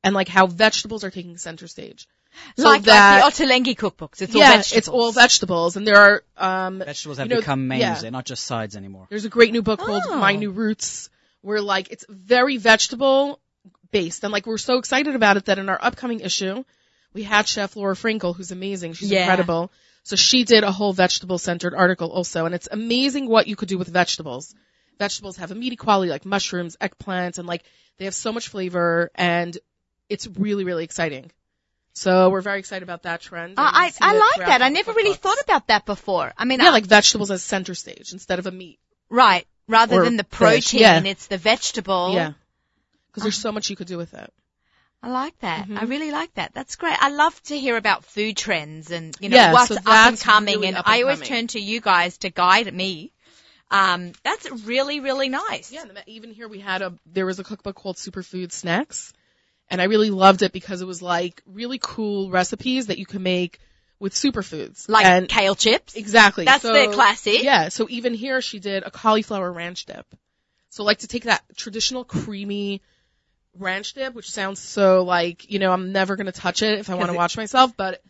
And 0.03 0.15
like 0.15 0.29
how 0.29 0.47
vegetables 0.47 1.05
are 1.05 1.11
taking 1.11 1.37
center 1.37 1.67
stage. 1.67 2.09
So 2.57 2.65
like, 2.65 2.83
that, 2.83 3.23
like 3.23 3.35
the 3.35 3.45
Ottolenghi 3.45 3.77
cookbooks. 3.77 4.23
It's 4.23 4.35
all 4.35 4.41
yeah, 4.41 4.57
vegetables. 4.57 4.79
it's 4.79 4.89
all 4.89 5.13
vegetables. 5.13 5.77
And 5.77 5.87
there 5.87 5.97
are, 5.97 6.23
um, 6.37 6.79
vegetables 6.79 7.19
have 7.19 7.27
you 7.27 7.35
know, 7.35 7.41
become 7.41 7.67
mains; 7.69 7.81
yeah. 7.81 8.01
they're 8.01 8.11
not 8.11 8.27
just 8.27 8.45
sides 8.45 8.77
anymore. 8.77 9.07
There's 9.11 9.25
a 9.25 9.31
great 9.31 9.51
new 9.51 9.63
book 9.63 9.81
called 9.81 10.03
Oh. 10.07 10.19
My 10.19 10.37
New 10.37 10.51
Roots 10.51 11.11
where 11.43 11.61
like 11.61 11.91
it's 11.91 12.05
very 12.09 12.57
vegetable 12.57 13.41
based 13.91 14.25
and 14.25 14.33
like 14.33 14.47
we're 14.47 14.59
so 14.59 14.79
excited 14.79 15.15
about 15.15 15.37
it 15.37 15.47
that 15.47 15.59
in 15.59 15.69
our 15.69 15.79
upcoming 15.81 16.21
issue 16.21 16.65
we 17.15 17.23
had 17.23 17.47
chef 17.49 17.77
Laura 17.77 17.95
Frankel 17.95 18.35
who's 18.37 18.51
amazing. 18.53 18.93
She's 18.95 19.11
Yeah. 19.11 19.21
incredible. 19.21 19.73
So 20.03 20.17
she 20.17 20.45
did 20.45 20.65
a 20.65 20.73
whole 20.73 20.93
vegetable 20.93 21.39
centered 21.39 21.75
article 21.75 22.11
also 22.11 22.47
and 22.47 22.55
it's 22.55 22.69
amazing 22.71 23.29
what 23.29 23.47
you 23.47 23.57
could 23.57 23.69
do 23.69 23.79
with 23.79 23.89
vegetables. 23.89 24.55
Vegetables 24.99 25.37
have 25.37 25.51
a 25.51 25.55
meaty 25.55 25.77
quality 25.77 26.11
like 26.11 26.25
mushrooms, 26.25 26.77
eggplants 26.81 27.39
and 27.39 27.47
like 27.47 27.63
they 27.99 28.05
have 28.07 28.15
so 28.15 28.33
much 28.33 28.49
flavor 28.49 29.11
and 29.15 29.57
it's 30.09 30.27
really 30.27 30.65
really 30.65 30.85
exciting. 30.85 31.31
So 31.95 32.31
we're 32.31 32.43
very 32.43 32.61
excited 32.61 32.85
about 32.85 33.03
that 33.03 33.21
trend. 33.21 33.55
and 33.59 33.61
I, 33.61 33.91
I 34.01 34.13
like 34.17 34.47
that. 34.47 34.63
I 34.63 34.69
never 34.69 34.93
really 34.93 35.17
thought 35.17 35.41
about 35.43 35.67
that 35.67 35.85
before. 35.85 36.33
I 36.39 36.45
mean, 36.45 36.61
Yeah, 36.61 36.69
I- 36.69 36.71
like 36.71 36.87
vegetables 36.87 37.31
as 37.33 37.43
center 37.43 37.75
stage 37.75 38.13
instead 38.13 38.39
of 38.39 38.47
a 38.47 38.53
meat. 38.53 38.79
right. 39.09 39.47
Rather 39.71 40.01
or 40.01 40.05
than 40.05 40.17
the 40.17 40.25
protein, 40.25 40.81
yeah. 40.81 41.03
it's 41.05 41.27
the 41.27 41.37
vegetable. 41.37 42.15
Yeah. 42.15 42.33
Because 43.09 43.23
there's 43.25 43.37
so 43.37 43.53
much 43.53 43.69
you 43.69 43.77
could 43.77 43.87
do 43.87 43.99
with 43.99 44.15
it. 44.15 44.33
I 45.03 45.11
like 45.11 45.39
that. 45.41 45.69
I 45.77 45.85
Mhm. 45.85 45.89
really 45.89 46.11
like 46.11 46.35
that. 46.35 46.53
That's 46.55 46.77
great. 46.77 46.97
I 47.01 47.11
love 47.11 47.41
to 47.45 47.59
hear 47.59 47.77
about 47.77 48.05
food 48.05 48.37
trends 48.37 48.91
and 48.91 49.17
you 49.21 49.29
know 49.29 49.37
Yeah, 49.37 49.53
what's 49.53 49.77
so 49.77 49.77
up 49.87 50.07
and 50.07 50.21
coming. 50.21 50.55
really 50.57 50.69
and 50.69 50.77
and 50.77 50.87
I 50.87 51.03
always 51.03 51.21
coming. 51.21 51.29
turn 51.29 51.47
to 51.49 51.61
you 51.61 51.81
guys 51.81 52.19
to 52.19 52.31
guide 52.31 52.73
me. 52.73 53.13
Um, 53.71 54.13
that's 54.25 54.51
really 54.67 55.01
really 55.01 55.29
nice. 55.29 55.71
Yeah, 55.73 55.83
and 55.83 56.03
even 56.07 56.33
here 56.33 56.49
we 56.49 56.59
had 56.59 56.83
a 56.83 56.95
there 57.07 57.27
was 57.27 57.39
a 57.39 57.45
cookbook 57.45 57.77
called 57.77 57.97
Superfood 57.97 58.51
Snacks, 58.51 59.13
and 59.71 59.81
I 59.81 59.85
really 59.85 60.11
loved 60.11 60.43
it 60.43 60.53
because 60.53 60.81
it 60.81 60.87
was 60.87 61.01
like 61.01 61.43
really 61.47 61.79
cool 61.81 62.31
recipes 62.31 62.87
that 62.87 62.99
you 62.99 63.07
can 63.07 63.23
make 63.23 63.61
with 64.01 64.15
superfoods. 64.15 64.89
Like 64.89 65.07
and 65.07 65.29
kale 65.29 65.55
chips. 65.55 65.95
exactly, 65.95 66.47
That's 66.47 66.63
so, 66.63 66.73
the 66.73 66.89
classic. 66.89 67.45
Yeah, 67.45 67.69
so 67.69 67.87
even 67.89 68.15
here 68.15 68.41
she 68.41 68.59
did 68.59 68.83
a 68.83 68.91
cauliflower 68.91 69.53
ranch 69.53 69.85
dip. 69.87 70.07
So 70.71 70.83
I 70.83 70.87
like 70.87 70.99
to 70.99 71.09
take 71.09 71.25
that 71.25 71.43
traditional 71.57 72.05
creamy 72.05 72.83
ranch 73.59 73.95
dip, 73.95 74.15
which 74.15 74.31
sounds 74.31 74.61
so 74.61 75.03
like, 75.05 75.51
you 75.51 75.59
know, 75.59 75.73
I'm 75.73 75.93
never 75.93 76.17
going 76.17 76.27
to 76.27 76.33
touch 76.33 76.63
it 76.63 76.79
if 76.79 76.91
I 76.91 76.95
want 76.95 77.11
to 77.11 77.15
watch 77.17 77.37
myself, 77.37 77.77
but 77.77 78.03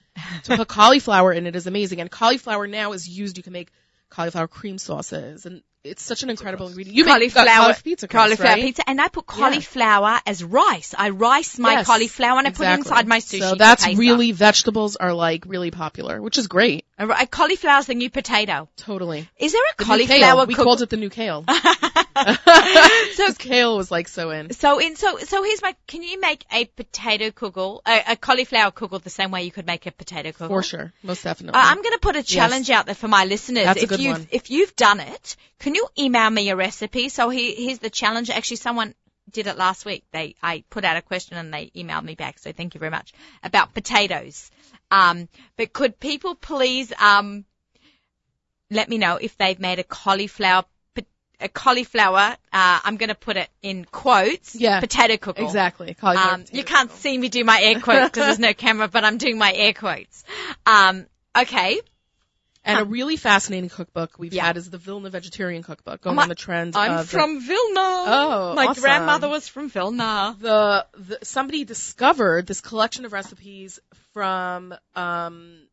to 0.45 0.57
put 0.57 0.69
cauliflower 0.79 1.33
in 1.33 1.47
it 1.47 1.57
is 1.57 1.67
amazing. 1.67 2.01
And 2.01 2.11
cauliflower 2.11 2.67
now 2.67 2.93
is 2.93 3.09
used, 3.09 3.37
you 3.37 3.43
can 3.43 3.53
make 3.53 3.71
cauliflower 4.11 4.49
cream 4.49 4.79
sauces 4.79 5.45
and 5.47 5.63
it's 5.85 6.03
such 6.03 6.23
an 6.23 6.31
incredible 6.31 6.67
ingredient. 6.67 6.97
You 6.97 7.05
make 7.05 7.13
cauliflower 7.15 7.47
cauliflower 7.47 7.75
pizza 7.83 8.09
crust, 8.09 8.25
cauliflower 8.25 8.55
right? 8.55 8.63
pizza, 8.63 8.83
and 8.89 9.01
I 9.01 9.09
put 9.09 9.27
cauliflower 9.27 10.21
as 10.27 10.43
rice. 10.43 10.95
I 10.97 11.11
rice 11.11 11.59
my 11.59 11.75
Yes, 11.75 11.87
cauliflower 11.87 12.39
and 12.39 12.47
I 12.49 12.51
put 12.51 12.67
it 12.67 12.73
inside 12.73 13.07
my 13.07 13.19
sushi. 13.21 13.39
So 13.41 13.55
that's 13.55 13.87
really 13.97 14.33
vegetables 14.33 14.97
are 14.97 15.15
like 15.15 15.45
really 15.47 15.71
popular, 15.71 16.21
which 16.21 16.37
is 16.37 16.49
great. 16.49 16.85
A, 16.99 17.09
a 17.09 17.27
cauliflower's 17.27 17.87
the 17.87 17.95
new 17.95 18.11
potato. 18.11 18.69
Totally. 18.77 19.29
Is 19.39 19.53
there 19.53 19.63
a 19.63 19.75
The 19.79 19.85
cauliflower? 19.85 20.47
We 20.47 20.55
cook- 20.55 20.65
called 20.65 20.83
it 20.83 20.91
the 20.91 20.97
new 20.97 21.11
kale. 21.11 21.45
so 23.15 23.33
kale 23.35 23.77
was 23.77 23.91
like 23.91 24.09
so 24.09 24.31
in. 24.31 24.53
so 24.53 24.79
in 24.79 24.97
so 24.97 25.19
so 25.19 25.43
here's 25.43 25.63
my. 25.63 25.75
Can 25.87 26.03
you 26.03 26.21
make 26.21 26.45
a 26.53 26.65
potato 26.65 27.31
kugel, 27.31 27.81
a, 27.87 28.13
a 28.13 28.17
cauliflower 28.17 28.71
kugel, 28.71 29.03
the 29.03 29.11
same 29.11 29.31
way 29.31 29.45
you 29.45 29.51
could 29.51 29.67
make 29.67 29.87
a 29.87 29.93
potato 29.93 30.31
kugel? 30.31 30.49
For 30.49 30.63
sure. 30.63 30.93
Most 31.03 31.25
definitely. 31.25 31.59
Uh, 31.59 31.65
I'm 31.65 31.83
going 31.83 31.93
to 31.93 32.01
put 32.01 32.17
a 32.17 32.23
challenge 32.23 32.71
out 32.71 32.87
there 32.87 32.95
for 32.95 33.09
my 33.09 33.25
listeners. 33.25 33.65
That's 33.65 33.81
a 33.81 33.85
if 33.85 33.89
good 33.89 34.01
you've 34.01 34.19
one. 34.19 34.29
if 34.31 34.51
you've 34.51 34.77
done 34.77 35.01
it, 35.01 35.37
can 35.59 35.75
you 35.75 35.87
email 35.99 36.31
me 36.31 36.51
a 36.51 36.57
recipe? 36.57 37.09
So 37.09 37.29
here, 37.29 37.55
here's 37.57 37.79
the 37.79 37.91
challenge. 37.91 38.31
Actually, 38.31 38.57
someone 38.57 38.95
did 39.31 39.47
it 39.47 39.57
last 39.57 39.85
week. 39.85 40.05
They 40.13 40.35
I 40.43 40.65
put 40.71 40.85
out 40.85 40.97
a 40.97 41.03
question 41.03 41.37
and 41.37 41.53
they 41.53 41.71
emailed 41.77 42.05
me 42.05 42.15
back. 42.15 42.39
So 42.39 42.53
thank 42.53 42.75
you 42.75 42.81
very 42.81 42.91
much 42.91 43.13
about 43.43 43.75
potatoes. 43.75 44.51
Um, 44.91 45.29
but 45.57 45.73
could 45.73 46.01
people 46.01 46.35
please 46.35 46.93
um 46.99 47.45
let 48.71 48.89
me 48.89 48.99
know 48.99 49.17
if 49.17 49.37
they've 49.37 49.59
made 49.59 49.79
a 49.79 49.85
cauliflower 49.85 50.65
a 51.41 51.49
cauliflower. 51.49 52.37
Uh, 52.53 52.81
I'm 52.85 52.97
going 52.97 53.09
to 53.11 53.15
put 53.15 53.37
it 53.37 53.49
in 53.63 53.85
quotes. 53.85 54.55
Yeah. 54.55 54.81
Potato 54.81 55.17
kugel. 55.17 55.45
exactly. 55.45 55.97
Um, 56.03 56.45
you 56.53 56.65
can't 56.65 56.91
kugel. 56.91 56.97
see 56.97 57.19
me 57.19 57.29
do 57.29 57.45
my 57.45 57.61
air 57.63 57.81
quotes 57.81 58.11
because 58.11 58.27
there's 58.27 58.39
no 58.39 58.53
camera, 58.55 58.89
but 58.89 59.05
I'm 59.05 59.19
doing 59.19 59.39
my 59.39 59.53
air 59.53 59.73
quotes. 59.73 60.25
Um, 60.67 61.07
okay. 61.37 61.81
And 62.65 62.81
a 62.81 62.85
really 62.85 63.17
fascinating 63.17 63.71
cookbook 63.71 64.19
we've 64.19 64.35
Yeah. 64.35 64.45
had 64.45 64.59
is 64.59 64.69
the 64.69 64.77
Vilna 64.77 65.09
Vegetarian 65.09 65.63
Cookbook, 65.63 66.03
going 66.03 66.17
My- 66.17 66.25
on 66.25 66.29
the 66.29 66.35
trend. 66.35 66.77
I'm 66.77 66.99
of 66.99 67.11
the- 67.11 67.17
from 67.17 67.41
Vilna. 67.41 67.81
Oh, 67.81 68.53
my 68.57 68.67
awesome. 68.67 68.83
grandmother 68.83 69.29
was 69.29 69.49
from 69.49 69.71
Vilna. 69.71 70.37
the, 70.39 70.87
the 70.99 71.19
somebody 71.23 71.65
discovered 71.65 72.47
this 72.47 72.61
collection 72.61 73.07
of 73.07 73.13
recipes 73.15 73.81
from 74.13 74.75
um, 74.95 75.67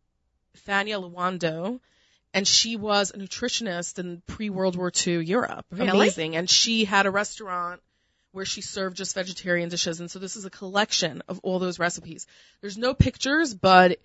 Fania 0.67 1.01
Lewando, 1.03 1.81
and 2.35 2.45
she 2.45 2.75
was 2.75 3.11
a 3.11 3.17
nutritionist 3.17 3.97
in 3.97 4.21
pre 4.27 4.49
World 4.49 4.75
War 4.75 4.91
II 5.07 5.25
Europe. 5.25 5.65
Really? 5.71 5.89
Amazing, 5.89 6.35
and 6.35 6.49
she 6.49 6.83
had 6.83 7.05
a 7.05 7.11
restaurant 7.11 7.81
where 8.33 8.43
she 8.43 8.61
served 8.61 8.97
just 8.97 9.15
vegetarian 9.15 9.69
dishes, 9.69 10.01
and 10.01 10.11
so 10.11 10.19
this 10.19 10.35
is 10.35 10.43
a 10.43 10.49
collection 10.49 11.23
of 11.29 11.39
all 11.43 11.59
those 11.59 11.79
recipes. 11.79 12.27
There's 12.59 12.77
no 12.77 12.93
pictures, 12.93 13.53
but 13.53 13.99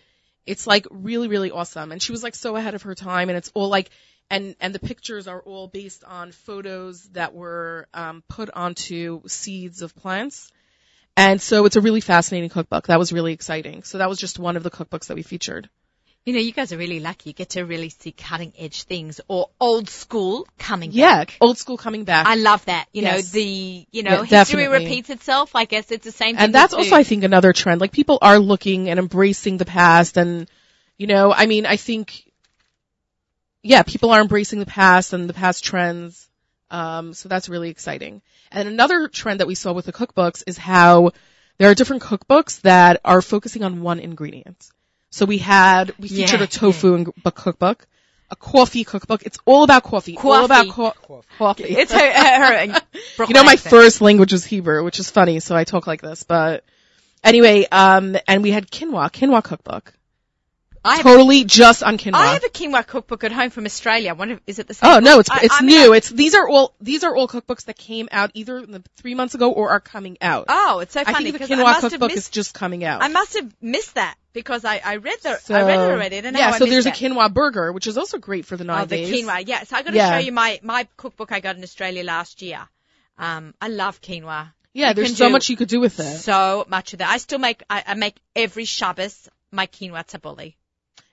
it's 0.47 0.65
like 0.65 0.87
really 0.91 1.27
really 1.27 1.51
awesome, 1.51 1.91
and 1.91 2.01
she 2.01 2.13
was 2.13 2.23
like 2.23 2.37
so 2.37 2.55
ahead 2.55 2.75
of 2.75 2.83
her 2.83 2.95
time, 2.95 3.29
and 3.29 3.37
it's 3.37 3.51
all 3.53 3.69
like. 3.69 3.91
And, 4.33 4.55
and 4.61 4.73
the 4.73 4.79
pictures 4.79 5.27
are 5.27 5.41
all 5.41 5.67
based 5.67 6.05
on 6.05 6.31
photos 6.31 7.03
that 7.15 7.35
were 7.35 7.89
um, 7.93 8.23
put 8.29 8.49
onto 8.55 9.23
seeds 9.27 9.83
of 9.83 9.97
plants. 9.97 10.53
And 11.17 11.43
so 11.43 11.65
it's 11.65 11.75
a 11.75 11.81
really 11.81 12.01
fascinating 12.01 12.49
cookbook. 12.49 12.87
That 12.87 13.01
was 13.01 13.13
really 13.13 13.33
exciting. 13.33 13.83
So 13.83 13.99
that 13.99 14.09
was 14.09 14.21
just 14.21 14.39
one 14.39 14.57
of 14.57 14.63
the 14.63 14.71
cookbooks 14.71 15.09
that 15.09 15.17
we 15.17 15.25
featured. 15.25 15.69
You 16.27 16.35
know, 16.35 16.41
you 16.41 16.53
guys 16.53 16.73
are 16.73 16.77
really 16.77 17.01
lucky. 17.01 17.31
You 17.31 17.35
get 17.35 17.51
to 17.51 17.63
really 17.65 17.89
see 17.89 18.13
cutting 18.13 18.53
edge 18.59 18.83
things 18.83 19.21
or 19.27 19.49
old 19.59 19.89
school 19.89 20.47
coming 20.59 20.93
Yeah, 20.93 21.25
back. 21.25 21.39
old 21.41 21.57
school 21.57 21.79
coming 21.79 22.05
back. 22.05 22.27
I 22.27 22.35
love 22.35 22.65
that. 22.67 22.87
You 22.93 23.03
know, 23.03 23.21
the, 23.21 23.87
you 23.91 24.03
know, 24.03 24.11
Yeah, 24.23 24.25
history 24.25 24.65
definitely. 24.65 24.79
repeats 24.85 25.09
itself. 25.11 25.57
I 25.57 25.65
guess 25.65 25.91
it's 25.91 26.05
the 26.05 26.13
same 26.13 26.37
thing. 26.37 26.45
and 26.45 26.55
that's 26.55 26.75
also, 26.75 26.95
I 26.95 27.05
think, 27.05 27.25
another 27.25 27.55
trend. 27.55 27.81
Like 27.81 27.93
people 27.93 28.19
are 28.21 28.39
looking 28.39 28.91
and 28.91 28.99
embracing 28.99 29.57
the 29.57 29.65
past 29.65 30.19
and, 30.19 30.49
you 30.99 31.07
know, 31.07 31.33
I 31.33 31.47
mean, 31.47 31.65
I 31.65 31.77
think, 31.77 32.31
yeah, 33.63 33.83
people 33.83 34.11
are 34.11 34.21
embracing 34.21 34.59
the 34.59 34.67
past 34.67 35.15
and 35.15 35.29
the 35.29 35.35
past 35.35 35.65
trends. 35.65 36.29
Um, 36.71 37.15
so 37.15 37.29
that's 37.31 37.49
really 37.49 37.71
exciting. 37.71 38.21
And 38.53 38.69
another 38.69 39.09
trend 39.09 39.41
that 39.41 39.47
we 39.47 39.55
saw 39.55 39.73
with 39.73 39.87
the 39.87 39.93
cookbooks 39.93 40.45
is 40.47 40.59
how 40.59 41.13
there 41.59 41.71
are 41.71 41.75
different 41.75 42.03
cookbooks 42.03 42.61
that 42.61 43.01
are 43.05 43.23
focusing 43.23 43.65
on 43.65 43.81
one 43.83 43.99
ingredient. 44.01 44.71
So 45.11 45.27
we 45.27 45.39
had, 45.39 45.93
we 45.99 46.09
Yeah, 46.09 46.27
featured 46.27 46.43
a 46.43 46.47
tofu 46.47 46.95
ing- 46.97 47.13
book 47.23 47.35
cookbook, 47.35 47.87
a 48.31 48.37
coffee 48.37 48.85
cookbook. 48.85 49.25
It's 49.25 49.39
all 49.45 49.65
about 49.65 49.83
coffee. 49.83 50.17
All 50.17 50.45
about 50.45 50.69
Coffee. 50.69 50.99
co- 51.07 51.25
coffee. 51.37 51.65
It's 51.65 51.93
her, 51.93 51.99
her, 51.99 52.67
her 52.67 52.81
You 53.27 53.35
know, 53.35 53.43
my 53.43 53.57
first 53.57 54.01
language 54.01 54.33
is 54.33 54.45
Hebrew, 54.45 54.85
which 54.85 55.01
is 55.01 55.11
funny, 55.11 55.41
so 55.41 55.57
I 55.57 55.65
talk 55.65 55.87
like 55.89 56.01
this. 56.01 56.23
But 56.23 56.63
anyway, 57.25 57.67
um, 57.71 58.17
and 58.29 58.43
we 58.45 58.53
had 58.53 58.71
quinoa, 58.71 59.11
quinoa 59.11 59.43
cookbook, 59.43 59.93
I 60.85 60.97
have, 60.97 61.03
totally 61.03 61.45
just 61.45 61.83
on 61.83 61.99
quinoa. 61.99 62.15
I 62.15 62.27
have 62.35 62.45
a 62.45 62.49
quinoa 62.49 62.87
cookbook 62.87 63.25
at 63.25 63.33
home 63.33 63.51
from 63.51 63.67
Australia. 63.67 64.11
I 64.11 64.13
wonder, 64.13 64.39
is 64.47 64.61
it 64.61 64.69
the 64.69 64.75
same? 64.75 64.89
oh 64.91 64.95
book? 64.95 65.05
no, 65.05 65.19
it's 65.19 65.29
it's 65.43 65.55
I 65.59 65.63
mean, 65.63 65.77
new. 65.77 65.93
I- 65.93 65.97
it's 65.97 66.09
these 66.09 66.35
are 66.35 66.49
all 66.49 66.73
these 66.81 67.03
are 67.05 67.15
all 67.15 67.27
cookbooks 67.29 67.65
that 67.65 67.77
came 67.77 68.09
out 68.13 68.31
either 68.35 68.65
three 68.97 69.15
months 69.17 69.35
ago 69.35 69.51
or 69.51 69.71
are 69.71 69.81
coming 69.81 70.17
out. 70.23 70.47
oh, 70.49 70.79
it's 70.79 70.95
so 70.95 71.01
I 71.01 71.05
funny 71.13 71.33
think 71.33 71.35
the 71.35 71.39
because 71.41 71.51
I 71.51 71.55
quinoa 71.57 71.65
must 71.67 71.83
have 71.83 71.91
cookbook 71.93 72.13
is 72.13 72.31
just 72.31 72.55
coming 72.55 72.85
out. 72.85 73.03
I 73.03 73.09
must 73.09 73.35
have 73.35 73.53
missed 73.61 73.97
that 73.97 74.15
because 74.33 74.65
I, 74.65 74.81
I 74.85 74.97
read 74.97 75.19
the 75.23 75.37
so, 75.37 75.55
I 75.55 75.63
read 75.63 75.81
it 75.81 75.91
already. 75.93 76.19
I 76.19 76.31
yeah, 76.31 76.51
so 76.53 76.67
there's 76.67 76.85
that. 76.85 77.01
a 77.01 77.05
quinoa 77.05 77.33
burger, 77.33 77.73
which 77.73 77.87
is 77.87 77.99
also 77.99 78.19
great 78.19 78.47
for 78.47 78.57
the 78.57 78.65
nine 78.65 78.83
Oh, 78.83 78.85
the 78.87 78.99
quinoa. 78.99 79.43
Yeah. 79.47 79.65
So 79.65 79.77
I 79.77 79.83
got 79.83 79.91
to 79.91 79.97
Yeah. 79.97 80.11
show 80.13 80.25
you 80.25 80.33
my 80.33 80.61
my 80.63 80.87
cookbook 80.97 81.33
I 81.33 81.41
got 81.41 81.57
in 81.57 81.63
Australia 81.63 82.05
last 82.05 82.43
year. 82.43 82.69
Um, 83.19 83.55
I 83.61 83.69
love 83.69 84.01
quinoa. 84.01 84.53
Yeah, 84.73 84.89
You 84.89 84.95
there's 84.95 85.17
so 85.17 85.29
much 85.29 85.49
you 85.49 85.57
could 85.57 85.69
do 85.69 85.81
with 85.81 85.99
it. 85.99 86.19
So 86.19 86.65
much 86.69 86.93
of 86.93 87.01
that. 87.01 87.11
I 87.11 87.19
still 87.19 87.39
make. 87.41 87.63
I, 87.69 87.83
I 87.89 87.95
make 87.95 88.17
every 88.37 88.65
Shabbos 88.65 89.29
my 89.51 89.67
quinoa 89.67 90.07
tabbouleh. 90.07 90.55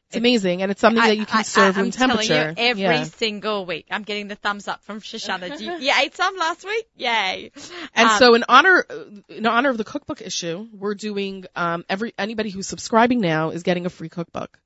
It's 0.10 0.16
amazing, 0.16 0.62
and 0.62 0.72
it's 0.72 0.80
something 0.80 1.02
I- 1.04 1.10
that 1.10 1.18
you 1.18 1.26
can 1.26 1.40
I- 1.40 1.44
serve 1.44 1.76
I, 1.76 1.82
room 1.82 1.88
I'm 1.88 1.92
temperature. 1.92 2.54
every 2.56 2.82
yeah. 2.84 3.04
single 3.04 3.66
week. 3.66 3.88
I'm 3.92 4.04
getting 4.04 4.30
the 4.30 4.36
thumbs 4.36 4.70
up 4.70 4.82
from 4.84 5.02
Shoshana. 5.02 5.58
Do 5.58 5.64
you, 5.66 5.78
you 5.80 5.92
ate 6.02 6.16
some 6.16 6.38
last 6.38 6.64
week? 6.64 6.88
Yay! 6.96 7.52
And 7.94 8.10
Um, 8.10 8.18
so 8.18 8.34
in 8.36 8.46
honor 8.48 8.86
in 9.28 9.46
honor 9.46 9.70
of 9.70 9.78
the 9.78 9.84
cookbook 9.84 10.22
issue, 10.22 10.66
we're 10.72 10.96
doing 10.96 11.46
um 11.58 11.84
every 11.90 12.14
anybody 12.18 12.52
who's 12.52 12.68
subscribing 12.68 13.20
now 13.20 13.50
is 13.50 13.64
getting 13.64 13.86
a 13.86 13.90
free 13.90 14.08
cookbook. 14.10 14.58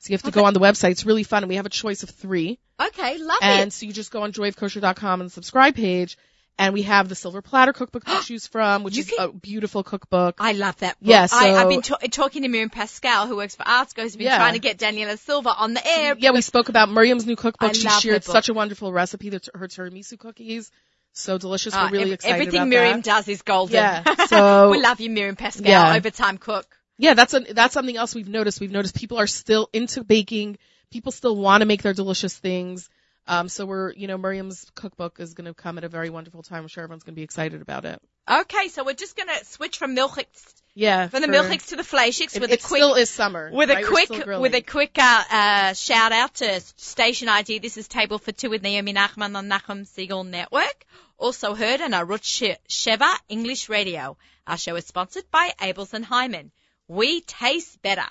So 0.00 0.10
you 0.10 0.14
have 0.14 0.22
to 0.22 0.30
go 0.32 0.44
on 0.44 0.54
the 0.54 0.60
website. 0.60 0.90
It's 0.92 1.04
really 1.06 1.22
fun. 1.24 1.42
and 1.44 1.48
We 1.50 1.56
have 1.56 1.66
a 1.66 1.70
choice 1.70 2.02
of 2.02 2.10
three. 2.10 2.58
Okay, 2.80 3.18
love 3.18 3.38
And 3.42 3.68
it. 3.68 3.72
so 3.72 3.84
you 3.86 3.92
just 3.92 4.10
go 4.10 4.22
on 4.22 4.32
joyofkosher.com 4.32 5.20
and 5.20 5.28
the 5.28 5.32
subscribe 5.32 5.74
page. 5.76 6.16
And 6.60 6.74
we 6.74 6.82
have 6.82 7.08
the 7.08 7.14
silver 7.14 7.42
platter 7.42 7.72
cookbook 7.72 8.04
to 8.04 8.20
choose 8.24 8.46
from, 8.46 8.82
which 8.82 8.96
You 8.96 9.00
is 9.02 9.10
can- 9.10 9.28
a 9.28 9.32
beautiful 9.32 9.82
cookbook. 9.82 10.36
I 10.38 10.52
love 10.52 10.76
that 10.78 11.00
book. 11.00 11.08
Yeah, 11.08 11.26
I, 11.32 11.54
I've 11.54 11.68
been 11.68 11.82
ta- 11.82 11.96
talking 12.10 12.42
to 12.42 12.48
Miriam 12.48 12.70
Pascal, 12.70 13.26
who 13.26 13.36
works 13.36 13.54
for 13.56 13.62
ArtScroll, 13.64 14.02
who's 14.02 14.16
been 14.16 14.26
Yeah. 14.26 14.36
trying 14.38 14.52
to 14.54 14.58
get 14.60 14.78
Daniela 14.78 15.18
Silva 15.18 15.50
on 15.56 15.74
the 15.74 15.86
air. 15.86 16.14
yeah, 16.18 16.30
we 16.32 16.40
spoke 16.42 16.68
about 16.68 16.90
Miriam's 16.90 17.26
new 17.26 17.36
cookbook. 17.36 17.70
I 17.70 17.72
she 17.72 17.88
shared 17.88 18.24
such 18.24 18.48
a 18.48 18.54
wonderful 18.54 18.92
recipe. 18.92 19.30
That 19.30 19.48
her 19.54 19.68
tiramisu 19.68 20.18
cookies, 20.18 20.70
so 21.12 21.38
delicious. 21.38 21.74
Uh, 21.74 21.88
We're 21.90 21.98
really 21.98 22.10
ev- 22.10 22.14
excited 22.14 22.34
everything 22.34 22.68
Miriam 22.68 22.98
that. 23.00 23.04
does 23.04 23.28
is 23.28 23.42
golden. 23.42 23.74
Yeah, 23.76 24.04
so- 24.26 24.70
we 24.70 24.80
love 24.80 25.00
you, 25.00 25.10
Miriam 25.10 25.36
Pascal, 25.36 25.66
Yeah. 25.68 25.96
overtime 25.96 26.38
cook. 26.38 26.66
Yeah, 26.98 27.14
that's 27.14 27.32
a, 27.32 27.40
that's 27.40 27.72
something 27.72 27.96
else 27.96 28.14
we've 28.14 28.28
noticed. 28.28 28.60
We've 28.60 28.70
noticed 28.70 28.94
people 28.94 29.18
are 29.18 29.26
still 29.26 29.70
into 29.72 30.04
baking. 30.04 30.58
People 30.90 31.12
still 31.12 31.34
want 31.36 31.62
to 31.62 31.66
make 31.66 31.82
their 31.82 31.94
delicious 31.94 32.36
things. 32.36 32.90
Um, 33.26 33.48
so 33.48 33.64
we're, 33.66 33.92
you 33.92 34.06
know, 34.08 34.18
Miriam's 34.18 34.66
cookbook 34.74 35.20
is 35.20 35.34
going 35.34 35.46
to 35.46 35.54
come 35.54 35.78
at 35.78 35.84
a 35.84 35.88
very 35.88 36.10
wonderful 36.10 36.42
time. 36.42 36.62
I'm 36.62 36.68
sure 36.68 36.82
everyone's 36.84 37.04
going 37.04 37.14
to 37.14 37.18
be 37.18 37.22
excited 37.22 37.62
about 37.62 37.84
it. 37.84 38.00
Okay, 38.30 38.68
so 38.68 38.84
we're 38.84 38.92
just 38.94 39.16
gonna 39.16 39.44
switch 39.44 39.76
from 39.78 39.96
milchiks, 39.96 40.44
Yeah. 40.74 41.08
from 41.08 41.22
the 41.22 41.26
for- 41.26 41.32
milchiks 41.32 41.68
to 41.70 41.76
the 41.76 41.82
fleischiks 41.82 42.36
It, 42.36 42.40
with 42.40 42.50
a 42.50 42.54
it 42.54 42.62
quick 42.62 42.78
still 42.80 42.94
is 42.94 43.10
summer. 43.10 43.50
with 43.52 43.70
a 43.70 43.74
right? 43.74 43.82
We're 43.84 44.06
quick 44.06 44.26
with 44.40 44.54
a 44.54 44.60
quick 44.60 44.96
uh, 44.98 45.24
uh, 45.30 45.72
shout 45.74 46.12
out 46.12 46.34
to 46.34 46.60
station 46.76 47.28
ID. 47.28 47.58
This 47.58 47.76
is 47.76 47.88
Table 47.88 48.18
for 48.18 48.30
Two 48.30 48.50
with 48.50 48.62
Naomi 48.62 48.92
Nachman 48.94 49.34
on 49.36 49.48
Nachum 49.48 49.80
Segal 49.84 50.24
Network. 50.24 50.84
Also 51.18 51.54
heard 51.56 51.80
on 51.80 51.90
Arutz 51.90 52.56
Sheva 52.68 53.12
English 53.28 53.68
Radio. 53.68 54.16
Our 54.46 54.58
show 54.58 54.76
is 54.76 54.86
sponsored 54.86 55.28
by 55.32 55.52
Abeles 55.58 55.92
and 55.92 56.06
Heymann. 56.06 56.50
We 56.86 57.22
taste 57.22 57.82
better. 57.82 58.06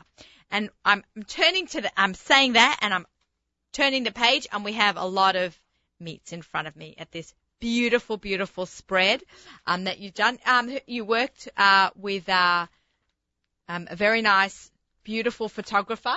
And 0.52 0.70
I'm 0.84 1.04
turning 1.28 1.68
to 1.68 1.82
the, 1.82 1.92
I'm 1.98 2.14
saying 2.14 2.54
that 2.54 2.80
and 2.82 2.94
I'm 2.94 3.06
turning 3.74 4.04
the 4.04 4.12
page 4.12 4.48
and 4.52 4.64
we 4.66 4.74
have 4.74 4.98
a 4.98 5.06
lot 5.06 5.36
of 5.36 5.58
meats 6.00 6.32
in 6.34 6.42
front 6.42 6.68
of 6.68 6.76
me 6.76 6.96
at 6.98 7.12
this 7.12 7.34
beautiful, 7.60 8.18
beautiful 8.18 8.66
spread, 8.66 9.22
um, 9.68 9.84
that 9.84 10.00
you've 10.00 10.14
done. 10.14 10.40
Um, 10.46 10.78
you 10.88 11.04
worked, 11.04 11.50
uh, 11.58 11.90
with, 11.96 12.28
uh, 12.30 12.68
um, 13.68 13.88
a 13.90 13.96
very 13.96 14.22
nice, 14.22 14.72
beautiful 15.04 15.50
photographer, 15.50 16.16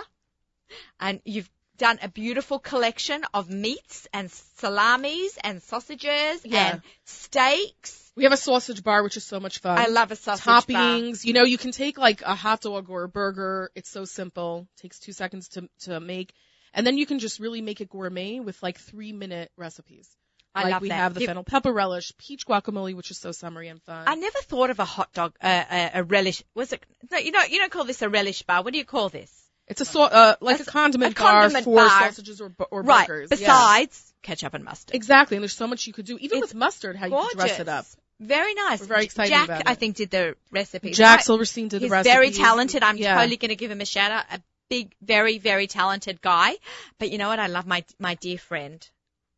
and 1.01 1.21
you've 1.25 1.51
done 1.79 1.99
a 2.03 2.09
beautiful 2.09 2.59
collection 2.61 3.25
of 3.35 3.51
meats 3.51 4.07
and 4.13 4.31
salamis 4.31 5.37
and 5.43 5.61
sausages 5.63 6.43
Yeah. 6.45 6.75
and 6.75 6.83
steaks. 7.05 8.13
we 8.15 8.25
have 8.25 8.33
a 8.33 8.37
sausage 8.37 8.83
bar, 8.85 9.03
which 9.03 9.17
is 9.17 9.25
so 9.25 9.41
much 9.41 9.59
fun. 9.59 9.79
I 9.79 9.87
love 9.87 10.13
a 10.13 10.17
sausage 10.17 10.45
bar. 10.45 10.61
toppings. 10.63 11.25
You 11.25 11.33
know, 11.33 11.45
you 11.45 11.59
can 11.59 11.73
take 11.73 11.99
like 11.99 12.23
a 12.23 12.35
hot 12.35 12.61
dog 12.61 12.89
or 12.91 13.05
a 13.05 13.09
burger. 13.09 13.71
It's 13.75 13.91
so 13.91 14.05
simple. 14.05 14.69
It 14.77 14.83
Takes 14.83 14.99
two 15.01 15.13
seconds 15.13 15.49
to 15.49 15.69
to 15.81 15.99
make, 15.99 16.33
and 16.75 16.87
then 16.87 16.99
you 16.99 17.07
can 17.07 17.19
just 17.19 17.41
really 17.41 17.61
make 17.61 17.81
it 17.81 17.89
gourmet 17.91 18.41
with 18.41 18.63
like 18.63 18.79
three 18.79 19.13
minute 19.13 19.51
recipes. 19.57 20.09
I 20.55 20.65
like 20.65 20.73
love 20.73 20.83
we 20.83 20.89
that. 20.89 20.95
have 20.97 21.15
the 21.15 21.25
fennel 21.25 21.45
pepper 21.45 21.73
relish, 21.73 22.13
peach 22.19 22.47
guacamole, 22.47 22.95
which 22.95 23.11
is 23.11 23.19
so 23.19 23.33
summery 23.33 23.69
and 23.69 23.81
fun. 23.83 24.05
I 24.07 24.15
never 24.17 24.39
thought 24.41 24.69
of 24.69 24.79
a 24.81 24.85
hot 24.85 25.13
dog, 25.15 25.35
uh, 25.43 25.65
a, 25.71 25.91
a 25.95 26.03
relish. 26.05 26.43
Was 26.55 26.73
it? 26.75 26.85
No, 27.11 27.17
you 27.19 27.33
don't. 27.33 27.51
You 27.51 27.59
don't 27.59 27.73
call 27.73 27.85
this 27.85 28.03
a 28.03 28.09
relish 28.11 28.43
bar. 28.43 28.63
What 28.63 28.73
do 28.73 28.79
you 28.79 28.85
call 28.85 29.09
this? 29.09 29.31
it's 29.69 29.81
a 29.81 29.85
so, 29.85 30.03
uh, 30.03 30.35
like 30.41 30.59
A 30.59 30.63
a, 30.63 30.67
condiment 30.67 31.13
a 31.13 31.15
condiment 31.15 31.65
bar 31.65 31.75
for 31.75 31.77
bar. 31.77 32.01
sausages 32.09 32.41
or, 32.41 32.53
or 32.71 32.83
right. 32.83 33.07
burgers. 33.09 33.31
yeah. 33.31 33.47
Besides 33.47 34.13
ketchup 34.23 34.53
and 34.55 34.65
mustard. 34.65 34.95
Exactly, 34.95 35.37
and 35.37 35.43
there's 35.43 35.55
so 35.55 35.67
much 35.67 35.87
you 35.87 35.93
could 35.93 36.05
do, 36.05 36.19
even 36.21 36.39
It's 36.39 36.49
with 36.49 36.55
mustard, 36.55 36.97
how 36.97 37.07
you 37.07 37.29
could 37.31 37.39
dress 37.39 37.61
it 37.61 37.69
up. 37.69 37.87
Very 38.21 38.55
nice. 38.55 38.81
We're 38.81 38.87
very 38.87 39.05
excited 39.05 39.31
Jack, 39.31 39.45
about 39.47 39.61
it. 39.63 39.67
I 39.69 39.75
think, 39.75 39.97
did 39.97 40.11
the 40.11 40.37
recipe. 40.51 40.93
Jack 40.93 41.19
Right. 41.19 41.25
Silverstein 41.25 41.69
did 41.69 41.81
He's 41.81 41.91
the 41.91 41.93
recipe. 41.93 42.13
very 42.13 42.31
talented. 42.31 42.83
I'm 42.83 42.97
yeah. 42.97 43.17
totally 43.17 43.37
going 43.37 43.49
to 43.49 43.57
give 43.57 43.71
him 43.71 43.81
a 43.81 43.85
shout 43.87 44.13
out. 44.13 44.25
Big, 44.73 44.95
very, 45.03 45.37
very 45.37 45.67
talented 45.67 46.23
guy. 46.23 46.55
But 46.99 47.11
you 47.11 47.19
know 47.19 47.29
what? 47.29 47.39
I 47.39 47.49
love 47.49 47.67
my 47.67 47.85
my 47.99 48.15
dear 48.15 48.39
friend 48.39 48.81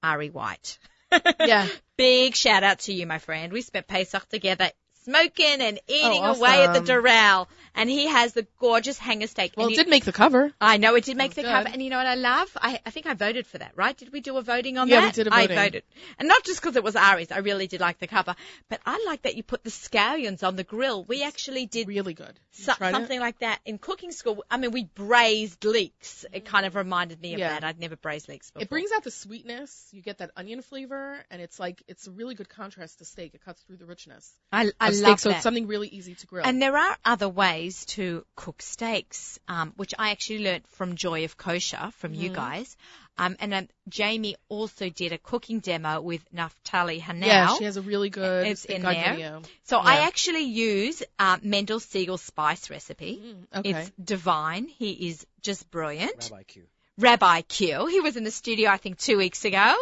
Ari 0.02 0.30
White. 0.30 0.78
Yeah. 1.40 1.68
Big 1.96 2.34
shout 2.34 2.64
out 2.64 2.80
to 2.80 2.92
you, 2.92 3.06
my 3.06 3.18
friend. 3.18 3.52
We 3.52 3.62
spent 3.62 3.86
Pesach 3.86 4.28
together 4.28 4.70
smoking 5.04 5.60
and 5.60 5.80
eating 5.88 6.20
Oh, 6.22 6.34
away 6.34 6.64
at 6.64 6.72
the 6.72 6.80
awesome. 6.80 7.04
Doral. 7.04 7.46
And 7.76 7.90
he 7.90 8.06
has 8.06 8.32
the 8.34 8.46
gorgeous 8.60 8.98
hanger 8.98 9.26
steak. 9.26 9.54
Well, 9.56 9.66
And 9.66 9.72
it 9.72 9.76
you- 9.78 9.82
did 9.84 9.90
make 9.90 10.04
the 10.04 10.12
cover. 10.12 10.52
I 10.60 10.76
know 10.76 10.94
it 10.94 11.04
did 11.04 11.16
make 11.16 11.32
oh, 11.32 11.34
the 11.34 11.42
Good. 11.42 11.50
cover, 11.50 11.68
and 11.72 11.82
you 11.82 11.90
know 11.90 11.96
what 11.96 12.06
I 12.06 12.14
love? 12.14 12.48
I, 12.56 12.78
I 12.86 12.90
think 12.90 13.06
I 13.06 13.14
voted 13.14 13.48
for 13.48 13.58
that, 13.58 13.72
right? 13.74 13.96
Did 13.96 14.12
we 14.12 14.20
do 14.20 14.36
a 14.36 14.42
voting 14.42 14.78
on 14.78 14.86
Yeah, 14.86 15.00
that? 15.00 15.06
we 15.16 15.24
did 15.24 15.26
a 15.26 15.34
I 15.34 15.40
voting. 15.42 15.58
I 15.58 15.64
voted, 15.64 15.82
and 16.20 16.28
not 16.28 16.44
just 16.44 16.60
because 16.60 16.76
it 16.76 16.84
was 16.84 16.94
Ari's. 16.94 17.32
I 17.32 17.38
really 17.38 17.66
did 17.66 17.80
like 17.80 17.98
the 17.98 18.06
cover, 18.06 18.36
but 18.68 18.80
I 18.86 19.02
like 19.08 19.22
that 19.22 19.34
you 19.34 19.42
put 19.42 19.64
the 19.64 19.70
scallions 19.70 20.44
on 20.46 20.54
the 20.54 20.62
grill. 20.62 21.02
We 21.02 21.24
actually 21.24 21.66
did 21.66 21.88
Really 21.88 22.14
good. 22.14 22.38
So, 22.52 22.74
tried 22.74 22.90
it? 22.90 22.92
something 22.92 23.18
like 23.18 23.40
that 23.40 23.58
in 23.64 23.78
cooking 23.78 24.12
school. 24.12 24.44
I 24.48 24.56
mean, 24.56 24.70
we 24.70 24.84
braised 24.84 25.64
leeks. 25.64 26.24
It 26.32 26.44
kind 26.44 26.66
of 26.66 26.76
reminded 26.76 27.20
me 27.20 27.32
of 27.34 27.40
Yeah. 27.40 27.48
that. 27.48 27.64
I'd 27.64 27.80
never 27.80 27.96
braised 27.96 28.28
leeks 28.28 28.50
before. 28.52 28.62
It 28.62 28.70
brings 28.70 28.92
out 28.92 29.02
the 29.02 29.10
sweetness. 29.10 29.88
You 29.90 30.00
get 30.00 30.18
that 30.18 30.30
onion 30.36 30.62
flavor, 30.62 31.18
and 31.28 31.42
it's 31.42 31.58
like 31.58 31.82
it's 31.88 32.06
a 32.06 32.12
really 32.12 32.36
good 32.36 32.48
contrast 32.48 32.98
to 33.00 33.04
steak. 33.04 33.34
It 33.34 33.44
cuts 33.44 33.60
through 33.62 33.78
the 33.78 33.86
richness 33.86 34.30
I, 34.52 34.70
I 34.80 34.90
steak, 34.98 35.18
so 35.18 35.28
that. 35.28 35.36
it's 35.36 35.42
something 35.42 35.66
really 35.66 35.88
easy 35.88 36.14
to 36.14 36.26
grill. 36.26 36.44
And 36.46 36.60
there 36.62 36.76
are 36.76 36.96
other 37.04 37.28
ways 37.28 37.84
to 37.86 38.24
cook 38.36 38.62
steaks, 38.62 39.38
um, 39.48 39.72
which 39.76 39.94
I 39.98 40.10
actually 40.10 40.44
learnt 40.44 40.66
from 40.68 40.94
Joy 40.96 41.24
of 41.24 41.36
Kosher 41.36 41.90
from 41.98 42.14
you 42.14 42.30
Mm-hmm. 42.30 42.34
guys. 42.34 42.76
Um, 43.16 43.36
and 43.38 43.54
um, 43.54 43.68
Jamie 43.88 44.34
also 44.48 44.88
did 44.88 45.12
a 45.12 45.18
cooking 45.18 45.60
demo 45.60 46.00
with 46.00 46.24
Naftali 46.34 47.00
Hanau. 47.00 47.26
yeah, 47.26 47.54
she 47.56 47.62
has 47.64 47.76
a 47.76 47.82
really 47.82 48.10
good 48.10 48.44
It's 48.46 48.64
in 48.64 48.82
guide 48.82 48.96
there. 48.96 49.12
video. 49.12 49.42
So 49.62 49.78
I 49.78 50.06
actually 50.06 50.42
use 50.42 51.00
uh, 51.20 51.38
Mendel 51.40 51.78
Siegel 51.78 52.18
spice 52.18 52.70
recipe. 52.70 53.22
Mm, 53.24 53.58
okay. 53.60 53.70
It's 53.70 53.92
divine. 54.02 54.66
He 54.66 55.08
is 55.08 55.24
just 55.42 55.70
brilliant. 55.70 56.28
Rabbi 56.32 56.42
Q. 56.42 56.62
Rabbi 56.98 57.40
Q. 57.42 57.86
He 57.86 58.00
was 58.00 58.16
in 58.16 58.24
the 58.24 58.32
studio, 58.32 58.68
I 58.70 58.78
think, 58.78 58.98
two 58.98 59.16
weeks 59.16 59.44
ago. 59.44 59.74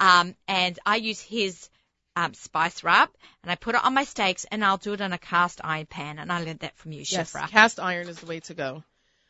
Um, 0.00 0.34
and 0.48 0.76
I 0.84 0.96
use 0.96 1.20
his 1.20 1.68
um, 2.16 2.34
spice 2.34 2.84
rub 2.84 3.08
and 3.42 3.50
I 3.50 3.54
put 3.56 3.74
it 3.74 3.84
on 3.84 3.94
my 3.94 4.04
steaks 4.04 4.44
and 4.50 4.64
I'll 4.64 4.76
do 4.76 4.92
it 4.92 5.00
on 5.00 5.12
a 5.12 5.18
cast 5.18 5.60
iron 5.64 5.86
pan. 5.86 6.18
And 6.18 6.30
I 6.32 6.42
learned 6.44 6.60
that 6.60 6.76
from 6.76 6.92
you, 6.92 7.04
yes, 7.06 7.32
Shifra. 7.32 7.48
cast 7.48 7.80
iron 7.80 8.08
is 8.08 8.18
the 8.20 8.26
way 8.26 8.40
to 8.40 8.54
go. 8.54 8.84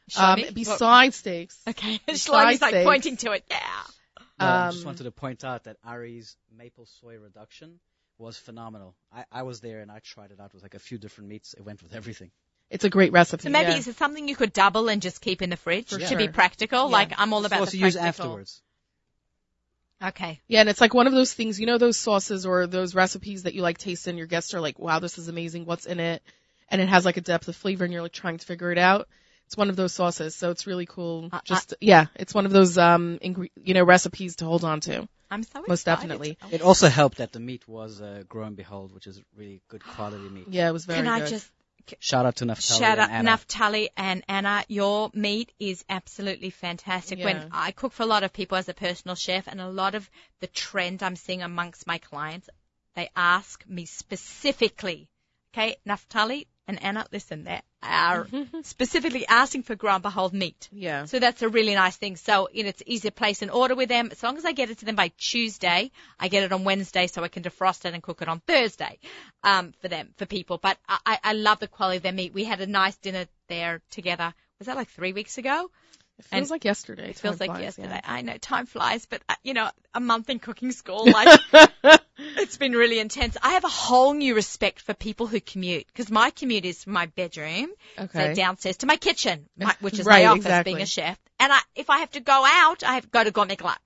Show 0.09 0.23
Um, 0.23 0.37
me. 0.41 0.51
besides 0.53 1.17
steaks, 1.17 1.59
Okay. 1.69 2.01
besides 2.07 2.27
Shlomi's 2.27 2.61
like 2.61 2.71
steaks- 2.71 2.85
pointing 2.87 3.17
to 3.19 3.33
it. 3.33 3.45
Yeah. 3.51 3.59
No, 4.41 4.47
I 4.47 4.67
just 4.71 4.81
Um, 4.81 4.87
wanted 4.87 5.05
to 5.05 5.11
point 5.13 5.45
out 5.45 5.65
that 5.65 5.77
Ari's 5.85 6.37
maple 6.57 6.87
soy 7.01 7.17
reduction 7.19 7.79
was 8.19 8.37
phenomenal. 8.37 8.95
I, 9.13 9.25
I 9.31 9.43
was 9.43 9.61
there 9.61 9.81
and 9.81 9.91
I 9.91 10.01
tried 10.01 10.33
it 10.33 10.41
out 10.41 10.53
with 10.53 10.63
like 10.63 10.75
a 10.75 10.79
few 10.81 10.99
different 10.99 11.31
meats. 11.31 11.55
It 11.55 11.63
went 11.63 11.83
with 11.83 11.95
everything. 11.95 12.31
it's 12.71 12.85
a 12.85 12.91
great 12.91 13.13
recipe. 13.13 13.43
So 13.45 13.51
maybe 13.51 13.73
yeah. 13.73 13.79
is 13.79 13.87
it 13.87 13.97
something 13.97 14.27
you 14.29 14.35
could 14.37 14.53
double 14.53 14.89
and 14.89 15.01
just 15.03 15.21
keep 15.21 15.41
in 15.43 15.51
the 15.51 15.57
fridge 15.57 15.91
For 15.91 15.99
to 15.99 16.17
be 16.17 16.29
practical? 16.29 16.79
Yeah. 16.89 16.97
Like 16.99 17.13
I'm 17.21 17.33
all 17.33 17.45
about 17.45 17.57
Supposed 17.69 17.73
the 17.73 17.79
to 17.79 17.85
use 17.85 17.97
afterwards. 17.97 18.61
Okay. 20.03 20.41
Yeah, 20.49 20.61
and 20.61 20.69
it's 20.69 20.81
like 20.81 20.95
one 20.95 21.07
of 21.07 21.13
those 21.13 21.33
things, 21.33 21.61
you 21.61 21.67
know, 21.67 21.79
those 21.79 21.97
sauces 21.97 22.45
or 22.47 22.67
those 22.67 22.95
recipes 22.95 23.45
that 23.45 23.55
you 23.55 23.63
like 23.63 23.79
taste 23.79 24.07
and 24.07 24.19
your 24.19 24.27
guests 24.27 24.55
are 24.55 24.61
like, 24.61 24.79
wow, 24.79 24.99
this 24.99 25.19
is 25.19 25.29
amazing. 25.29 25.65
What's 25.65 25.87
in 25.87 26.01
it? 26.01 26.23
And 26.69 26.81
it 26.81 26.89
has 26.89 27.05
like 27.05 27.17
a 27.17 27.21
depth 27.21 27.49
of 27.49 27.57
flavor 27.57 27.85
and 27.85 27.93
you're 27.93 28.03
like 28.03 28.13
trying 28.13 28.39
to 28.39 28.47
figure 28.47 28.73
it 28.73 28.79
out. 28.79 29.09
It's 29.47 29.57
one 29.57 29.71
of 29.71 29.77
those 29.77 29.93
sauces. 29.93 30.35
So 30.35 30.51
it's 30.51 30.67
really 30.67 30.87
cool. 30.87 31.29
I- 31.33 31.41
Just, 31.45 31.75
yeah, 31.81 32.07
it's 32.17 32.35
one 32.35 32.47
of 32.47 32.53
those, 32.53 32.79
um, 32.79 33.19
ingre- 33.23 33.51
you 33.63 33.75
know, 33.75 33.85
recipes 33.85 34.37
to 34.37 34.45
hold 34.45 34.65
on 34.65 34.81
to. 34.81 35.07
I'm 35.31 35.43
so 35.43 35.61
Most 35.67 35.83
excited. 35.83 35.85
definitely. 35.85 36.39
It 36.51 36.63
also 36.63 36.89
helped 36.89 37.19
that 37.19 37.33
the 37.33 37.41
meat 37.41 37.67
was 37.69 38.01
uh, 38.01 38.23
grow 38.29 38.45
and 38.45 38.57
behold, 38.57 38.95
which 38.95 39.07
is 39.07 39.21
really 39.37 39.61
good 39.69 39.83
quality 39.95 40.29
meat. 40.29 40.49
Yeah, 40.51 40.69
it 40.69 40.73
was 40.73 40.85
very 40.85 41.01
Can 41.01 41.09
I 41.09 41.21
good. 41.21 41.29
just 41.31 41.51
Shout 41.99 42.27
out 42.27 42.37
to 42.37 42.45
Naftali 42.45 42.79
Shout 42.79 42.99
out 42.99 43.11
and 43.11 43.29
Anna. 43.29 43.37
Naftali 43.37 43.89
and 43.97 44.25
Anna. 44.29 44.65
Your 44.69 45.11
meat 45.15 45.53
is 45.59 45.85
absolutely 45.89 46.51
fantastic. 46.51 47.19
Yeah. 47.19 47.25
When 47.25 47.49
I 47.53 47.73
cook 47.73 47.93
for 47.93 48.03
a 48.03 48.07
lot 48.07 48.23
of 48.23 48.33
people 48.33 48.59
as 48.59 48.69
a 48.69 48.75
personal 48.75 49.15
chef, 49.15 49.47
and 49.47 49.61
a 49.61 49.69
lot 49.69 49.95
of 49.95 50.09
the 50.41 50.47
trend 50.47 51.03
I'm 51.03 51.17
seeing 51.17 51.43
amongst 51.43 51.87
my 51.87 51.99
clients, 51.99 52.49
they 52.95 53.09
ask 53.17 53.65
me 53.67 53.87
specifically, 53.87 55.09
okay, 55.53 55.77
Naftali 55.87 56.47
and 56.73 56.83
Anna, 56.83 57.07
listen, 57.13 57.45
they 57.45 57.61
are 57.83 58.27
specifically 58.63 59.27
asking 59.27 59.63
for 59.63 59.75
Grow 59.75 59.95
and 59.95 60.03
Behold 60.03 60.33
meat. 60.33 60.69
yeah. 60.73 61.05
So 61.05 61.19
that's 61.19 61.43
a 61.43 61.49
really 61.49 61.75
nice 61.75 61.97
thing. 61.97 62.17
So, 62.17 62.49
you 62.53 62.63
know, 62.63 62.69
it's 62.71 62.83
easy 62.87 63.09
to 63.09 63.15
place 63.15 63.43
an 63.43 63.51
order 63.51 63.75
with 63.75 63.89
them. 63.89 64.09
As 64.11 64.23
long 64.23 64.37
as 64.37 64.45
I 64.45 64.53
get 64.53 64.71
it 64.71 64.79
to 64.79 64.85
them 64.85 64.97
by 64.97 65.09
Tuesday, 65.19 65.91
I 66.19 66.29
get 66.29 66.43
it 66.45 66.53
on 66.53 66.65
Wednesday 66.65 67.07
so 67.07 67.23
I 67.23 67.29
can 67.29 67.43
defrost 67.43 67.85
it 67.85 67.95
and 67.95 68.03
cook 68.03 68.23
it 68.23 68.29
on 68.29 68.41
Thursday, 68.41 68.99
um, 69.45 69.73
for 69.81 69.89
them, 69.89 70.11
for 70.17 70.27
people. 70.27 70.59
But 70.59 70.79
I, 70.89 70.99
I 71.07 71.19
I 71.25 71.33
love 71.35 71.59
the 71.61 71.69
quality 71.69 71.99
of 71.99 72.03
their 72.03 72.13
meat. 72.13 72.33
We 72.35 72.45
had 72.45 72.61
a 72.61 72.67
nice 72.67 72.97
dinner 72.97 73.27
there 73.49 73.81
together. 73.91 74.33
Was 74.59 74.67
that 74.67 74.77
like 74.77 74.89
three 74.89 75.13
weeks 75.13 75.39
ago? 75.39 75.71
It 76.19 76.25
feels 76.27 76.43
and 76.43 76.51
like 76.51 76.65
yesterday. 76.65 77.11
It 77.11 77.17
feels 77.19 77.41
like 77.41 77.51
flies, 77.51 77.63
yesterday. 77.63 77.89
yeah. 77.89 78.01
I 78.05 78.23
know 78.23 78.37
time 78.39 78.67
flies, 78.67 79.07
but 79.07 79.23
uh, 79.29 79.35
you 79.43 79.55
know, 79.55 79.71
a 79.95 80.01
month 80.01 80.31
in 80.31 80.39
cooking 80.39 80.71
school, 80.73 81.11
like 81.11 81.41
it's 82.39 82.57
been 82.57 82.73
really 82.73 82.99
intense. 82.99 83.37
I 83.43 83.51
have 83.53 83.65
a 83.65 83.69
whole 83.69 84.15
new 84.15 84.35
respect 84.35 84.81
for 84.81 84.95
people 84.95 85.27
who 85.27 85.41
commute 85.41 85.87
because 85.87 86.11
my 86.11 86.31
commute 86.31 86.65
is 86.65 86.85
from 86.85 86.93
my 86.93 87.07
bedroom, 87.07 87.71
Okay. 87.99 88.29
so 88.29 88.35
downstairs 88.35 88.77
to 88.79 88.87
my 88.87 88.97
kitchen, 88.97 89.49
my, 89.57 89.75
which 89.81 89.99
is 89.99 90.07
Right, 90.07 90.25
my 90.25 90.31
office 90.31 90.45
exactly. 90.45 90.73
being 90.73 90.83
a 90.83 90.87
chef. 90.87 91.19
And 91.41 91.53
I, 91.53 91.61
if 91.75 91.91
I 91.91 91.99
have 91.99 92.11
to 92.13 92.21
go 92.21 92.45
out, 92.47 92.85
I 92.85 92.95
have 92.95 93.05
to 93.05 93.11
go 93.11 93.25
to 93.25 93.31
Gourmet 93.31 93.57
Glatt. 93.57 93.79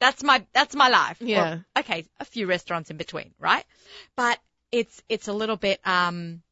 That's 0.00 0.22
my 0.22 0.44
that's 0.52 0.74
my 0.74 0.88
life. 0.88 1.18
Yeah. 1.20 1.54
Or, 1.54 1.66
okay, 1.80 2.06
a 2.18 2.24
few 2.24 2.46
restaurants 2.46 2.90
in 2.90 2.96
between, 2.96 3.32
right? 3.38 3.64
But 4.16 4.38
it's 4.72 5.02
it's 5.08 5.28
a 5.28 5.32
little 5.32 5.56
bit 5.56 5.80
um 5.84 6.42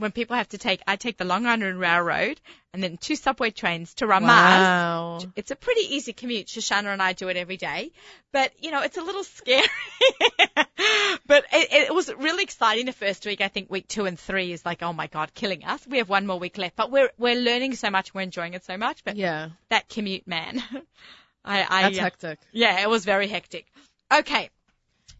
when 0.00 0.12
people 0.12 0.36
have 0.36 0.48
to 0.48 0.58
take 0.58 0.80
I 0.86 0.96
take 0.96 1.16
the 1.18 1.24
Long 1.24 1.46
Island 1.46 1.78
Railroad 1.78 2.40
and 2.72 2.82
then 2.82 2.96
two 2.96 3.16
subway 3.16 3.50
trains 3.50 3.94
to 3.94 4.06
Ramaz. 4.06 4.22
Wow. 4.22 5.18
It's 5.36 5.50
a 5.50 5.56
pretty 5.56 5.94
easy 5.94 6.12
commute. 6.12 6.46
Shoshana 6.46 6.92
and 6.92 7.02
I 7.02 7.12
do 7.12 7.28
it 7.28 7.36
every 7.36 7.56
day, 7.56 7.92
but 8.32 8.52
you 8.60 8.70
know, 8.70 8.82
it's 8.82 8.96
a 8.96 9.02
little 9.02 9.24
scary. 9.24 9.66
but 11.26 11.44
it, 11.52 11.72
it 11.88 11.94
was 11.94 12.12
really 12.14 12.42
exciting 12.42 12.86
the 12.86 12.92
first 12.92 13.24
week. 13.26 13.40
I 13.40 13.48
think 13.48 13.70
week 13.70 13.88
two 13.88 14.06
and 14.06 14.18
three 14.18 14.52
is 14.52 14.64
like, 14.64 14.82
oh 14.82 14.92
my 14.92 15.06
God, 15.06 15.34
killing 15.34 15.64
us. 15.64 15.86
We 15.86 15.98
have 15.98 16.08
one 16.08 16.26
more 16.26 16.38
week 16.38 16.58
left, 16.58 16.76
but 16.76 16.90
we're, 16.90 17.10
we're 17.18 17.36
learning 17.40 17.74
so 17.74 17.90
much. 17.90 18.14
We're 18.14 18.22
enjoying 18.22 18.54
it 18.54 18.64
so 18.64 18.76
much, 18.76 19.04
but 19.04 19.16
Yeah. 19.16 19.50
that 19.68 19.88
commute, 19.88 20.26
man. 20.26 20.62
I, 21.44 21.66
I, 21.68 21.82
That's 21.82 21.98
hectic. 21.98 22.38
yeah, 22.52 22.82
it 22.82 22.88
was 22.90 23.04
very 23.04 23.26
hectic. 23.28 23.66
Okay. 24.12 24.50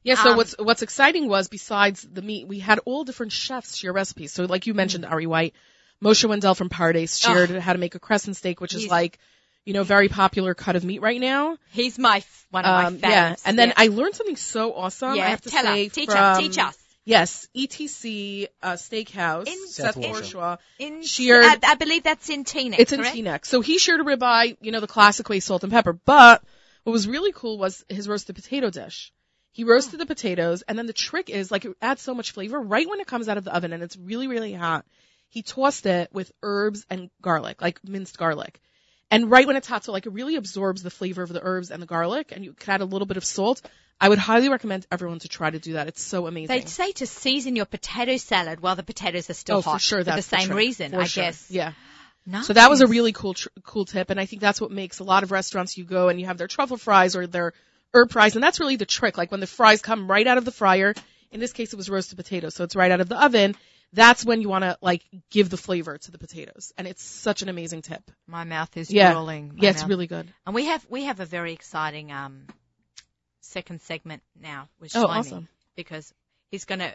Yeah, 0.03 0.15
so 0.15 0.31
Um, 0.31 0.37
what's 0.37 0.55
what's 0.59 0.83
exciting 0.83 1.29
was 1.29 1.49
besides 1.49 2.07
the 2.11 2.23
meat, 2.23 2.49
we 2.49 2.59
had 2.59 2.79
all 2.87 3.05
different 3.05 3.33
chefs 3.33 3.77
share 3.77 3.93
recipes. 3.93 4.33
So 4.33 4.45
like 4.45 4.67
you 4.67 4.75
mentioned, 4.75 5.05
Mm. 5.05 5.11
Ari 5.11 5.27
White, 5.27 5.55
Moshe 6.03 6.25
Wendel 6.27 6.55
from 6.55 6.71
Pardes 6.71 7.19
shared 7.21 7.51
how 7.51 7.73
to 7.75 7.79
make 7.79 7.95
a 7.95 7.99
crescent 7.99 8.37
steak, 8.37 8.61
which 8.61 8.75
is 8.75 8.87
like, 8.89 9.19
you 9.67 9.75
know, 9.75 9.83
very 9.85 10.09
popular 10.09 10.55
cut 10.55 10.75
of 10.77 10.85
meat 10.85 11.03
right 11.03 11.21
now. 11.21 11.59
He's 11.71 11.99
my, 11.99 12.19
f- 12.19 12.47
one 12.51 12.65
of 12.65 12.87
Um, 12.87 13.01
my 13.03 13.09
yeah, 13.11 13.37
and 13.45 13.59
then 13.59 13.69
yeah. 13.69 13.75
I 13.77 13.89
learned 13.89 14.15
something 14.15 14.37
so 14.37 14.73
awesome. 14.75 15.17
yeah, 15.17 15.27
I 15.27 15.29
have 15.29 15.43
to 15.43 15.51
tell 15.51 15.65
say 15.65 15.87
us, 15.87 15.93
teach 15.93 16.09
from, 16.09 16.17
us, 16.17 16.39
teach 16.39 16.59
us. 16.59 16.77
Yes, 17.05 17.49
ETC 17.55 18.47
uh, 18.63 18.73
Steakhouse, 18.73 19.47
In- 19.49 19.69
Seth 19.69 19.97
in- 19.97 20.03
Warshaw. 20.15 20.59
In, 20.79 21.03
Sheared- 21.03 21.45
I, 21.45 21.73
I 21.73 21.75
believe 21.75 22.03
that's 22.05 22.29
in 22.31 22.45
Teaneck, 22.45 22.79
It's 22.79 22.93
in? 22.93 23.01
Teaneck. 23.01 23.45
So 23.45 23.61
he 23.61 23.79
shared 23.79 24.01
a 24.01 24.05
ribeye, 24.05 24.57
you 24.63 24.73
know, 24.73 24.81
the 24.81 24.87
classic 24.87 25.29
way, 25.29 25.41
salt 25.41 25.63
and 25.65 25.73
pepper. 25.73 25.93
But 25.93 26.43
what 26.85 26.93
was 26.93 27.07
really 27.07 27.33
cool 27.33 27.59
was 27.59 27.85
his 27.89 28.09
roasted 28.09 28.37
potato 28.37 28.71
dish. 28.71 29.13
He 29.53 29.65
roasted 29.65 29.99
the 29.99 30.07
potatoes, 30.07 30.63
and 30.63 30.79
then 30.79 30.87
the 30.87 30.93
trick 30.93 31.29
is, 31.29 31.51
like, 31.51 31.65
it 31.65 31.77
adds 31.83 32.03
so 32.03 32.15
much 32.15 32.33
flavor 32.33 32.61
right 32.61 32.89
when 32.89 33.01
it 33.01 33.07
comes 33.07 33.29
out 33.29 33.37
of 33.37 33.45
the 33.45 33.55
oven, 33.55 33.73
and 33.73 33.83
it's 33.83 33.97
really, 33.97 34.29
really 34.29 34.53
hot. 34.53 34.85
He 35.29 35.43
tossed 35.43 35.87
it 35.87 36.13
with 36.13 36.31
herbs 36.43 36.87
and 36.91 37.11
garlic, 37.21 37.61
like 37.61 37.83
minced 37.85 38.19
garlic. 38.19 38.61
And 39.11 39.31
right 39.31 39.47
when 39.47 39.57
it's 39.57 39.67
hot, 39.67 39.85
so 39.85 39.93
like 39.93 40.07
it 40.07 40.13
really 40.13 40.37
absorbs 40.37 40.83
the 40.83 40.91
flavor 40.91 41.23
of 41.23 41.33
the 41.33 41.41
herbs 41.43 41.71
and 41.71 41.83
the 41.83 41.87
garlic, 41.87 42.33
and 42.33 42.45
you 42.45 42.53
can 42.53 42.75
add 42.75 42.81
a 42.81 42.85
little 42.85 43.07
bit 43.07 43.17
of 43.17 43.25
salt. 43.25 43.61
I 44.01 44.09
would 44.09 44.19
highly 44.19 44.49
recommend 44.49 44.87
everyone 44.91 45.19
to 45.21 45.29
try 45.29 45.51
to 45.51 45.59
do 45.59 45.75
that. 45.75 45.89
It's 45.89 46.03
so 46.03 46.27
amazing. 46.27 46.57
They 46.57 46.65
say 46.65 46.93
to 46.93 47.07
season 47.07 47.57
your 47.57 47.67
potato 47.67 48.17
salad 48.17 48.61
while 48.61 48.77
the 48.77 48.83
potatoes 48.83 49.29
are 49.29 49.35
still 49.35 49.59
oh, 49.59 49.63
hot. 49.63 49.73
for 49.75 49.79
sure. 49.81 50.05
For 50.05 50.13
the 50.13 50.23
same 50.23 50.47
trick. 50.47 50.57
reason, 50.57 50.93
For 50.93 51.01
I 51.01 51.05
sure. 51.05 51.25
guess. 51.25 51.51
Yeah. 51.51 51.73
Nice. 52.25 52.47
So 52.47 52.53
that 52.53 52.71
was 52.71 52.81
a 52.81 52.87
really 52.87 53.13
cool, 53.13 53.35
tr- 53.35 53.49
cool 53.65 53.85
tip, 53.85 54.11
and 54.11 54.21
I 54.21 54.27
think 54.27 54.41
that's 54.43 54.61
what 54.61 54.71
makes 54.71 55.01
a 55.01 55.05
lot 55.05 55.23
of 55.23 55.33
restaurants 55.33 55.77
you 55.77 55.85
go 55.85 56.09
and 56.09 56.21
you 56.21 56.27
have 56.27 56.39
their 56.39 56.47
truffle 56.47 56.77
fries 56.77 57.17
or 57.17 57.27
their 57.27 57.53
herb 57.95 58.11
fries, 58.11 58.35
and 58.35 58.43
that's 58.43 58.61
really 58.61 58.77
the 58.77 58.87
trick. 58.87 59.17
Like 59.19 59.31
when 59.31 59.41
the 59.41 59.47
fries 59.47 59.83
come 59.83 60.11
right 60.11 60.27
out 60.27 60.39
of 60.39 60.45
the 60.45 60.53
fryer. 60.53 60.95
In 61.33 61.39
this 61.39 61.53
case, 61.53 61.73
it 61.73 61.77
was 61.77 61.89
roasted 61.89 62.17
potatoes, 62.17 62.57
so 62.57 62.65
it's 62.65 62.75
right 62.75 62.91
out 62.91 63.01
of 63.01 63.09
the 63.09 63.23
oven. 63.25 63.55
That's 63.93 64.25
when 64.25 64.41
you 64.41 64.49
want 64.49 64.65
to 64.65 64.77
like 64.81 65.05
give 65.31 65.49
the 65.49 65.57
flavor 65.57 65.97
to 65.97 66.11
the 66.11 66.19
potatoes, 66.19 66.73
and 66.77 66.89
it's 66.89 67.05
such 67.05 67.43
an 67.43 67.49
amazing 67.49 67.83
tip. 67.83 68.03
My 68.27 68.43
mouth 68.43 68.77
is 68.77 68.91
Yeah, 68.93 69.13
drooling. 69.13 69.49
My 69.55 69.55
yeah, 69.63 69.71
it's 69.71 69.83
mouth- 69.83 69.89
really 69.91 70.07
good. 70.09 70.27
And 70.45 70.55
we 70.57 70.67
have 70.67 70.85
we 70.91 71.05
have 71.05 71.21
a 71.21 71.25
very 71.27 71.53
exciting 71.53 72.11
um 72.11 72.47
second 73.41 73.81
segment 73.83 74.23
now 74.41 74.69
with 74.81 74.95
Oh, 74.97 75.07
Shlomi 75.07 75.17
awesome. 75.19 75.49
because 75.77 76.13
he's 76.51 76.65
going 76.65 76.79
to 76.81 76.95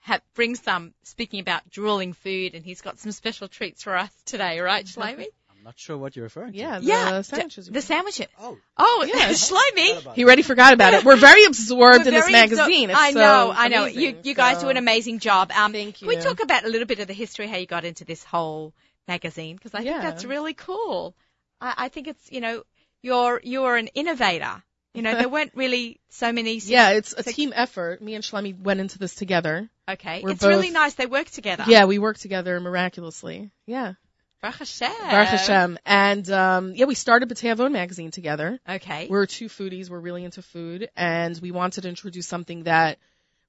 have, 0.00 0.22
bring 0.34 0.54
some, 0.54 0.94
speaking 1.02 1.40
about 1.40 1.68
drooling 1.70 2.12
food, 2.12 2.54
and 2.54 2.64
he's 2.64 2.80
got 2.80 2.98
some 2.98 3.12
special 3.12 3.48
treats 3.48 3.82
for 3.82 3.96
us 3.96 4.10
today, 4.24 4.60
right, 4.60 4.84
Shlomi? 4.86 5.26
I'm 5.68 5.72
not 5.72 5.78
sure 5.78 5.98
what 5.98 6.16
you're 6.16 6.22
referring 6.22 6.52
to. 6.54 6.58
Yeah, 6.58 6.78
the 6.78 6.86
yeah, 6.86 7.20
sandwiches. 7.20 7.66
d- 7.66 7.72
the 7.74 7.82
sandwiches. 7.82 8.26
Oh, 8.40 8.56
Oh, 8.78 9.04
Yeah. 9.06 9.28
Shlomi. 9.32 10.14
He 10.14 10.24
already 10.24 10.40
forgot 10.42 10.72
about 10.72 10.94
it. 10.94 11.04
We're 11.04 11.16
very 11.16 11.44
absorbed 11.44 12.04
We're 12.06 12.08
in 12.08 12.14
this 12.14 12.24
very 12.24 12.32
magazine. 12.32 12.88
absor- 12.88 12.92
It's 12.92 12.98
I 12.98 13.12
so 13.12 13.18
know, 13.20 13.52
I 13.54 13.68
know. 13.68 13.84
You 13.84 14.08
amazing. 14.08 14.20
you 14.24 14.34
guys 14.34 14.56
So- 14.56 14.62
do 14.62 14.68
an 14.70 14.78
amazing 14.78 15.18
job. 15.18 15.52
Um, 15.52 15.72
Thank 15.72 15.96
Can 15.98 16.08
we 16.08 16.16
talk 16.16 16.42
about 16.42 16.64
a 16.64 16.68
little 16.68 16.86
bit 16.86 17.00
of 17.00 17.06
the 17.06 17.12
history, 17.12 17.46
how 17.48 17.58
you 17.58 17.66
got 17.66 17.84
into 17.84 18.06
this 18.06 18.24
whole 18.24 18.72
magazine? 19.06 19.56
Because 19.56 19.74
I 19.74 19.82
think 19.82 20.00
that's 20.00 20.24
really 20.24 20.54
cool. 20.54 21.14
I, 21.60 21.74
I 21.76 21.88
think 21.90 22.06
it's 22.08 22.32
you 22.32 22.40
know 22.40 22.62
you're 23.02 23.38
you're 23.44 23.76
an 23.76 23.88
innovator. 23.88 24.62
You 24.94 25.02
know 25.02 25.14
there 25.16 25.28
weren't 25.36 25.52
really 25.54 26.00
so 26.08 26.32
many. 26.32 26.56
Yeah, 26.64 26.92
it's 26.92 27.12
a 27.12 27.22
six- 27.24 27.36
team 27.36 27.52
effort. 27.54 28.00
Me 28.00 28.14
and 28.14 28.24
Shlomi 28.24 28.58
went 28.58 28.80
into 28.80 28.98
this 28.98 29.14
together. 29.14 29.68
Okay, 29.86 30.22
we're 30.22 30.30
it's 30.30 30.44
really 30.46 30.70
nice 30.70 30.94
they 30.94 31.04
work 31.06 31.28
together. 31.30 31.64
Yeah, 31.66 31.84
we 31.84 31.98
work 31.98 32.16
together 32.16 32.58
miraculously. 32.58 33.50
Yeah, 33.66 33.94
Baruch 34.40 34.58
Hashem. 34.58 34.92
Baruch 35.00 35.28
Hashem. 35.28 35.78
And 35.84 36.30
um, 36.30 36.74
yeah, 36.74 36.86
we 36.86 36.94
started 36.94 37.28
B'Teavon 37.28 37.72
magazine 37.72 38.10
together. 38.10 38.60
Okay. 38.68 39.08
We're 39.10 39.26
two 39.26 39.48
foodies. 39.48 39.90
We're 39.90 40.00
really 40.00 40.24
into 40.24 40.42
food, 40.42 40.88
and 40.96 41.38
we 41.42 41.50
wanted 41.50 41.82
to 41.82 41.88
introduce 41.88 42.26
something 42.26 42.64
that 42.64 42.98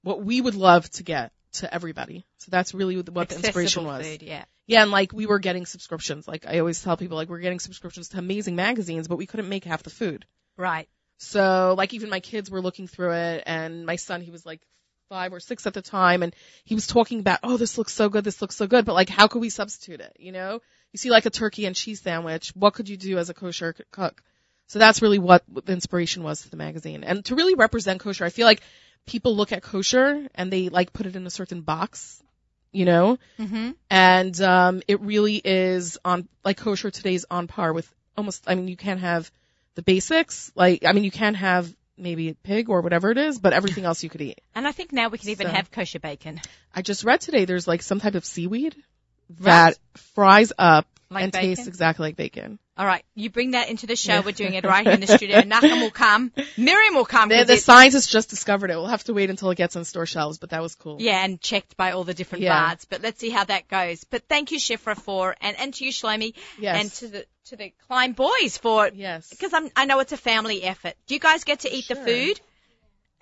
what 0.02 0.24
we 0.24 0.40
would 0.40 0.54
love 0.54 0.90
to 0.92 1.02
get 1.02 1.32
to 1.52 1.72
everybody. 1.72 2.26
So 2.38 2.48
that's 2.50 2.74
really 2.74 2.96
what 2.96 3.28
the 3.28 3.36
inspiration 3.36 3.84
Accessible 3.84 3.86
was. 3.86 4.06
Food, 4.06 4.22
yeah. 4.22 4.44
Yeah, 4.66 4.82
and 4.82 4.90
like 4.90 5.12
we 5.12 5.26
were 5.26 5.38
getting 5.38 5.66
subscriptions. 5.66 6.28
Like 6.28 6.46
I 6.46 6.58
always 6.60 6.82
tell 6.82 6.96
people, 6.96 7.16
like 7.16 7.28
we're 7.28 7.40
getting 7.40 7.58
subscriptions 7.60 8.10
to 8.10 8.18
amazing 8.18 8.56
magazines, 8.56 9.08
but 9.08 9.16
we 9.16 9.26
couldn't 9.26 9.48
make 9.48 9.64
half 9.64 9.82
the 9.82 9.90
food. 9.90 10.26
Right. 10.56 10.88
So 11.18 11.74
like 11.76 11.92
even 11.94 12.08
my 12.08 12.20
kids 12.20 12.50
were 12.50 12.60
looking 12.60 12.86
through 12.86 13.12
it, 13.12 13.44
and 13.46 13.84
my 13.84 13.96
son 13.96 14.22
he 14.22 14.30
was 14.30 14.46
like 14.46 14.60
five 15.08 15.32
or 15.32 15.40
six 15.40 15.66
at 15.66 15.74
the 15.74 15.82
time, 15.82 16.22
and 16.22 16.34
he 16.64 16.74
was 16.74 16.86
talking 16.86 17.18
about, 17.18 17.40
oh, 17.42 17.56
this 17.56 17.78
looks 17.78 17.92
so 17.92 18.08
good, 18.08 18.22
this 18.22 18.40
looks 18.40 18.56
so 18.56 18.66
good, 18.66 18.84
but 18.84 18.94
like 18.94 19.08
how 19.08 19.26
could 19.26 19.40
we 19.40 19.50
substitute 19.50 20.00
it? 20.00 20.16
You 20.18 20.32
know, 20.32 20.60
you 20.92 20.98
see 20.98 21.10
like 21.10 21.26
a 21.26 21.30
turkey 21.30 21.66
and 21.66 21.76
cheese 21.76 22.00
sandwich, 22.00 22.50
what 22.54 22.74
could 22.74 22.88
you 22.88 22.96
do 22.96 23.18
as 23.18 23.30
a 23.30 23.34
kosher 23.34 23.74
cook? 23.90 24.22
So 24.66 24.78
that's 24.78 25.02
really 25.02 25.18
what 25.18 25.42
the 25.52 25.72
inspiration 25.72 26.22
was 26.22 26.42
to 26.42 26.50
the 26.50 26.56
magazine, 26.56 27.02
and 27.04 27.24
to 27.26 27.34
really 27.34 27.54
represent 27.54 28.00
kosher. 28.00 28.24
I 28.24 28.30
feel 28.30 28.46
like 28.46 28.60
people 29.06 29.34
look 29.36 29.52
at 29.52 29.62
kosher 29.62 30.28
and 30.34 30.52
they 30.52 30.68
like 30.68 30.92
put 30.92 31.06
it 31.06 31.16
in 31.16 31.26
a 31.26 31.30
certain 31.30 31.62
box, 31.62 32.22
you 32.72 32.84
know, 32.84 33.18
Mhm. 33.38 33.74
and 33.90 34.40
um, 34.40 34.82
it 34.86 35.00
really 35.00 35.40
is 35.42 35.98
on 36.04 36.28
like 36.44 36.56
kosher 36.58 36.90
today's 36.90 37.24
on 37.30 37.48
par 37.48 37.72
with 37.72 37.92
almost. 38.16 38.44
I 38.46 38.54
mean, 38.54 38.68
you 38.68 38.76
can't 38.76 39.00
have 39.00 39.30
the 39.74 39.82
basics. 39.82 40.52
Like, 40.54 40.84
I 40.84 40.92
mean, 40.92 41.02
you 41.04 41.10
can 41.10 41.34
have 41.34 41.74
maybe 41.96 42.34
pig 42.42 42.68
or 42.70 42.80
whatever 42.80 43.10
it 43.10 43.18
is, 43.18 43.38
but 43.38 43.52
everything 43.52 43.84
else 43.84 44.02
you 44.04 44.08
could 44.10 44.20
eat. 44.22 44.40
And 44.54 44.66
I 44.68 44.72
think 44.72 44.92
now 44.92 45.08
we 45.08 45.18
can 45.18 45.30
even 45.30 45.48
So- 45.48 45.52
have 45.52 45.70
kosher 45.70 45.98
bacon. 45.98 46.40
I 46.74 46.82
just 46.82 47.02
read 47.04 47.20
today 47.20 47.44
there's 47.44 47.66
like 47.66 47.82
some 47.82 47.98
type 48.00 48.14
of 48.14 48.24
seaweed 48.24 48.76
that 49.40 49.78
fries 50.14 50.52
up 50.58 50.86
Like 51.10 51.24
and 51.24 51.32
bacon? 51.32 51.48
tastes 51.48 51.66
exactly 51.66 52.08
like 52.08 52.16
bacon. 52.16 52.58
All 52.76 52.86
right, 52.86 53.04
you 53.14 53.28
bring 53.28 53.50
that 53.50 53.68
into 53.68 53.86
the 53.86 53.94
show. 53.94 54.14
Yeah. 54.14 54.20
We're 54.24 54.32
doing 54.32 54.54
it 54.54 54.64
right 54.64 54.86
here 54.86 54.94
in 54.94 55.00
the 55.00 55.06
studio. 55.06 55.40
Nachum 55.42 55.82
will 55.82 55.90
come. 55.90 56.32
Miriam 56.56 56.94
will 56.94 57.04
come. 57.04 57.28
The, 57.28 57.44
the 57.44 57.58
scientists 57.58 58.06
just 58.06 58.30
discovered 58.30 58.70
it. 58.70 58.76
We'll 58.76 58.86
have 58.86 59.04
to 59.04 59.12
wait 59.12 59.28
until 59.28 59.50
it 59.50 59.56
gets 59.56 59.76
on 59.76 59.84
store 59.84 60.06
shelves, 60.06 60.38
but 60.38 60.48
that 60.50 60.62
was 60.62 60.74
cool. 60.76 60.96
Yeah, 60.98 61.22
and 61.22 61.38
checked 61.42 61.76
by 61.76 61.90
all 61.92 62.04
the 62.04 62.14
different 62.14 62.44
Yeah. 62.44 62.58
bards. 62.58 62.86
But 62.86 63.02
let's 63.02 63.20
see 63.20 63.28
how 63.28 63.44
that 63.44 63.68
goes. 63.68 64.04
But 64.04 64.22
thank 64.28 64.50
you, 64.50 64.58
Shifra, 64.58 64.96
for 64.96 65.36
and, 65.42 65.58
and 65.60 65.74
to 65.74 65.84
you, 65.84 65.92
Shlomi, 65.92 66.32
Yes. 66.58 66.80
and 66.80 66.92
to 66.92 67.08
the 67.08 67.26
to 67.46 67.56
the 67.56 67.72
Klein 67.86 68.12
boys 68.12 68.56
for 68.56 68.88
Yes. 68.94 69.28
because 69.28 69.52
I'm 69.52 69.68
I 69.76 69.84
know 69.84 69.98
it's 69.98 70.12
a 70.12 70.16
family 70.16 70.62
effort. 70.62 70.94
Do 71.06 71.12
you 71.14 71.20
guys 71.20 71.44
get 71.44 71.60
to 71.60 71.70
eat 71.74 71.86
the 71.88 71.96
food? 71.96 72.40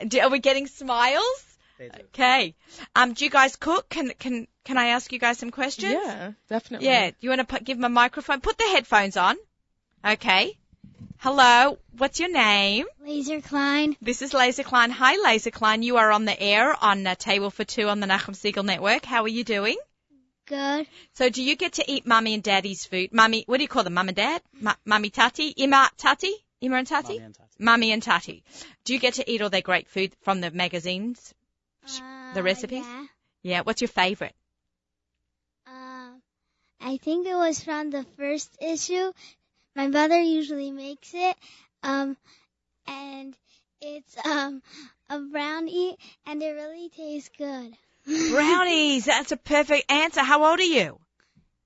Do, 0.07 0.21
are 0.21 0.31
we 0.31 0.39
getting 0.39 0.69
smiles? 0.69 1.45
They 1.79 1.89
do. 1.89 2.03
Okay. 2.15 2.55
Um, 2.97 3.13
do 3.15 3.25
you 3.25 3.31
guys 3.31 3.57
cook? 3.57 3.89
Can 3.89 4.11
can 4.19 4.47
can 4.65 4.79
I 4.79 4.89
ask 4.89 5.13
you 5.13 5.19
guys 5.19 5.39
some 5.39 5.51
questions? 5.51 5.93
Yeah, 5.93 6.33
definitely. 6.49 6.89
Yeah. 6.89 7.11
Do 7.11 7.17
you 7.21 7.31
want 7.31 7.41
to 7.41 7.47
put, 7.47 7.65
give 7.65 7.79
them 7.79 7.85
a 7.85 7.89
microphone? 7.89 8.41
Put 8.41 8.59
the 8.59 8.65
headphones 8.65 9.17
on. 9.17 9.37
Okay. 10.05 10.59
Hello. 11.19 11.79
What's 11.97 12.21
your 12.21 12.31
name? 12.31 12.87
Lazer 13.05 13.43
Klein. 13.45 13.97
This 14.01 14.23
is 14.23 14.33
Lazer 14.33 14.65
Klein. 14.65 14.91
Hi, 14.91 15.17
Lazer 15.17 15.53
Klein. 15.53 15.83
You 15.83 15.97
are 15.97 16.11
on 16.13 16.25
the 16.25 16.41
air 16.41 16.77
on 16.81 17.07
uh, 17.07 17.15
Table 17.15 17.51
for 17.51 17.65
Two 17.65 17.89
on 17.89 18.01
the 18.01 18.07
Nachum 18.07 18.35
Segal 18.35 18.65
Network. 18.65 19.05
How 19.05 19.23
are 19.23 19.29
you 19.29 19.45
doing? 19.45 19.79
Good. 20.47 20.87
So, 21.15 21.29
do 21.29 21.43
you 21.43 21.57
get 21.57 21.75
to 21.75 21.91
eat 21.91 22.07
mummy 22.07 22.35
and 22.35 22.43
daddy's 22.43 22.87
food? 22.87 23.13
Mummy, 23.13 23.45
what 23.47 23.59
do 23.59 23.63
you 23.65 23.69
call 23.69 23.85
them? 23.85 23.95
Mum 23.95 24.09
and 24.09 24.17
dad? 24.17 24.43
Ma- 24.61 24.77
mummy, 24.85 25.11
tati, 25.11 25.53
ima, 25.57 25.91
tati, 25.99 26.33
ima 26.61 26.77
and 26.77 26.87
tati, 26.87 27.15
Mommy 27.19 27.25
and 27.25 27.35
Tati. 27.35 27.51
mummy 27.59 27.93
and 27.93 28.03
tati. 28.03 28.45
Do 28.85 28.95
you 28.95 28.99
get 28.99 29.15
to 29.15 29.31
eat 29.31 29.43
all 29.43 29.51
their 29.51 29.61
great 29.61 29.89
food 29.89 30.13
from 30.23 30.41
the 30.41 30.51
magazines? 30.51 31.35
The 32.35 32.41
Uh, 32.41 32.43
recipes? 32.43 32.85
Yeah. 32.87 33.07
Yeah. 33.43 33.61
What's 33.63 33.81
your 33.81 33.89
favorite? 33.89 34.35
Um, 35.67 36.23
I 36.81 36.97
think 36.99 37.27
it 37.27 37.35
was 37.35 37.63
from 37.63 37.91
the 37.91 38.05
first 38.17 38.51
issue. 38.61 39.13
My 39.75 39.87
mother 39.89 40.21
usually 40.21 40.71
makes 40.71 41.15
it. 41.15 41.37
Um, 41.83 42.17
and 42.87 43.37
it's 43.81 44.17
um 44.27 44.63
a 45.09 45.19
brownie, 45.21 45.97
and 46.27 46.43
it 46.43 46.53
really 46.53 46.89
tastes 46.91 47.31
good. 47.37 47.77
Brownies. 48.07 49.05
That's 49.07 49.33
a 49.33 49.37
perfect 49.37 49.91
answer. 49.91 50.23
How 50.23 50.45
old 50.45 50.61
are 50.61 50.63
you? 50.63 50.99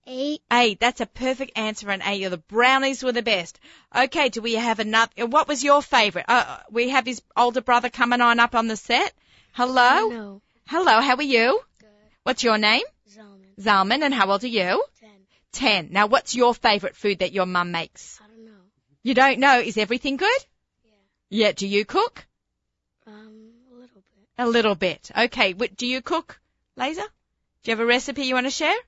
Eight. 0.06 0.42
Eight. 0.52 0.80
That's 0.80 1.00
a 1.00 1.06
perfect 1.06 1.56
answer 1.56 1.86
for 1.86 1.92
an 1.92 2.02
eight. 2.02 2.28
The 2.28 2.38
brownies 2.38 3.02
were 3.02 3.12
the 3.12 3.22
best. 3.22 3.58
Okay. 3.94 4.28
Do 4.28 4.42
we 4.42 4.54
have 4.54 4.78
another? 4.80 5.26
What 5.26 5.48
was 5.48 5.64
your 5.64 5.82
favorite? 5.82 6.26
Uh, 6.28 6.58
we 6.70 6.90
have 6.90 7.06
his 7.06 7.22
older 7.36 7.60
brother 7.60 7.90
coming 7.90 8.20
on 8.20 8.40
up 8.40 8.54
on 8.54 8.66
the 8.68 8.76
set. 8.76 9.12
Hello. 9.52 10.08
No. 10.08 10.42
Hello. 10.66 11.00
How 11.00 11.16
are 11.16 11.22
you? 11.22 11.60
Good. 11.78 11.88
What's 12.22 12.42
your 12.42 12.56
name? 12.56 12.84
Zalman. 13.10 13.54
Zalman. 13.58 14.02
And 14.02 14.14
how 14.14 14.30
old 14.30 14.44
are 14.44 14.48
you? 14.48 14.82
Ten. 14.98 15.10
Ten. 15.52 15.88
Now, 15.90 16.06
what's 16.06 16.34
your 16.34 16.54
favorite 16.54 16.96
food 16.96 17.18
that 17.18 17.32
your 17.32 17.44
mum 17.44 17.70
makes? 17.70 18.18
I 18.24 18.28
don't 18.28 18.46
know. 18.46 18.60
You 19.02 19.12
don't 19.12 19.38
know. 19.40 19.60
Is 19.60 19.76
everything 19.76 20.16
good? 20.16 20.40
Yeah. 21.30 21.46
Yeah. 21.48 21.52
Do 21.52 21.66
you 21.66 21.84
cook? 21.84 22.24
Um, 23.06 23.50
a 23.70 23.74
little 23.74 24.02
bit. 24.16 24.28
A 24.38 24.48
little 24.48 24.74
bit. 24.74 25.10
Okay. 25.16 25.52
What, 25.52 25.76
do 25.76 25.86
you 25.86 26.00
cook, 26.00 26.40
Lazer? 26.78 26.96
Do 27.62 27.70
you 27.70 27.72
have 27.72 27.80
a 27.80 27.86
recipe 27.86 28.22
you 28.24 28.34
want 28.34 28.46
to 28.46 28.50
share? 28.50 28.78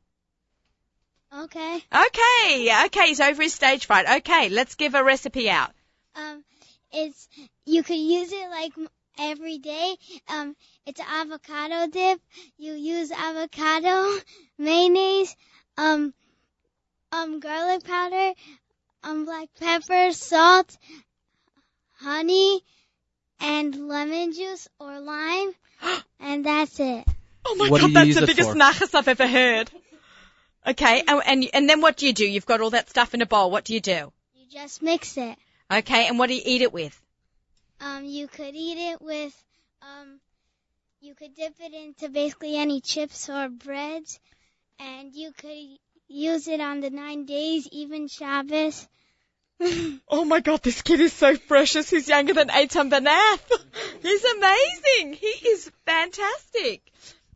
Okay. 1.42 1.84
Okay. 1.94 2.84
Okay. 2.86 3.06
He's 3.08 3.20
over 3.20 3.42
his 3.42 3.52
stage 3.52 3.84
fright. 3.84 4.08
Okay. 4.18 4.48
Let's 4.48 4.76
give 4.76 4.94
a 4.94 5.04
recipe 5.04 5.50
out. 5.50 5.72
Um, 6.16 6.42
it's 6.90 7.28
you 7.66 7.82
could 7.82 7.98
use 7.98 8.32
it 8.32 8.50
like 8.50 8.72
every 9.18 9.58
day. 9.58 9.96
Um, 10.28 10.56
it's 10.86 11.00
avocado 11.00 11.86
dip. 11.90 12.20
You 12.58 12.74
use 12.74 13.10
avocado, 13.10 14.18
mayonnaise, 14.58 15.34
um, 15.76 16.14
um, 17.12 17.40
garlic 17.40 17.84
powder, 17.84 18.32
um, 19.02 19.24
black 19.24 19.48
pepper, 19.60 20.12
salt, 20.12 20.76
honey, 22.00 22.62
and 23.40 23.88
lemon 23.88 24.32
juice 24.32 24.68
or 24.78 25.00
lime, 25.00 25.52
and 26.20 26.44
that's 26.44 26.78
it. 26.80 27.04
Oh 27.46 27.54
my 27.56 27.68
What 27.68 27.80
do 27.80 27.82
god, 27.82 27.90
you 27.90 27.94
that's 27.94 28.06
use 28.06 28.16
the 28.16 28.22
it 28.22 28.26
biggest 28.26 28.50
for? 28.50 28.56
nachas 28.56 28.94
I've 28.94 29.08
ever 29.08 29.26
heard. 29.26 29.70
Okay, 30.66 31.02
and, 31.06 31.22
and 31.26 31.50
and 31.52 31.68
then 31.68 31.80
what 31.82 31.96
do 31.98 32.06
you 32.06 32.14
do? 32.14 32.26
You've 32.26 32.46
got 32.46 32.60
all 32.62 32.70
that 32.70 32.88
stuff 32.88 33.12
in 33.12 33.20
a 33.20 33.26
bowl. 33.26 33.50
What 33.50 33.64
do 33.64 33.74
you 33.74 33.80
do? 33.80 34.12
You 34.34 34.46
just 34.50 34.80
mix 34.82 35.16
it. 35.18 35.36
Okay, 35.70 36.06
and 36.08 36.18
what 36.18 36.28
do 36.28 36.34
you 36.34 36.42
eat 36.44 36.62
it 36.62 36.72
with? 36.72 36.98
Um, 37.80 38.04
you 38.04 38.28
could 38.28 38.54
eat 38.54 38.78
it 38.92 39.02
with, 39.02 39.34
um, 39.82 40.20
you 41.00 41.14
could 41.14 41.34
dip 41.34 41.54
it 41.60 41.74
into 41.74 42.08
basically 42.08 42.56
any 42.56 42.80
chips 42.80 43.28
or 43.28 43.48
breads, 43.48 44.18
and 44.78 45.14
you 45.14 45.32
could 45.32 45.78
use 46.08 46.48
it 46.48 46.60
on 46.60 46.80
the 46.80 46.90
nine 46.90 47.24
days, 47.24 47.68
even 47.72 48.08
Shabbos. 48.08 48.88
Oh 50.08 50.24
my 50.24 50.40
god, 50.40 50.62
this 50.62 50.82
kid 50.82 51.00
is 51.00 51.12
so 51.12 51.36
precious. 51.36 51.88
He's 51.88 52.08
younger 52.08 52.34
than 52.34 52.48
Eitan 52.48 52.90
Bernath. 52.90 53.50
He's 54.02 54.24
amazing. 54.24 55.14
He 55.14 55.48
is 55.48 55.70
fantastic. 55.86 56.82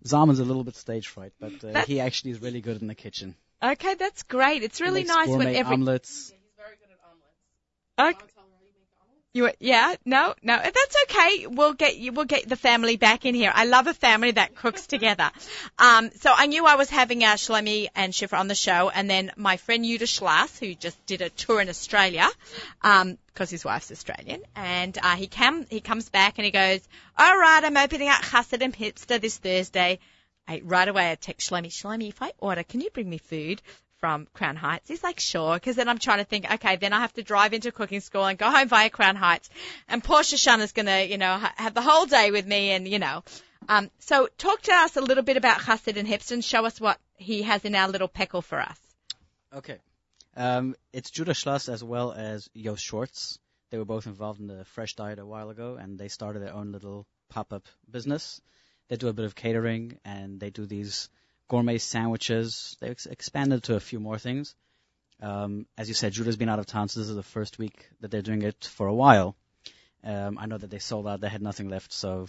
Zalman's 0.05 0.39
a 0.41 0.45
little 0.45 0.65
bit 0.65 0.77
stage 0.77 1.09
fright, 1.09 1.33
but 1.41 1.53
uh, 1.65 1.85
he 1.85 2.01
actually 2.01 2.33
is 2.33 2.41
really 2.41 2.61
good 2.61 2.81
in 2.83 2.89
the 2.89 2.95
kitchen. 2.95 3.35
Okay, 3.63 3.95
that's 3.95 4.23
great. 4.25 4.63
It's 4.63 4.81
really 4.81 5.01
Makes 5.01 5.09
nice 5.09 5.29
when 5.29 5.39
gourmet 5.39 5.57
every. 5.57 5.75
omelets. 5.75 6.33
Okay. 7.99 8.38
You, 9.35 9.51
yeah, 9.61 9.95
no, 10.07 10.35
no, 10.43 10.57
that's 10.57 10.97
okay. 11.05 11.47
We'll 11.47 11.75
get 11.75 11.99
you, 11.99 12.13
we'll 12.13 12.25
get 12.25 12.49
the 12.49 12.57
family 12.57 12.97
back 12.97 13.27
in 13.27 13.35
here. 13.35 13.53
I 13.55 13.67
love 13.67 13.87
a 13.87 13.93
family 13.93 14.31
that 14.31 14.55
cooks 14.55 14.87
together. 14.87 15.31
Um, 15.79 16.11
so 16.17 16.33
I 16.35 16.47
knew 16.47 16.65
I 16.65 16.77
was 16.77 16.89
having 16.89 17.23
uh, 17.23 17.35
Shlomi 17.35 17.89
and 17.95 18.15
Shifra 18.15 18.39
on 18.39 18.49
the 18.49 18.55
show, 18.55 18.89
and 18.89 19.09
then 19.09 19.31
my 19.37 19.59
friend 19.59 19.85
Yuda 19.85 20.09
Schloss, 20.09 20.59
who 20.59 20.75
just 20.75 21.05
did 21.05 21.21
a 21.21 21.29
tour 21.29 21.61
in 21.61 21.69
Australia, 21.69 22.27
um, 22.81 23.19
because 23.27 23.51
his 23.51 23.67
wife's 23.67 23.93
Australian, 23.93 24.43
and 24.57 24.97
uh, 24.97 25.15
he 25.15 25.27
came, 25.27 25.67
he 25.69 25.81
comes 25.81 26.09
back 26.09 26.39
and 26.39 26.47
he 26.47 26.51
goes, 26.51 26.81
"All 27.17 27.39
right, 27.39 27.63
I'm 27.63 27.77
opening 27.77 28.09
up 28.09 28.25
Hasidim 28.25 28.73
Hipster 28.73 29.21
this 29.21 29.37
Thursday." 29.37 29.99
I, 30.49 30.63
right 30.65 30.89
away, 30.89 31.13
I 31.13 31.15
text 31.17 31.51
Shlomi, 31.51 31.69
Shlomi, 31.69 32.09
if 32.09 32.23
I 32.23 32.33
order, 32.39 32.63
can 32.63 32.81
you 32.81 32.89
bring 32.89 33.11
me 33.11 33.19
food 33.19 33.61
from 34.01 34.27
Crown 34.33 34.57
Heights. 34.57 34.89
He's 34.89 35.03
like, 35.03 35.21
sure, 35.21 35.55
because 35.55 35.77
then 35.77 35.89
I'm 35.89 35.99
trying 35.99 36.19
to 36.19 36.25
think, 36.25 36.51
okay, 36.51 36.77
then 36.77 36.93
I 36.93 37.01
have 37.01 37.13
to 37.15 37.23
drive 37.23 37.53
into 37.53 37.73
cooking 37.73 38.01
school 38.01 38.25
and 38.25 38.39
go 38.39 38.51
home 38.51 38.69
via 38.69 38.91
Crown 38.91 39.17
Heights, 39.17 39.51
and 39.89 40.03
poor 40.03 40.21
Shoshana's 40.21 40.73
gonna, 40.73 41.03
you 41.03 41.19
know, 41.19 41.37
ha- 41.39 41.55
have 41.57 41.75
the 41.75 41.83
whole 41.83 42.07
day 42.07 42.31
with 42.31 42.47
me, 42.47 42.71
and 42.71 42.87
you 42.87 42.99
know. 42.99 43.23
Um, 43.69 43.91
so 43.99 44.29
talk 44.39 44.63
to 44.63 44.73
us 44.73 44.97
a 44.97 45.01
little 45.01 45.25
bit 45.25 45.37
about 45.37 45.61
Chassid 45.61 45.97
and 45.97 46.09
Hipster. 46.09 46.43
Show 46.43 46.65
us 46.65 46.81
what 46.81 46.99
he 47.17 47.43
has 47.43 47.65
in 47.65 47.75
our 47.75 47.89
little 47.89 48.09
peckle 48.09 48.43
for 48.43 48.61
us. 48.61 48.79
Okay. 49.55 49.79
Um, 50.37 50.77
it's 50.93 51.11
Judah 51.11 51.35
Schloss 51.35 51.69
as 51.69 51.83
well 51.83 52.13
as 52.13 52.49
Yost 52.55 52.85
Schwartz. 52.85 53.39
They 53.71 53.79
were 53.79 53.85
both 53.85 54.07
involved 54.07 54.41
in 54.41 54.47
the 54.47 54.65
Fresh 54.65 54.95
Diet 54.95 55.19
a 55.19 55.27
while 55.27 55.51
ago, 55.51 55.77
and 55.77 55.99
they 55.99 56.09
started 56.09 56.41
their 56.41 56.55
own 56.55 56.73
little 56.73 57.07
pop-up 57.29 57.67
business. 57.91 58.41
They 58.89 58.97
do 58.97 59.09
a 59.09 59.13
bit 59.13 59.27
of 59.27 59.35
catering, 59.35 59.99
and 60.05 60.41
they 60.41 60.51
do 60.51 60.65
these 60.65 61.11
gourmet 61.49 61.79
sandwiches. 61.79 62.77
They 62.81 62.89
ex- 62.89 63.07
expanded 63.07 63.65
to 63.65 63.75
a 63.75 63.81
few 63.81 64.01
more 64.01 64.19
things. 64.19 64.55
Um, 65.21 65.67
as 65.77 65.89
you 65.89 65.95
said, 65.95 66.13
Judah's 66.13 66.37
been 66.37 66.49
out 66.49 66.59
of 66.59 66.67
town, 66.67 66.89
so 66.89 67.01
this 67.01 67.09
is 67.09 67.17
the 67.17 67.23
first 67.23 67.59
week 67.59 67.89
that 68.01 68.11
they're 68.11 68.23
doing 68.23 68.43
it 68.43 68.65
for 68.65 68.87
a 68.87 68.95
while. 68.95 69.37
Um, 70.05 70.39
I 70.39 70.47
know 70.47 70.59
that 70.59 70.71
they 70.71 70.79
sold 70.79 71.09
out; 71.09 71.21
they 71.21 71.29
had 71.29 71.43
nothing 71.43 71.69
left, 71.69 71.93
so 71.93 72.29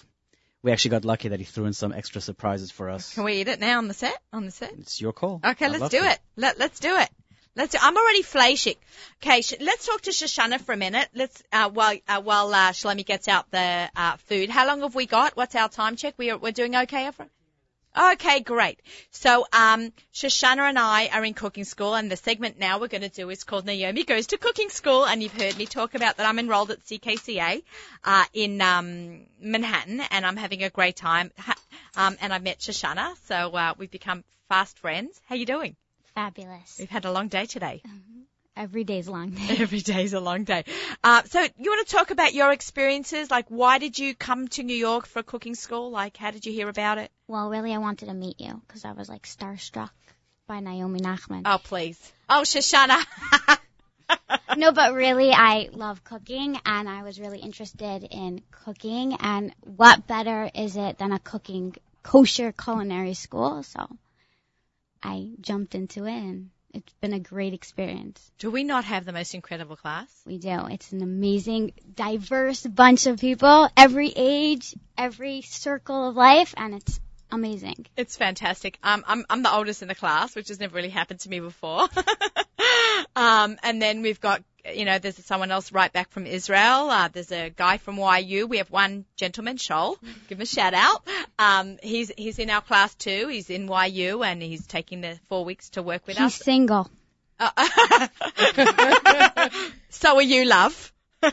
we 0.63 0.71
actually 0.71 0.91
got 0.91 1.05
lucky 1.05 1.29
that 1.29 1.39
he 1.39 1.45
threw 1.45 1.65
in 1.65 1.73
some 1.73 1.93
extra 1.93 2.19
surprises 2.19 2.71
for 2.71 2.89
us. 2.89 3.13
Can 3.13 3.23
we 3.23 3.33
eat 3.33 3.47
it 3.47 3.59
now 3.59 3.77
on 3.77 3.87
the 3.87 3.93
set? 3.93 4.17
On 4.33 4.45
the 4.45 4.51
set? 4.51 4.73
It's 4.79 4.99
your 4.99 5.13
call. 5.13 5.39
Okay, 5.45 5.65
I'd 5.65 5.71
let's 5.71 5.89
do 5.89 5.99
to. 5.99 6.09
it. 6.09 6.19
Let, 6.35 6.57
let's 6.57 6.79
do 6.79 6.95
it. 6.97 7.09
Let's. 7.55 7.73
Do, 7.73 7.79
I'm 7.81 7.95
already 7.95 8.23
flashing. 8.23 8.75
Okay, 9.21 9.41
sh- 9.41 9.61
let's 9.61 9.85
talk 9.85 10.01
to 10.01 10.11
Shoshana 10.11 10.59
for 10.59 10.73
a 10.73 10.77
minute. 10.77 11.09
Let's 11.13 11.43
uh, 11.53 11.69
while 11.69 11.97
uh, 12.07 12.21
while 12.21 12.53
uh, 12.53 12.71
Shlomi 12.71 13.05
gets 13.05 13.27
out 13.27 13.51
the 13.51 13.89
uh, 13.95 14.17
food. 14.17 14.49
How 14.49 14.65
long 14.65 14.81
have 14.81 14.95
we 14.95 15.05
got? 15.05 15.37
What's 15.37 15.55
our 15.55 15.69
time 15.69 15.95
check? 15.95 16.15
We 16.17 16.31
are, 16.31 16.37
we're 16.37 16.51
doing 16.51 16.75
okay, 16.75 17.05
Efra? 17.05 17.29
Okay, 17.97 18.39
great. 18.41 18.79
So, 19.11 19.45
um, 19.51 19.91
Shoshana 20.13 20.69
and 20.69 20.77
I 20.77 21.07
are 21.07 21.25
in 21.25 21.33
cooking 21.33 21.63
school, 21.65 21.95
and 21.95 22.11
the 22.11 22.15
segment 22.15 22.59
now 22.59 22.79
we're 22.79 22.87
going 22.87 23.01
to 23.01 23.09
do 23.09 23.29
is 23.29 23.43
called 23.43 23.65
Naomi 23.65 24.03
Goes 24.03 24.27
to 24.27 24.37
Cooking 24.37 24.69
School, 24.69 25.05
and 25.05 25.23
you've 25.23 25.33
heard 25.33 25.57
me 25.57 25.65
talk 25.65 25.95
about 25.95 26.17
that 26.17 26.27
I'm 26.27 26.37
enrolled 26.39 26.71
at 26.71 26.83
CKCA 26.85 27.63
uh, 28.03 28.25
in 28.33 28.61
um, 28.61 29.25
Manhattan, 29.41 30.01
and 30.11 30.25
I'm 30.25 30.37
having 30.37 30.63
a 30.63 30.69
great 30.69 30.95
time. 30.95 31.31
Ha- 31.39 31.55
um, 31.95 32.15
and 32.21 32.31
I've 32.31 32.43
met 32.43 32.59
Shoshana, 32.59 33.15
so 33.25 33.51
uh, 33.53 33.73
we've 33.77 33.91
become 33.91 34.23
fast 34.47 34.77
friends. 34.77 35.19
How 35.25 35.35
are 35.35 35.39
you 35.39 35.45
doing? 35.47 35.75
Fabulous. 36.15 36.77
We've 36.79 36.89
had 36.89 37.05
a 37.05 37.11
long 37.11 37.27
day 37.27 37.45
today. 37.47 37.81
Every 38.59 38.83
day's 38.83 39.07
a 39.07 39.11
long. 39.13 39.29
Day. 39.29 39.55
Every 39.57 39.79
day's 39.79 40.11
a 40.11 40.19
long 40.19 40.43
day. 40.43 40.65
Uh, 41.01 41.23
so 41.23 41.39
you 41.39 41.71
want 41.71 41.87
to 41.87 41.95
talk 41.95 42.11
about 42.11 42.33
your 42.33 42.51
experiences? 42.51 43.31
Like, 43.31 43.45
why 43.47 43.77
did 43.77 43.97
you 43.97 44.13
come 44.13 44.49
to 44.49 44.63
New 44.63 44.75
York 44.75 45.07
for 45.07 45.19
a 45.19 45.23
cooking 45.23 45.55
school? 45.55 45.91
Like, 45.91 46.17
how 46.17 46.31
did 46.31 46.45
you 46.45 46.51
hear 46.51 46.67
about 46.67 46.97
it? 46.97 47.09
well, 47.25 47.49
really, 47.49 47.73
I 47.73 47.77
wanted 47.77 48.07
to 48.07 48.13
meet 48.13 48.41
you 48.41 48.61
because 48.67 48.83
I 48.83 48.91
was 48.91 49.07
like 49.07 49.23
starstruck 49.23 49.91
by 50.45 50.59
Naomi 50.59 50.99
Nachman. 50.99 51.43
Oh, 51.45 51.59
please. 51.63 52.11
Oh, 52.27 52.41
Shoshana. 52.43 53.01
no, 54.57 54.73
but 54.73 54.93
really, 54.93 55.31
I 55.31 55.69
love 55.71 56.03
cooking 56.03 56.59
and 56.65 56.89
I 56.89 57.03
was 57.03 57.17
really 57.17 57.39
interested 57.39 58.05
in 58.11 58.41
cooking. 58.51 59.15
And 59.21 59.53
what 59.61 60.05
better 60.05 60.51
is 60.53 60.75
it 60.75 60.97
than 60.97 61.13
a 61.13 61.19
cooking 61.19 61.77
kosher 62.03 62.51
culinary 62.51 63.13
school? 63.13 63.63
So 63.63 63.87
I 65.01 65.29
jumped 65.39 65.75
into 65.75 66.03
it 66.05 66.11
and 66.11 66.49
it's 66.73 66.93
been 67.01 67.13
a 67.13 67.19
great 67.19 67.53
experience. 67.53 68.31
Do 68.37 68.51
we 68.51 68.63
not 68.63 68.85
have 68.85 69.05
the 69.05 69.11
most 69.11 69.33
incredible 69.33 69.75
class? 69.75 70.07
We 70.25 70.37
do. 70.37 70.67
It's 70.69 70.91
an 70.91 71.01
amazing, 71.01 71.73
diverse 71.95 72.65
bunch 72.65 73.07
of 73.07 73.19
people, 73.19 73.69
every 73.75 74.11
age, 74.15 74.75
every 74.97 75.41
circle 75.41 76.09
of 76.09 76.15
life, 76.15 76.53
and 76.57 76.75
it's 76.75 76.99
amazing. 77.31 77.85
It's 77.97 78.17
fantastic. 78.17 78.77
Um, 78.83 79.03
I'm 79.07 79.25
I'm 79.29 79.43
the 79.43 79.53
oldest 79.53 79.81
in 79.81 79.87
the 79.87 79.95
class, 79.95 80.35
which 80.35 80.49
has 80.49 80.59
never 80.59 80.75
really 80.75 80.89
happened 80.89 81.21
to 81.21 81.29
me 81.29 81.39
before. 81.39 81.87
um, 83.15 83.57
and 83.63 83.81
then 83.81 84.01
we've 84.01 84.19
got 84.19 84.43
you 84.73 84.85
know 84.85 84.99
there's 84.99 85.23
someone 85.25 85.51
else 85.51 85.71
right 85.71 85.91
back 85.91 86.11
from 86.11 86.25
Israel. 86.25 86.89
Uh, 86.89 87.07
there's 87.07 87.31
a 87.31 87.49
guy 87.49 87.77
from 87.77 87.97
YU. 87.97 88.47
We 88.47 88.57
have 88.57 88.69
one 88.71 89.05
gentleman, 89.15 89.57
Shoal. 89.57 89.97
Give 90.27 90.37
him 90.37 90.41
a 90.41 90.45
shout 90.45 90.73
out. 90.73 91.07
Um, 91.37 91.77
he's 91.81 92.11
he's 92.17 92.39
in 92.39 92.49
our 92.49 92.61
class 92.61 92.93
too. 92.95 93.27
He's 93.29 93.49
in 93.49 93.69
YU 93.69 94.23
and 94.23 94.41
he's 94.41 94.67
taking 94.67 95.01
the 95.01 95.19
four 95.27 95.45
weeks 95.45 95.71
to 95.71 95.81
work 95.81 96.05
with 96.07 96.17
He's 96.17 96.25
us. 96.25 96.35
He's 96.35 96.45
single. 96.45 96.89
Uh, 97.39 98.07
so 99.89 100.15
are 100.15 100.21
you, 100.21 100.45
love. 100.45 100.93
Are 101.23 101.31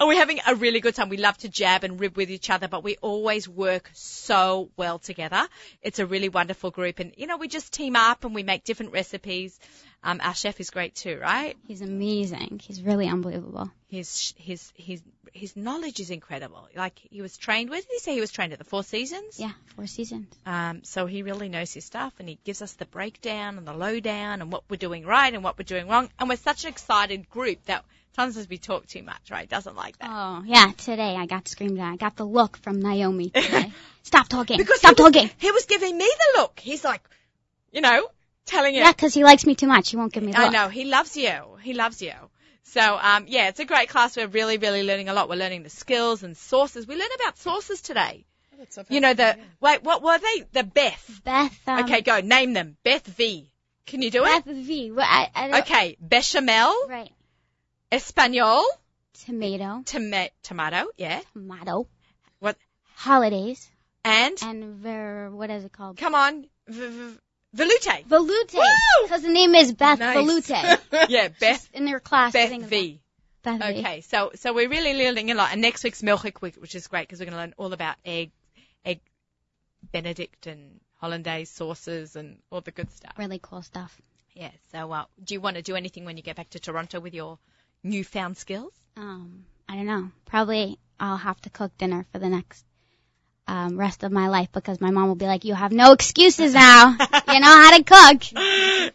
we're 0.06 0.18
having 0.18 0.40
a 0.46 0.54
really 0.54 0.80
good 0.80 0.94
time? 0.94 1.08
We 1.08 1.16
love 1.16 1.38
to 1.38 1.48
jab 1.48 1.84
and 1.84 1.98
rib 2.00 2.16
with 2.16 2.30
each 2.30 2.50
other, 2.50 2.68
but 2.68 2.84
we 2.84 2.96
always 3.00 3.48
work 3.48 3.90
so 3.94 4.70
well 4.76 4.98
together. 4.98 5.46
It's 5.82 5.98
a 5.98 6.06
really 6.06 6.28
wonderful 6.28 6.70
group, 6.70 6.98
and 6.98 7.12
you 7.16 7.26
know 7.26 7.36
we 7.36 7.48
just 7.48 7.72
team 7.72 7.96
up 7.96 8.24
and 8.24 8.34
we 8.34 8.42
make 8.42 8.64
different 8.64 8.92
recipes. 8.92 9.58
Um, 10.02 10.20
our 10.22 10.34
chef 10.34 10.60
is 10.60 10.70
great 10.70 10.94
too, 10.94 11.18
right? 11.20 11.56
He's 11.66 11.80
amazing. 11.80 12.60
He's 12.62 12.82
really 12.82 13.08
unbelievable. 13.08 13.70
His 13.88 14.34
his 14.36 14.72
his 14.76 15.02
his 15.32 15.56
knowledge 15.56 15.98
is 15.98 16.10
incredible. 16.10 16.68
Like 16.76 16.98
he 17.10 17.20
was 17.22 17.36
trained. 17.36 17.70
Where 17.70 17.80
did 17.80 17.88
he 17.90 17.98
say 17.98 18.14
he 18.14 18.20
was 18.20 18.30
trained 18.30 18.52
at 18.52 18.58
the 18.58 18.64
Four 18.64 18.84
Seasons? 18.84 19.40
Yeah, 19.40 19.52
four 19.74 19.86
seasons. 19.86 20.32
Um, 20.46 20.84
so 20.84 21.06
he 21.06 21.22
really 21.22 21.48
knows 21.48 21.72
his 21.72 21.84
stuff 21.84 22.12
and 22.18 22.28
he 22.28 22.38
gives 22.44 22.62
us 22.62 22.74
the 22.74 22.84
breakdown 22.86 23.58
and 23.58 23.66
the 23.66 23.72
lowdown 23.72 24.42
and 24.42 24.52
what 24.52 24.62
we're 24.68 24.76
doing 24.76 25.04
right 25.04 25.32
and 25.32 25.42
what 25.42 25.58
we're 25.58 25.64
doing 25.64 25.88
wrong. 25.88 26.08
And 26.18 26.28
we're 26.28 26.36
such 26.36 26.64
an 26.64 26.70
excited 26.70 27.28
group 27.28 27.64
that 27.64 27.84
sometimes 28.14 28.48
we 28.48 28.58
talk 28.58 28.86
too 28.86 29.02
much, 29.02 29.30
right? 29.30 29.48
Doesn't 29.48 29.76
like 29.76 29.98
that. 29.98 30.10
Oh, 30.10 30.42
yeah, 30.46 30.72
today 30.76 31.14
I 31.16 31.26
got 31.26 31.48
screamed 31.48 31.78
at. 31.78 31.92
I 31.92 31.96
got 31.96 32.16
the 32.16 32.24
look 32.24 32.56
from 32.58 32.80
Naomi 32.80 33.30
today. 33.34 33.72
Stop 34.02 34.28
talking. 34.28 34.56
because 34.58 34.78
Stop 34.78 34.96
he 34.96 35.02
was, 35.02 35.12
talking. 35.12 35.30
he 35.38 35.50
was 35.50 35.64
giving 35.66 35.96
me 35.96 36.04
the 36.04 36.40
look. 36.40 36.58
He's 36.60 36.84
like, 36.84 37.02
you 37.72 37.80
know, 37.80 38.06
telling 38.46 38.74
you. 38.74 38.80
Yeah, 38.80 38.92
'cause 38.92 39.14
he 39.14 39.24
likes 39.24 39.46
me 39.46 39.54
too 39.54 39.66
much. 39.66 39.90
He 39.90 39.96
won't 39.96 40.12
give 40.12 40.22
me 40.22 40.32
the 40.32 40.38
I 40.38 40.44
look. 40.44 40.52
know. 40.52 40.68
He 40.68 40.84
loves 40.84 41.16
you. 41.16 41.56
He 41.62 41.72
loves 41.74 42.00
you. 42.02 42.12
So, 42.64 42.98
um, 43.00 43.26
yeah, 43.28 43.48
it's 43.48 43.60
a 43.60 43.64
great 43.64 43.88
class. 43.88 44.16
We're 44.16 44.26
really, 44.26 44.56
really 44.58 44.82
learning 44.82 45.08
a 45.08 45.12
lot. 45.14 45.28
We're 45.28 45.36
learning 45.36 45.64
the 45.64 45.70
skills 45.70 46.22
and 46.22 46.36
sources. 46.36 46.86
We 46.86 46.96
learned 46.96 47.10
about 47.20 47.36
sources 47.38 47.82
today. 47.82 48.24
That's 48.58 48.74
so 48.76 48.84
You 48.88 49.00
know, 49.00 49.12
the, 49.12 49.22
fascinating, 49.24 49.50
wait, 49.60 49.82
what 49.82 50.02
were 50.02 50.16
they? 50.18 50.44
The 50.52 50.62
Beth. 50.64 51.20
Beth. 51.24 51.58
Um, 51.66 51.80
okay, 51.84 52.00
go. 52.00 52.20
Name 52.20 52.52
them. 52.52 52.76
Beth 52.84 53.06
V. 53.06 53.50
Can 53.86 54.00
you 54.00 54.10
do 54.10 54.24
it? 54.24 54.44
Beth 54.44 54.54
V. 54.54 54.92
Well, 54.92 55.06
I, 55.08 55.28
I 55.34 55.58
Okay. 55.60 55.96
Bechamel. 56.00 56.72
Right. 56.88 57.10
Espagnole. 57.94 58.64
Tomato. 59.24 59.82
Toma- 59.84 60.30
tomato. 60.42 60.86
Yeah. 60.96 61.20
Tomato. 61.32 61.86
What? 62.40 62.56
Holidays. 62.96 63.70
And, 64.04 64.36
And 64.42 64.74
ver, 64.76 65.30
what 65.30 65.48
is 65.50 65.64
it 65.64 65.72
called? 65.72 65.96
come 65.96 66.14
on. 66.14 66.42
V- 66.66 66.88
v-. 66.88 67.18
Veloute. 67.56 68.04
Woo! 68.10 68.62
Because 69.04 69.22
the 69.22 69.28
name 69.28 69.54
is 69.54 69.72
Beth 69.72 70.00
Nice. 70.00 70.16
Veloute. 70.16 71.06
yeah, 71.08 71.28
Beth. 71.38 71.68
In 71.72 71.84
their 71.84 72.00
class. 72.00 72.32
Beth 72.32 72.50
V. 72.50 73.00
Beth 73.44 73.60
V. 73.62 73.78
Okay, 73.78 74.00
so 74.00 74.32
so 74.34 74.52
we're 74.52 74.68
really 74.68 74.94
learning 74.94 75.30
a 75.30 75.34
lot, 75.34 75.52
and 75.52 75.60
next 75.60 75.84
week's 75.84 76.02
Milchik 76.02 76.42
week, 76.42 76.56
which 76.56 76.74
is 76.74 76.88
great 76.88 77.06
because 77.06 77.20
we're 77.20 77.26
going 77.26 77.36
to 77.36 77.40
learn 77.40 77.54
all 77.56 77.72
about 77.72 77.94
egg, 78.04 78.32
egg 78.84 79.00
Benedict 79.92 80.48
and 80.48 80.80
hollandaise 81.00 81.48
sauces 81.50 82.16
and 82.16 82.38
all 82.50 82.60
the 82.60 82.72
good 82.72 82.90
stuff. 82.90 83.12
Really 83.18 83.38
cool 83.40 83.62
stuff. 83.62 84.00
Yeah. 84.34 84.50
So, 84.72 84.90
uh, 84.90 85.04
do 85.22 85.34
you 85.34 85.40
want 85.40 85.54
to 85.56 85.62
do 85.62 85.76
anything 85.76 86.04
when 86.04 86.16
you 86.16 86.24
get 86.24 86.34
back 86.36 86.50
to 86.50 86.58
Toronto 86.58 86.98
with 86.98 87.14
your 87.14 87.38
newfound 87.84 88.36
skills? 88.36 88.72
Um, 88.96 89.44
I 89.68 89.76
don't 89.76 89.86
know. 89.86 90.10
Probably 90.26 90.78
I'll 90.98 91.16
have 91.16 91.40
to 91.42 91.50
cook 91.50 91.76
dinner 91.78 92.04
for 92.10 92.18
the 92.18 92.28
next 92.28 92.64
um, 93.46 93.76
rest 93.76 94.02
of 94.02 94.10
my 94.10 94.28
life 94.28 94.48
because 94.52 94.80
my 94.80 94.90
mom 94.90 95.08
will 95.08 95.14
be 95.14 95.26
like, 95.26 95.44
"You 95.44 95.54
have 95.54 95.70
no 95.72 95.92
excuses 95.92 96.54
now. 96.54 96.90
you 97.28 97.40
know 97.40 97.46
how 97.46 97.76
to 97.76 97.84
cook." 97.84 98.32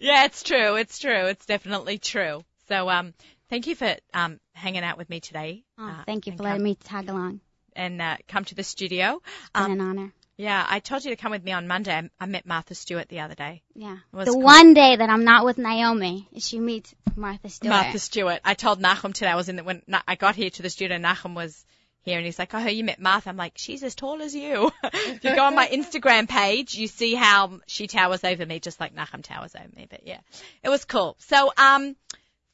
yeah, 0.01 0.25
it's 0.25 0.43
true. 0.43 0.75
It's 0.75 0.99
true. 0.99 1.25
It's 1.27 1.45
definitely 1.45 1.97
true. 1.99 2.43
So, 2.67 2.89
um, 2.89 3.13
thank 3.49 3.67
you 3.67 3.75
for 3.75 3.95
um 4.13 4.39
hanging 4.53 4.83
out 4.83 4.97
with 4.97 5.09
me 5.09 5.19
today. 5.19 5.63
Oh, 5.77 5.87
uh, 5.87 6.03
thank 6.05 6.27
you 6.27 6.33
for 6.35 6.43
letting 6.43 6.57
come, 6.57 6.63
me 6.63 6.75
tag 6.75 7.09
along. 7.09 7.41
and 7.75 8.01
uh, 8.01 8.17
come 8.27 8.43
to 8.45 8.55
the 8.55 8.63
studio. 8.63 9.21
It's 9.41 9.49
Um, 9.55 9.71
been 9.71 9.81
an 9.81 9.87
honor. 9.87 10.13
Yeah, 10.39 10.65
I 10.65 10.79
told 10.79 11.03
you 11.03 11.11
to 11.11 11.17
come 11.17 11.31
with 11.31 11.43
me 11.43 11.51
on 11.51 11.67
Monday. 11.67 11.91
I, 11.93 12.09
I 12.17 12.25
met 12.25 12.45
Martha 12.45 12.73
Stewart 12.73 13.09
the 13.09 13.19
other 13.19 13.35
day. 13.35 13.61
Yeah. 13.75 13.97
The 14.13 14.23
cool. 14.23 14.39
one 14.39 14.73
day 14.73 14.95
that 14.95 15.09
I'm 15.09 15.25
not 15.25 15.43
with 15.43 15.57
Naomi 15.57 16.29
she 16.37 16.61
meets 16.61 16.95
Martha 17.13 17.49
Stewart. 17.49 17.69
Martha 17.69 17.99
Stewart. 17.99 18.39
I 18.45 18.53
told 18.53 18.81
Nachum 18.81 19.13
today. 19.13 19.27
I 19.27 19.35
was 19.35 19.49
in 19.49 19.57
the, 19.57 19.65
when 19.65 19.81
I 20.07 20.15
got 20.15 20.37
here 20.37 20.49
to 20.49 20.61
the 20.61 20.69
studio. 20.69 20.97
Nachum 20.97 21.35
was 21.35 21.65
here, 22.03 22.15
and 22.15 22.25
he's 22.25 22.39
like, 22.39 22.53
"Oh, 22.53 22.65
you 22.65 22.85
met 22.85 23.01
Martha?" 23.01 23.27
I'm 23.27 23.35
like, 23.35 23.57
"She's 23.57 23.83
as 23.83 23.95
tall 23.95 24.21
as 24.21 24.33
you." 24.33 24.71
if 24.85 25.23
you 25.25 25.35
go 25.35 25.43
on 25.43 25.55
my 25.55 25.67
Instagram 25.67 26.29
page, 26.29 26.73
you 26.73 26.87
see 26.87 27.15
how 27.15 27.59
she 27.67 27.87
towers 27.87 28.23
over 28.23 28.45
me, 28.45 28.61
just 28.61 28.79
like 28.79 28.95
Nachum 28.95 29.21
towers 29.21 29.53
over 29.55 29.75
me. 29.75 29.87
But 29.89 30.07
yeah, 30.07 30.19
it 30.63 30.69
was 30.69 30.85
cool. 30.85 31.17
So, 31.19 31.51
um, 31.57 31.97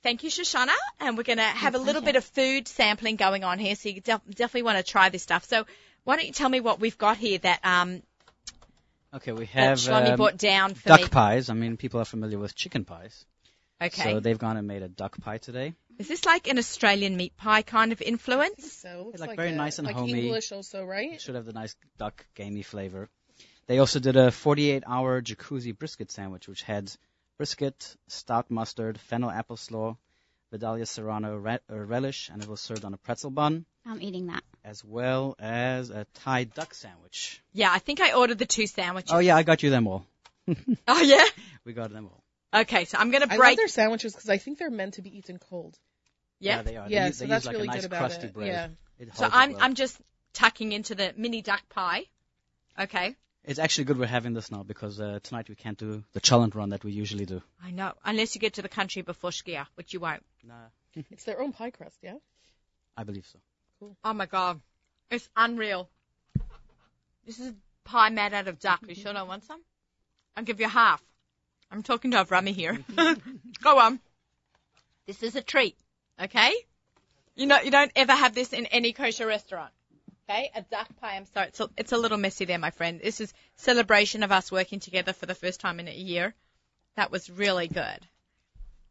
thank 0.01 0.23
you, 0.23 0.31
Shoshana, 0.31 0.73
and 0.99 1.17
we're 1.17 1.23
gonna 1.23 1.43
have 1.43 1.75
a 1.75 1.79
little 1.79 2.01
bit 2.01 2.15
of 2.15 2.25
food 2.25 2.67
sampling 2.67 3.15
going 3.15 3.43
on 3.43 3.59
here, 3.59 3.75
so 3.75 3.89
you 3.89 4.01
def- 4.01 4.25
definitely 4.27 4.63
want 4.63 4.83
to 4.83 4.91
try 4.91 5.09
this 5.09 5.21
stuff. 5.21 5.45
So, 5.45 5.65
why 6.05 6.15
don't 6.15 6.25
you 6.25 6.31
tell 6.31 6.49
me 6.49 6.61
what 6.61 6.79
we've 6.79 6.97
got 6.97 7.17
here 7.17 7.37
that 7.39 7.59
um 7.63 8.01
Okay, 9.13 9.31
we 9.31 9.45
that 9.45 9.51
have 9.53 9.77
Shlomi 9.79 10.09
um, 10.11 10.15
brought 10.17 10.37
down 10.37 10.73
for 10.73 10.89
duck 10.89 10.99
me? 11.01 11.07
pies. 11.07 11.49
I 11.49 11.53
mean, 11.53 11.77
people 11.77 12.01
are 12.01 12.05
familiar 12.05 12.37
with 12.37 12.53
chicken 12.55 12.83
pies. 12.83 13.25
Okay, 13.81 14.03
So 14.03 14.19
they've 14.19 14.37
gone 14.37 14.57
and 14.57 14.67
made 14.67 14.83
a 14.83 14.89
duck 14.89 15.17
pie 15.21 15.37
today. 15.37 15.73
is 15.99 16.07
this 16.09 16.25
like 16.25 16.47
an 16.47 16.57
Australian 16.57 17.15
meat 17.15 17.35
pie 17.37 17.61
kind 17.61 17.91
of 17.93 18.01
influence? 18.01 18.71
So 18.73 19.11
it's 19.13 19.21
like 19.21 19.29
like, 19.29 19.37
very 19.37 19.51
a- 19.51 19.55
nice 19.55 19.79
and 19.79 19.87
like 19.87 19.95
homey. 19.95 20.25
English 20.25 20.51
also, 20.51 20.83
right? 20.83 21.13
It 21.13 21.21
should 21.21 21.35
have 21.35 21.45
the 21.45 21.53
nice 21.53 21.75
duck 21.97 22.25
gamey 22.35 22.61
flavor. 22.61 23.09
They 23.67 23.79
also 23.79 23.99
did 23.99 24.15
a 24.17 24.31
48 24.31 24.83
hour 24.85 25.21
jacuzzi 25.21 25.77
brisket 25.77 26.11
sandwich, 26.11 26.47
which 26.49 26.63
had 26.63 26.91
brisket, 27.37 27.95
stout 28.07 28.51
mustard, 28.51 28.99
fennel 28.99 29.31
apple 29.31 29.57
slaw, 29.57 29.97
Vidalia 30.51 30.85
serrano 30.85 31.37
re- 31.37 31.59
uh, 31.69 31.75
relish, 31.77 32.29
and 32.29 32.41
it 32.41 32.49
was 32.49 32.59
served 32.61 32.83
on 32.85 32.93
a 32.93 32.97
pretzel 32.97 33.31
bun, 33.31 33.65
I'm 33.85 34.01
eating 34.01 34.27
that. 34.27 34.43
as 34.63 34.83
well 34.83 35.35
as 35.39 35.89
a 35.91 36.05
Thai 36.15 36.45
duck 36.45 36.73
sandwich. 36.73 37.41
Yeah, 37.53 37.71
I 37.71 37.79
think 37.79 38.01
I 38.01 38.13
ordered 38.13 38.39
the 38.39 38.45
two 38.47 38.65
sandwiches. 38.67 39.11
Oh 39.13 39.19
yeah, 39.19 39.35
I 39.35 39.43
got 39.43 39.61
you 39.63 39.69
them 39.69 39.87
all. 39.87 40.05
Oh, 40.87 41.01
yeah? 41.01 41.23
We 41.65 41.73
got 41.73 41.91
them 41.91 42.05
all. 42.07 42.23
Okay, 42.61 42.85
so 42.85 42.97
I'm 42.97 43.11
going 43.11 43.21
to 43.23 43.27
I 43.31 43.35
love 43.35 43.39
break. 43.39 43.57
their 43.57 43.67
sandwiches 43.67 44.13
because 44.13 44.29
I 44.29 44.37
think 44.37 44.57
they're 44.59 44.69
meant 44.71 44.95
to 44.95 45.01
be 45.01 45.15
eaten 45.17 45.37
cold. 45.39 45.77
Yeah. 46.39 46.61
they 46.61 46.75
are. 46.77 46.87
They 46.87 46.95
Yeah, 46.95 47.07
use, 47.07 47.17
so 47.17 47.25
they 47.25 47.29
that's 47.29 47.45
use 47.45 47.47
like 47.47 47.55
really 47.55 47.67
a 47.67 47.71
nice 47.71 47.81
good 47.81 47.85
about 47.91 47.99
crusty 47.99 48.27
it. 48.27 48.33
bread. 48.33 48.47
Yeah. 48.47 48.67
It 48.99 49.15
So 49.15 49.27
I'm, 49.31 49.51
well. 49.53 49.61
I'm 49.61 49.73
just 49.75 49.97
tucking 50.33 50.71
into 50.71 50.95
the 50.95 51.13
mini 51.17 51.41
duck 51.41 51.61
pie. 51.69 52.03
Okay. 52.79 53.15
It's 53.43 53.59
actually 53.59 53.83
good 53.85 53.97
we're 53.99 54.07
having 54.07 54.33
this 54.33 54.51
now 54.51 54.63
because 54.63 54.99
uh, 54.99 55.19
tonight 55.21 55.49
we 55.49 55.55
can't 55.55 55.77
do 55.77 56.03
the 56.13 56.19
challenge 56.19 56.55
run 56.55 56.69
that 56.69 56.83
we 56.83 56.91
usually 56.91 57.25
do. 57.25 57.41
I 57.63 57.71
know. 57.71 57.93
Unless 58.03 58.33
you 58.35 58.41
get 58.41 58.53
to 58.55 58.61
the 58.61 58.69
country 58.69 59.01
before 59.03 59.29
Skia, 59.31 59.67
which 59.75 59.93
you 59.93 59.99
won't. 59.99 60.23
Nah, 60.43 60.55
It's 61.11 61.23
their 61.25 61.39
own 61.41 61.51
pie 61.51 61.69
crust, 61.71 61.97
yeah? 62.01 62.15
I 62.97 63.03
believe 63.03 63.25
so. 63.31 63.37
Oh 64.03 64.13
my 64.13 64.25
god. 64.25 64.61
It's 65.09 65.29
unreal. 65.35 65.89
This 67.25 67.39
is 67.39 67.53
pie 67.83 68.09
made 68.09 68.33
out 68.33 68.47
of 68.47 68.59
duck. 68.59 68.81
You 68.87 68.95
sure 68.95 69.13
don't 69.13 69.27
want 69.27 69.43
some? 69.43 69.61
I'll 70.35 70.43
give 70.43 70.59
you 70.59 70.67
half. 70.67 71.01
I'm 71.71 71.83
talking 71.83 72.11
to 72.11 72.23
Avrami 72.23 72.53
here. 72.53 72.77
Go 73.61 73.79
on. 73.79 73.99
This 75.07 75.23
is 75.23 75.35
a 75.35 75.41
treat. 75.41 75.77
Okay? 76.21 76.53
You 77.35 77.47
know, 77.47 77.59
you 77.59 77.71
don't 77.71 77.91
ever 77.95 78.13
have 78.13 78.33
this 78.33 78.53
in 78.53 78.65
any 78.67 78.93
kosher 78.93 79.27
restaurant. 79.27 79.71
Okay? 80.29 80.51
A 80.55 80.61
duck 80.61 80.87
pie. 81.01 81.15
I'm 81.15 81.25
sorry. 81.25 81.47
It's 81.47 81.59
a, 81.59 81.69
it's 81.77 81.91
a 81.91 81.97
little 81.97 82.17
messy 82.17 82.45
there, 82.45 82.57
my 82.57 82.71
friend. 82.71 82.99
This 83.03 83.21
is 83.21 83.33
celebration 83.57 84.23
of 84.23 84.31
us 84.31 84.51
working 84.51 84.79
together 84.79 85.13
for 85.13 85.25
the 85.25 85.35
first 85.35 85.59
time 85.59 85.79
in 85.79 85.87
a 85.87 85.93
year. 85.93 86.33
That 86.95 87.11
was 87.11 87.29
really 87.29 87.67
good. 87.67 87.99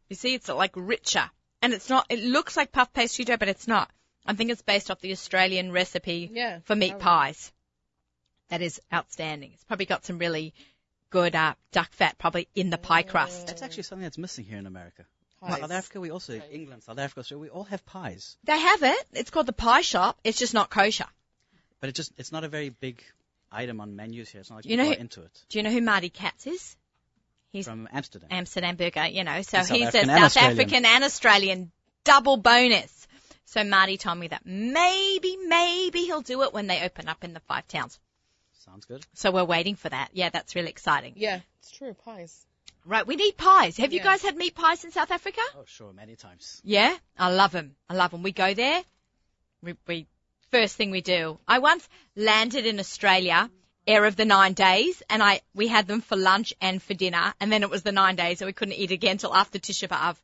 You 0.09 0.15
see, 0.15 0.35
it's 0.35 0.47
like 0.47 0.73
richer. 0.75 1.29
And 1.61 1.73
it's 1.73 1.89
not, 1.89 2.05
it 2.09 2.19
looks 2.19 2.55
like 2.55 2.71
puff 2.71 2.93
pastry 2.93 3.25
dough, 3.25 3.37
but 3.37 3.47
it's 3.47 3.67
not. 3.67 3.89
I 4.25 4.33
think 4.33 4.51
it's 4.51 4.61
based 4.61 4.89
off 4.91 4.99
the 5.01 5.11
Australian 5.11 5.71
recipe 5.71 6.29
Yeah. 6.33 6.59
for 6.65 6.75
meat 6.75 6.91
probably. 6.91 7.03
pies. 7.03 7.51
That 8.49 8.61
is 8.61 8.79
outstanding. 8.93 9.51
It's 9.53 9.63
probably 9.63 9.85
got 9.85 10.05
some 10.05 10.17
really 10.17 10.53
good 11.09 11.35
uh, 11.35 11.53
duck 11.71 11.91
fat 11.93 12.17
probably 12.17 12.47
in 12.55 12.69
the 12.69 12.77
pie 12.77 13.03
crust. 13.03 13.47
That's 13.47 13.61
actually 13.61 13.83
something 13.83 14.03
that's 14.03 14.17
missing 14.17 14.45
here 14.45 14.57
in 14.57 14.65
America. 14.67 15.05
Pies. 15.41 15.59
South 15.59 15.71
Africa, 15.71 15.99
we 15.99 16.09
also 16.11 16.41
England, 16.51 16.83
South 16.83 16.97
Africa, 16.97 17.23
so 17.23 17.37
we 17.37 17.49
all 17.49 17.63
have 17.65 17.85
pies, 17.85 18.37
They 18.45 18.57
have 18.57 18.81
it. 18.83 19.05
It's 19.13 19.29
called 19.29 19.45
the 19.45 19.53
pie 19.53 19.81
shop. 19.81 20.17
It's 20.23 20.39
just 20.39 20.53
not 20.53 20.69
kosher. 20.69 21.05
but 21.79 21.89
it 21.89 21.95
just 21.95 22.11
it's 22.17 22.31
not 22.31 22.43
a 22.43 22.47
very 22.47 22.69
big 22.69 23.03
item 23.51 23.79
on 23.81 23.95
menus 23.95 24.29
here. 24.29 24.41
It's 24.41 24.49
not 24.49 24.57
like 24.57 24.65
You 24.65 24.71
people 24.71 24.85
know 24.85 24.91
are 24.91 24.95
who- 24.95 25.01
into 25.01 25.21
it. 25.21 25.43
Do 25.49 25.59
you 25.59 25.63
know 25.63 25.71
who 25.71 25.81
Marty 25.81 26.09
Katz 26.09 26.47
is? 26.47 26.75
He's 27.51 27.65
From 27.65 27.87
Amsterdam. 27.93 28.29
Amsterdam 28.31 28.75
burger, 28.75 29.05
you 29.07 29.23
know. 29.23 29.41
So 29.43 29.57
He's 29.59 29.67
South 29.67 29.69
he's 29.69 29.87
African 29.87 30.09
a 30.09 30.13
and 30.13 30.19
South 30.21 30.25
Australian. 30.25 30.59
African 30.59 30.85
and 30.85 31.03
Australian 31.03 31.71
double 32.03 32.37
bonus. 32.37 33.07
So 33.45 33.63
Marty 33.63 33.97
told 33.97 34.17
me 34.17 34.27
that 34.27 34.45
maybe, 34.45 35.37
maybe 35.37 35.99
he'll 36.01 36.21
do 36.21 36.43
it 36.43 36.53
when 36.53 36.67
they 36.67 36.81
open 36.81 37.07
up 37.07 37.23
in 37.23 37.33
the 37.33 37.39
five 37.41 37.67
towns. 37.67 37.99
Sounds 38.65 38.85
good. 38.85 39.05
So 39.13 39.31
we're 39.31 39.43
waiting 39.45 39.75
for 39.75 39.89
that. 39.89 40.09
Yeah, 40.13 40.29
that's 40.29 40.55
really 40.55 40.69
exciting. 40.69 41.13
Yeah, 41.15 41.41
it's 41.59 41.71
true. 41.71 41.93
Pies. 41.93 42.45
Right, 42.85 43.05
we 43.05 43.15
need 43.15 43.35
pies. 43.37 43.77
Have 43.77 43.93
you 43.93 43.99
guys 43.99 44.21
had 44.21 44.35
meat 44.35 44.53
pies 44.53 44.83
in 44.83 44.91
South 44.91 45.09
Africa? 45.09 45.41
Oh, 45.57 45.63
sure, 45.65 45.91
many 45.91 46.15
times. 46.15 46.61
Yeah, 46.63 46.95
I 47.17 47.31
love 47.31 47.51
them. 47.51 47.75
I 47.89 47.95
love 47.95 48.11
them. 48.11 48.21
We 48.21 48.31
go 48.31 48.53
there. 48.53 48.83
We, 49.63 49.75
we 49.87 50.07
first 50.51 50.75
thing 50.75 50.91
we 50.91 51.01
do. 51.01 51.39
I 51.47 51.59
once 51.59 51.87
landed 52.15 52.67
in 52.67 52.79
Australia, 52.79 53.49
air 53.87 54.05
of 54.05 54.15
the 54.15 54.25
nine 54.25 54.53
days, 54.53 55.01
and 55.09 55.23
I 55.23 55.41
we 55.55 55.67
had 55.67 55.87
them 55.87 56.01
for 56.01 56.15
lunch 56.15 56.53
and 56.61 56.81
for 56.81 56.93
dinner, 56.93 57.33
and 57.39 57.51
then 57.51 57.63
it 57.63 57.69
was 57.69 57.81
the 57.81 57.91
nine 57.91 58.15
days, 58.15 58.41
and 58.41 58.47
we 58.47 58.53
couldn't 58.53 58.75
eat 58.75 58.91
again 58.91 59.17
till 59.17 59.33
after 59.33 59.57
Tisha 59.57 59.87
B'av. 59.87 60.15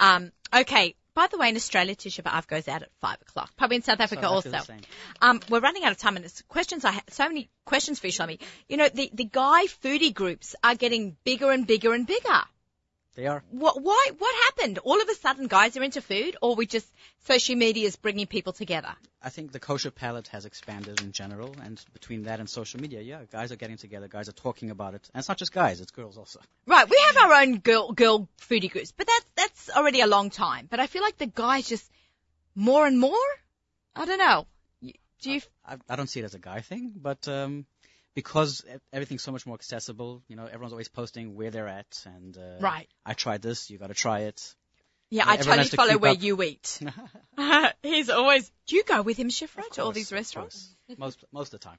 Um, 0.00 0.32
okay. 0.54 0.94
By 1.16 1.28
the 1.28 1.38
way, 1.38 1.48
in 1.48 1.56
Australia, 1.56 1.96
Tisha 1.96 2.22
B'av 2.22 2.46
goes 2.46 2.68
out 2.68 2.82
at 2.82 2.90
five 3.00 3.16
o'clock. 3.22 3.50
Probably 3.56 3.76
in 3.76 3.82
South 3.82 4.00
Africa 4.00 4.24
South 4.24 4.32
also. 4.32 4.50
Africa's 4.50 4.66
the 4.66 4.72
same. 4.74 4.82
Um, 5.22 5.40
we're 5.48 5.60
running 5.60 5.82
out 5.82 5.92
of 5.92 5.96
time, 5.96 6.16
and 6.16 6.26
it's 6.26 6.42
questions. 6.42 6.84
I 6.84 6.90
have 6.90 7.04
so 7.08 7.26
many 7.26 7.48
questions 7.64 7.98
for 7.98 8.06
you, 8.06 8.12
Shlomi. 8.12 8.38
You 8.68 8.76
know, 8.76 8.90
the 8.90 9.10
the 9.14 9.24
guy 9.24 9.64
foodie 9.82 10.12
groups 10.12 10.54
are 10.62 10.74
getting 10.74 11.16
bigger 11.24 11.50
and 11.50 11.66
bigger 11.66 11.94
and 11.94 12.06
bigger. 12.06 12.42
They 13.16 13.26
are. 13.26 13.42
What, 13.50 13.82
why, 13.82 14.10
what 14.18 14.34
happened? 14.44 14.78
All 14.84 15.00
of 15.00 15.08
a 15.08 15.14
sudden 15.14 15.46
guys 15.46 15.74
are 15.78 15.82
into 15.82 16.02
food 16.02 16.36
or 16.42 16.54
we 16.54 16.66
just, 16.66 16.86
social 17.24 17.56
media 17.56 17.86
is 17.86 17.96
bringing 17.96 18.26
people 18.26 18.52
together? 18.52 18.94
I 19.22 19.30
think 19.30 19.52
the 19.52 19.58
kosher 19.58 19.90
palette 19.90 20.28
has 20.28 20.44
expanded 20.44 21.00
in 21.00 21.12
general, 21.12 21.56
and 21.64 21.82
between 21.94 22.24
that 22.24 22.40
and 22.40 22.48
social 22.48 22.78
media, 22.78 23.00
yeah, 23.00 23.22
guys 23.32 23.50
are 23.50 23.56
getting 23.56 23.78
together, 23.78 24.06
guys 24.06 24.28
are 24.28 24.32
talking 24.32 24.70
about 24.70 24.94
it, 24.94 25.08
and 25.12 25.20
it's 25.20 25.28
not 25.28 25.38
just 25.38 25.50
guys, 25.50 25.80
it's 25.80 25.90
girls 25.90 26.18
also. 26.18 26.40
Right, 26.66 26.88
we 26.88 27.02
have 27.06 27.16
our 27.16 27.40
own 27.40 27.58
girl, 27.58 27.90
girl 27.92 28.28
foodie 28.38 28.70
groups, 28.70 28.92
but 28.92 29.06
that's, 29.06 29.26
that's 29.34 29.76
already 29.76 30.02
a 30.02 30.06
long 30.06 30.28
time. 30.28 30.68
But 30.70 30.78
I 30.78 30.86
feel 30.86 31.02
like 31.02 31.16
the 31.16 31.26
guys 31.26 31.66
just, 31.66 31.90
more 32.54 32.86
and 32.86 33.00
more? 33.00 33.26
I 33.96 34.04
don't 34.04 34.18
know. 34.18 34.46
Do 35.22 35.32
you, 35.32 35.40
I, 35.64 35.76
I 35.88 35.96
don't 35.96 36.08
see 36.08 36.20
it 36.20 36.24
as 36.24 36.34
a 36.34 36.38
guy 36.38 36.60
thing, 36.60 36.92
but 36.94 37.26
um, 37.26 37.64
because 38.16 38.64
everything's 38.94 39.22
so 39.22 39.30
much 39.30 39.44
more 39.46 39.54
accessible, 39.54 40.22
you 40.26 40.36
know, 40.36 40.46
everyone's 40.46 40.72
always 40.72 40.88
posting 40.88 41.36
where 41.36 41.50
they're 41.50 41.68
at, 41.68 42.02
and 42.06 42.36
uh, 42.36 42.58
right. 42.60 42.88
I 43.04 43.12
tried 43.12 43.42
this, 43.42 43.70
you 43.70 43.76
got 43.76 43.88
to 43.88 43.94
try 43.94 44.20
it. 44.20 44.54
Yeah, 45.10 45.24
Yeah, 45.26 45.32
I 45.32 45.36
totally 45.36 45.68
to 45.68 45.76
follow 45.76 45.98
where 45.98 46.12
up. 46.12 46.22
you 46.22 46.42
eat. 46.42 46.80
He's 47.82 48.08
always, 48.08 48.50
do 48.66 48.76
you 48.76 48.84
go 48.84 49.02
with 49.02 49.18
him, 49.18 49.28
Shifra, 49.28 49.68
to 49.72 49.84
all 49.84 49.92
these 49.92 50.12
restaurants? 50.12 50.74
most 50.96 51.24
most 51.30 51.52
of 51.52 51.60
the 51.60 51.64
time. 51.68 51.78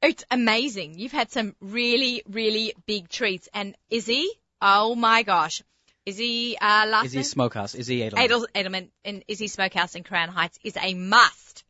It's 0.00 0.24
amazing. 0.30 0.98
You've 0.98 1.12
had 1.12 1.32
some 1.32 1.54
really, 1.60 2.22
really 2.28 2.74
big 2.86 3.08
treats. 3.08 3.48
And 3.52 3.76
Izzy, 3.90 4.28
oh 4.60 4.94
my 4.94 5.24
gosh. 5.24 5.62
Izzy, 6.06 6.56
uh, 6.58 6.86
last 6.86 7.06
Izzy? 7.06 7.22
Smokehouse, 7.24 7.74
Izzy 7.74 8.00
Edelman. 8.00 8.24
Adel, 8.24 8.46
Edelman 8.54 8.88
in 9.04 9.24
Izzy 9.28 9.48
Smokehouse 9.48 9.96
in 9.96 10.04
Crown 10.04 10.28
Heights 10.28 10.58
is 10.62 10.76
a 10.80 10.94
must. 10.94 11.64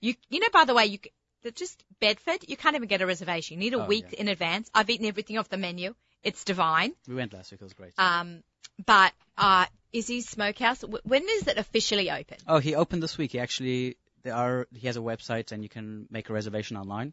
You, 0.00 0.14
you 0.30 0.40
know, 0.40 0.48
by 0.52 0.64
the 0.64 0.74
way, 0.74 0.86
you 0.86 0.98
they're 1.42 1.52
just 1.52 1.82
Bedford, 2.00 2.44
you 2.48 2.56
can't 2.56 2.76
even 2.76 2.88
get 2.88 3.00
a 3.02 3.06
reservation. 3.06 3.54
You 3.56 3.60
need 3.70 3.74
a 3.74 3.82
Oh, 3.82 3.86
week 3.86 4.06
yeah. 4.12 4.20
in 4.20 4.28
advance. 4.28 4.70
I've 4.74 4.88
eaten 4.90 5.06
everything 5.06 5.38
off 5.38 5.48
the 5.48 5.56
menu. 5.56 5.94
It's 6.22 6.44
divine. 6.44 6.92
We 7.08 7.14
went 7.14 7.32
last 7.32 7.50
week, 7.52 7.60
it 7.60 7.64
was 7.64 7.72
great. 7.72 7.92
Um, 7.98 8.42
but 8.86 9.12
uh, 9.36 9.66
Izzy's 9.92 10.28
Smokehouse, 10.28 10.80
w- 10.80 11.00
when 11.04 11.22
is 11.28 11.46
it 11.48 11.58
officially 11.58 12.10
open? 12.10 12.36
oh, 12.46 12.58
he 12.58 12.74
opened 12.74 13.02
this 13.02 13.18
week. 13.18 13.32
He 13.32 13.40
actually, 13.40 13.96
there 14.22 14.34
are, 14.34 14.66
he 14.72 14.86
has 14.86 14.96
a 14.96 15.00
website, 15.00 15.52
and 15.52 15.62
you 15.62 15.68
can 15.68 16.06
make 16.10 16.30
a 16.30 16.32
reservation 16.32 16.76
online. 16.76 17.12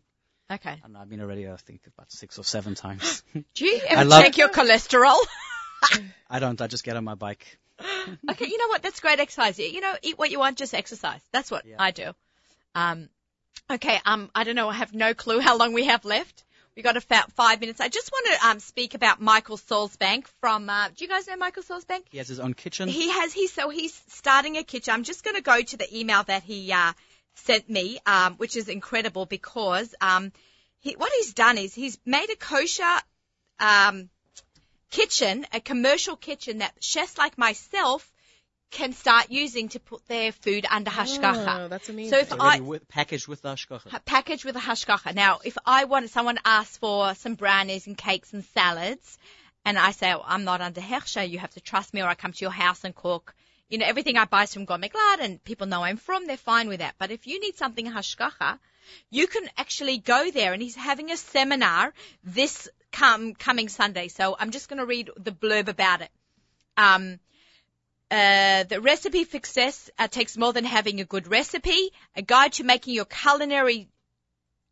Okay. 0.51 0.75
And 0.83 0.97
I've 0.97 1.09
been 1.09 1.21
already, 1.21 1.47
I 1.49 1.55
think, 1.57 1.81
about 1.87 2.11
six 2.11 2.37
or 2.39 2.43
seven 2.43 2.75
times. 2.75 3.23
Do 3.55 3.65
you 3.65 3.79
I 3.83 3.93
ever 3.93 4.05
love- 4.05 4.23
check 4.23 4.37
your 4.37 4.49
cholesterol? 4.49 5.17
I 6.29 6.39
don't. 6.39 6.59
I 6.61 6.67
just 6.67 6.83
get 6.83 6.95
on 6.97 7.03
my 7.03 7.15
bike. 7.15 7.57
okay, 8.29 8.45
you 8.47 8.57
know 8.57 8.67
what? 8.67 8.81
That's 8.83 8.99
great 8.99 9.19
exercise. 9.19 9.57
You 9.59 9.79
know, 9.81 9.93
eat 10.01 10.17
what 10.17 10.29
you 10.31 10.39
want, 10.39 10.57
just 10.57 10.73
exercise. 10.73 11.21
That's 11.31 11.49
what 11.49 11.65
Yeah. 11.65 11.75
I 11.79 11.91
do. 11.91 12.11
Um, 12.75 13.09
okay, 13.69 13.99
um, 14.05 14.29
I 14.33 14.43
don't 14.43 14.55
know. 14.55 14.69
I 14.69 14.73
have 14.73 14.93
no 14.93 15.13
clue 15.13 15.39
how 15.39 15.57
long 15.57 15.73
we 15.73 15.85
have 15.85 16.05
left. 16.05 16.43
We 16.75 16.83
got 16.83 16.95
about 16.95 17.31
five 17.33 17.59
minutes. 17.59 17.81
I 17.81 17.89
just 17.89 18.11
want 18.11 18.27
to 18.27 18.47
um, 18.47 18.59
speak 18.59 18.93
about 18.93 19.19
Michael 19.19 19.57
Salzbank 19.57 20.27
from. 20.39 20.69
Uh, 20.69 20.87
do 20.95 21.03
you 21.03 21.09
guys 21.09 21.27
know 21.27 21.35
Michael 21.35 21.63
Salzbank? 21.63 22.03
He 22.09 22.19
has 22.19 22.27
his 22.27 22.39
own 22.39 22.53
kitchen. 22.53 22.87
He 22.87 23.09
has. 23.09 23.33
He 23.33 23.47
so 23.47 23.69
he's 23.69 24.01
starting 24.07 24.57
a 24.57 24.63
kitchen. 24.63 24.93
I'm 24.93 25.03
just 25.03 25.23
going 25.23 25.35
to 25.35 25.41
go 25.41 25.61
to 25.61 25.77
the 25.77 25.99
email 25.99 26.23
that 26.23 26.43
he 26.43 26.71
uh, 26.71 26.93
sent 27.35 27.69
me, 27.69 27.99
um, 28.05 28.35
which 28.35 28.55
is 28.55 28.69
incredible 28.69 29.25
because 29.25 29.93
um, 29.99 30.31
he, 30.79 30.93
what 30.93 31.11
he's 31.17 31.33
done 31.33 31.57
is 31.57 31.73
he's 31.73 31.97
made 32.05 32.29
a 32.29 32.35
kosher 32.35 32.83
um, 33.59 34.09
kitchen, 34.89 35.45
a 35.53 35.59
commercial 35.59 36.15
kitchen 36.15 36.59
that 36.59 36.73
chefs 36.79 37.17
like 37.17 37.37
myself 37.37 38.09
can 38.71 38.93
start 38.93 39.27
using 39.29 39.69
to 39.69 39.79
put 39.79 40.05
their 40.07 40.31
food 40.31 40.65
under 40.69 40.91
hashgacha. 40.91 41.65
Oh, 41.65 41.67
that's 41.67 41.89
amazing. 41.89 42.11
So 42.11 42.17
if 42.19 42.31
It's 42.31 42.33
I 42.33 42.45
already 42.45 42.61
with, 42.61 42.87
packaged 42.87 43.27
with 43.27 43.41
the 43.41 43.49
hashgacha. 43.49 43.89
ha- 43.89 44.01
package 44.05 44.45
with 44.45 44.55
a 44.55 44.59
hashgacha. 44.59 45.15
Now, 45.15 45.39
if 45.43 45.57
I 45.65 45.85
want 45.85 46.09
someone 46.09 46.37
asks 46.45 46.77
for 46.77 47.15
some 47.15 47.35
brownies 47.35 47.87
and 47.87 47.97
cakes 47.97 48.31
and 48.33 48.43
salads, 48.53 49.17
and 49.65 49.77
I 49.77 49.91
say 49.91 50.13
oh, 50.13 50.23
I'm 50.25 50.43
not 50.43 50.61
under 50.61 50.81
hechsher, 50.81 51.27
you 51.27 51.39
have 51.39 51.53
to 51.55 51.61
trust 51.61 51.93
me, 51.93 52.01
or 52.01 52.07
I 52.07 52.15
come 52.15 52.31
to 52.33 52.41
your 52.41 52.51
house 52.51 52.83
and 52.83 52.93
cook. 52.95 53.33
You 53.69 53.77
know, 53.77 53.85
everything 53.85 54.17
I 54.17 54.25
buy 54.25 54.43
is 54.43 54.53
from 54.53 54.65
Gourmet 54.65 54.89
Glatt, 54.89 55.19
and 55.19 55.43
people 55.43 55.67
know 55.67 55.83
I'm 55.83 55.97
from. 55.97 56.25
They're 56.25 56.37
fine 56.37 56.67
with 56.67 56.79
that. 56.79 56.95
But 56.97 57.11
if 57.11 57.27
you 57.27 57.39
need 57.39 57.55
something 57.55 57.85
hashgacha, 57.85 58.57
you 59.11 59.27
can 59.27 59.47
actually 59.57 59.97
go 59.97 60.31
there, 60.31 60.53
and 60.53 60.61
he's 60.61 60.75
having 60.75 61.11
a 61.11 61.17
seminar 61.17 61.93
this 62.23 62.67
come 62.91 63.33
coming 63.35 63.69
Sunday. 63.69 64.07
So 64.07 64.35
I'm 64.39 64.51
just 64.51 64.69
going 64.69 64.79
to 64.79 64.85
read 64.85 65.11
the 65.17 65.31
blurb 65.31 65.67
about 65.67 66.01
it. 66.01 66.09
Um, 66.77 67.19
uh, 68.11 68.63
the 68.63 68.81
recipe 68.81 69.23
for 69.23 69.31
success 69.31 69.89
uh, 69.99 70.07
takes 70.07 70.37
more 70.37 70.53
than 70.53 70.65
having 70.65 70.99
a 70.99 71.05
good 71.05 71.27
recipe, 71.27 71.91
a 72.15 72.21
guide 72.21 72.53
to 72.53 72.63
making 72.63 72.93
your 72.95 73.05
culinary 73.05 73.87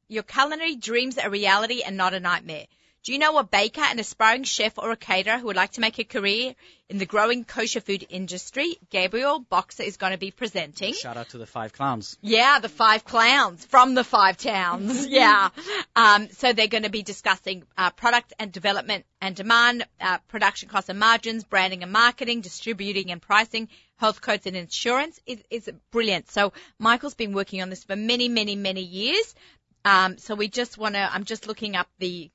your 0.10 0.24
culinary 0.24 0.76
dreams 0.76 1.18
a 1.22 1.30
reality 1.30 1.82
and 1.86 1.98
not 1.98 2.14
a 2.14 2.20
nightmare. 2.20 2.66
Do 3.08 3.14
you 3.14 3.20
know 3.20 3.38
a 3.38 3.44
baker, 3.46 3.80
an 3.80 4.00
aspiring 4.00 4.44
chef, 4.44 4.78
or 4.78 4.92
a 4.92 4.98
caterer 4.98 5.38
who 5.38 5.46
would 5.46 5.56
like 5.56 5.72
to 5.72 5.80
make 5.80 5.98
a 5.98 6.04
career 6.04 6.54
in 6.90 6.98
the 6.98 7.06
growing 7.06 7.46
kosher 7.46 7.80
food 7.80 8.06
industry? 8.10 8.76
Gabriel 8.90 9.40
Boxer 9.40 9.84
is 9.84 9.96
going 9.96 10.12
to 10.12 10.18
be 10.18 10.30
presenting. 10.30 10.94
Shout 10.94 11.16
out 11.16 11.30
to 11.30 11.38
the 11.38 11.46
five 11.46 11.72
clowns. 11.72 12.18
Yeah, 12.22 12.60
the 12.60 12.68
five 12.68 13.06
clowns 13.06 13.64
from 13.64 13.96
the 13.96 14.04
five 14.04 14.36
towns. 14.36 15.08
yeah. 15.10 15.52
Um, 15.96 16.28
so 16.32 16.52
they're 16.52 16.68
going 16.68 16.84
to 16.84 16.90
be 16.90 17.02
discussing 17.02 17.64
uh, 17.78 17.92
product 17.92 18.34
and 18.40 18.52
development 18.52 19.06
and 19.22 19.38
demand, 19.38 19.86
uh, 20.02 20.18
production 20.28 20.68
costs 20.68 20.90
and 20.90 21.00
margins, 21.00 21.46
branding 21.46 21.84
and 21.84 21.94
marketing, 21.94 22.42
distributing 22.42 23.10
and 23.10 23.22
pricing, 23.22 23.70
health 23.96 24.20
codes 24.20 24.48
and 24.48 24.58
insurance. 24.58 25.18
It, 25.26 25.46
it's 25.50 25.70
brilliant. 25.92 26.30
So 26.30 26.52
Michael's 26.78 27.16
been 27.16 27.32
working 27.32 27.62
on 27.62 27.70
this 27.70 27.86
for 27.86 27.96
many, 27.96 28.28
many, 28.28 28.58
many 28.58 28.82
years. 28.82 29.34
Um, 29.86 30.18
so 30.18 30.36
we 30.36 30.50
just 30.50 30.78
want 30.78 30.96
to, 30.96 31.10
I'm 31.10 31.24
just 31.24 31.48
looking 31.48 31.78
up 31.78 31.88
the, 32.00 32.30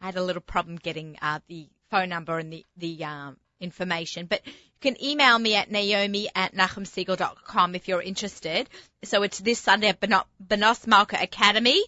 I 0.00 0.06
had 0.06 0.16
a 0.16 0.22
little 0.22 0.42
problem 0.42 0.76
getting 0.76 1.16
uh, 1.20 1.40
the 1.48 1.68
phone 1.90 2.08
number 2.08 2.38
and 2.38 2.52
the, 2.52 2.64
the 2.76 3.04
um, 3.04 3.36
information, 3.60 4.26
but 4.26 4.46
you 4.46 4.52
can 4.80 5.02
email 5.02 5.38
me 5.38 5.54
at 5.54 5.70
naomi 5.70 6.28
at 6.34 6.54
nachumsegal.com 6.54 7.74
if 7.74 7.88
you're 7.88 8.02
interested. 8.02 8.68
So 9.04 9.22
it's 9.22 9.38
this 9.38 9.58
Sunday 9.58 9.88
at 9.88 10.00
Bnos 10.00 10.86
Malka 10.86 11.20
Academy 11.20 11.82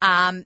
um, 0.00 0.44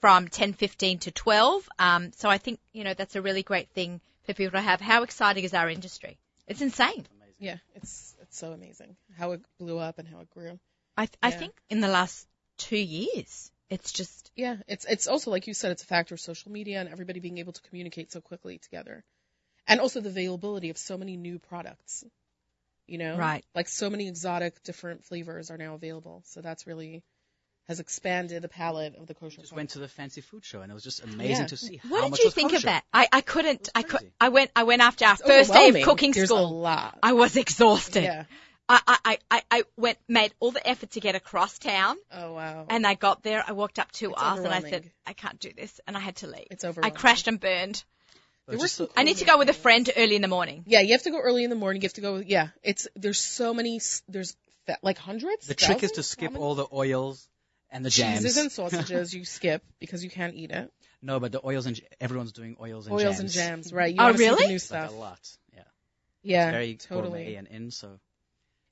from 0.00 0.28
10.15 0.28 1.00
to 1.00 1.10
12. 1.10 1.68
Um, 1.78 2.12
so 2.16 2.28
I 2.28 2.38
think, 2.38 2.60
you 2.72 2.84
know, 2.84 2.94
that's 2.94 3.16
a 3.16 3.22
really 3.22 3.42
great 3.42 3.68
thing 3.70 4.00
for 4.24 4.34
people 4.34 4.52
to 4.52 4.60
have. 4.60 4.80
How 4.80 5.02
exciting 5.02 5.44
is 5.44 5.54
our 5.54 5.68
industry? 5.68 6.18
It's 6.46 6.60
insane. 6.60 7.06
Yeah, 7.38 7.56
it's 7.74 8.14
it's 8.22 8.38
so 8.38 8.52
amazing 8.52 8.96
how 9.18 9.32
it 9.32 9.40
blew 9.58 9.78
up 9.78 9.98
and 9.98 10.06
how 10.06 10.20
it 10.20 10.30
grew. 10.30 10.60
I, 10.96 11.06
th- 11.06 11.18
I 11.22 11.32
think 11.32 11.54
in 11.70 11.80
the 11.80 11.88
last 11.88 12.28
two 12.56 12.76
years. 12.76 13.50
It's 13.72 13.92
just 13.92 14.30
yeah. 14.36 14.56
It's 14.68 14.84
it's 14.84 15.08
also 15.08 15.30
like 15.30 15.46
you 15.46 15.54
said, 15.54 15.72
it's 15.72 15.82
a 15.82 15.86
factor 15.86 16.14
of 16.14 16.20
social 16.20 16.52
media 16.52 16.80
and 16.80 16.88
everybody 16.88 17.20
being 17.20 17.38
able 17.38 17.52
to 17.52 17.62
communicate 17.62 18.12
so 18.12 18.20
quickly 18.20 18.58
together, 18.58 19.02
and 19.66 19.80
also 19.80 20.00
the 20.00 20.08
availability 20.10 20.70
of 20.70 20.78
so 20.78 20.96
many 20.98 21.16
new 21.16 21.38
products. 21.38 22.04
You 22.86 22.98
know, 22.98 23.16
right? 23.16 23.44
Like 23.54 23.68
so 23.68 23.88
many 23.88 24.08
exotic 24.08 24.62
different 24.64 25.04
flavors 25.04 25.50
are 25.50 25.56
now 25.56 25.74
available. 25.74 26.22
So 26.26 26.40
that's 26.42 26.66
really 26.66 27.02
has 27.68 27.78
expanded 27.80 28.42
the 28.42 28.48
palette 28.48 28.96
of 28.96 29.06
the 29.06 29.14
kosher. 29.14 29.40
Just 29.40 29.52
went 29.52 29.70
to 29.70 29.78
the 29.78 29.88
fancy 29.88 30.20
food 30.20 30.44
show 30.44 30.62
and 30.62 30.70
it 30.70 30.74
was 30.74 30.82
just 30.82 31.02
amazing 31.04 31.44
Yeah. 31.44 31.46
to 31.46 31.56
see. 31.56 31.80
What 31.88 31.98
how 31.98 32.04
did 32.06 32.10
much 32.10 32.20
you 32.20 32.26
was 32.26 32.34
think 32.34 32.50
kosher. 32.50 32.56
of 32.58 32.62
that? 32.64 32.84
I, 32.92 33.08
I 33.12 33.20
couldn't. 33.20 33.68
I 33.74 33.82
could. 33.84 34.10
I 34.20 34.28
went. 34.30 34.50
I 34.56 34.64
went 34.64 34.82
after 34.82 35.04
our 35.06 35.12
It's 35.14 35.22
first 35.22 35.52
day 35.52 35.68
of 35.68 35.84
cooking 35.86 36.10
There's 36.12 36.30
a 36.30 36.34
school. 36.34 36.60
lot. 36.60 36.98
I 37.02 37.12
was 37.12 37.36
exhausted. 37.44 38.02
Yeah. 38.02 38.24
I, 38.72 38.80
I, 38.86 38.98
I, 39.04 39.18
I- 39.30 39.42
I 39.58 39.62
went 39.76 39.98
made 40.08 40.32
all 40.40 40.50
the 40.50 40.66
effort 40.66 40.90
to 40.92 41.00
get 41.00 41.14
across 41.14 41.58
town, 41.58 41.96
Oh 42.12 42.32
wow. 42.32 42.66
and 42.70 42.86
I 42.86 42.94
got 42.94 43.22
there. 43.22 43.44
I 43.46 43.52
walked 43.52 43.78
up 43.78 43.92
two 43.92 44.10
It's 44.12 44.22
hours, 44.22 44.40
and 44.40 44.48
I 44.54 44.60
said. 44.60 44.90
I 45.06 45.12
can't 45.12 45.38
do 45.38 45.50
this, 45.52 45.78
and 45.86 45.96
I 45.96 46.00
had 46.00 46.16
to 46.16 46.26
leave. 46.26 46.46
It's 46.50 46.64
over. 46.64 46.84
I 46.84 46.90
crashed 46.90 47.28
and 47.28 47.38
burned. 47.38 47.84
There 48.48 48.58
were 48.58 48.64
just 48.64 48.76
some 48.76 48.86
the- 48.86 49.00
I 49.00 49.02
need 49.04 49.18
to 49.18 49.24
go 49.24 49.36
with 49.38 49.48
a 49.50 49.52
friend 49.54 49.88
early 49.96 50.16
in 50.16 50.22
the 50.22 50.28
morning. 50.28 50.64
Yeah, 50.66 50.80
you 50.80 50.92
have 50.92 51.02
to 51.02 51.10
go 51.10 51.20
early 51.20 51.44
in 51.44 51.50
the 51.50 51.56
morning. 51.56 51.82
You 51.82 51.86
have 51.86 51.92
to 51.94 52.00
go. 52.00 52.16
Yeah, 52.16 52.48
it's 52.62 52.88
there's 52.96 53.20
so 53.20 53.52
many. 53.54 53.80
There's 54.08 54.36
like 54.82 54.98
hundreds. 54.98 55.46
the 55.46 55.54
trick 55.54 55.82
is 55.82 55.92
to 55.92 56.02
skip 56.02 56.36
all 56.36 56.54
the 56.54 56.66
oils 56.72 57.28
and 57.70 57.84
the 57.84 57.90
jams. 57.90 58.20
cheeses 58.22 58.36
and 58.38 58.50
sausages. 58.58 59.12
You 59.14 59.24
skip 59.24 59.62
because 59.80 60.02
you 60.02 60.10
can't 60.10 60.34
eat 60.34 60.50
it. 60.50 60.72
no, 61.02 61.20
but 61.20 61.32
the 61.32 61.44
oils 61.46 61.66
and 61.66 61.80
everyone's 62.00 62.32
doing 62.32 62.56
oils 62.60 62.86
and 62.86 62.98
jams. 62.98 63.06
Oils 63.06 63.16
jams. 63.18 63.20
and 63.20 63.30
jams, 63.30 63.72
right? 63.72 63.92
You 63.94 64.00
Oh, 64.00 64.04
wanna 64.06 64.18
see 64.18 64.24
the 64.24 64.30
really? 64.30 64.46
new 64.48 64.54
It's 64.56 64.70
like 64.70 64.90
a 64.90 64.92
lot. 64.94 65.20
Yeah. 65.54 65.62
Yeah, 66.24 66.50
Very 66.52 66.74
totally. 66.76 67.10
gourmet 67.24 67.34
and 67.36 67.48
in. 67.48 67.70
So 67.70 67.98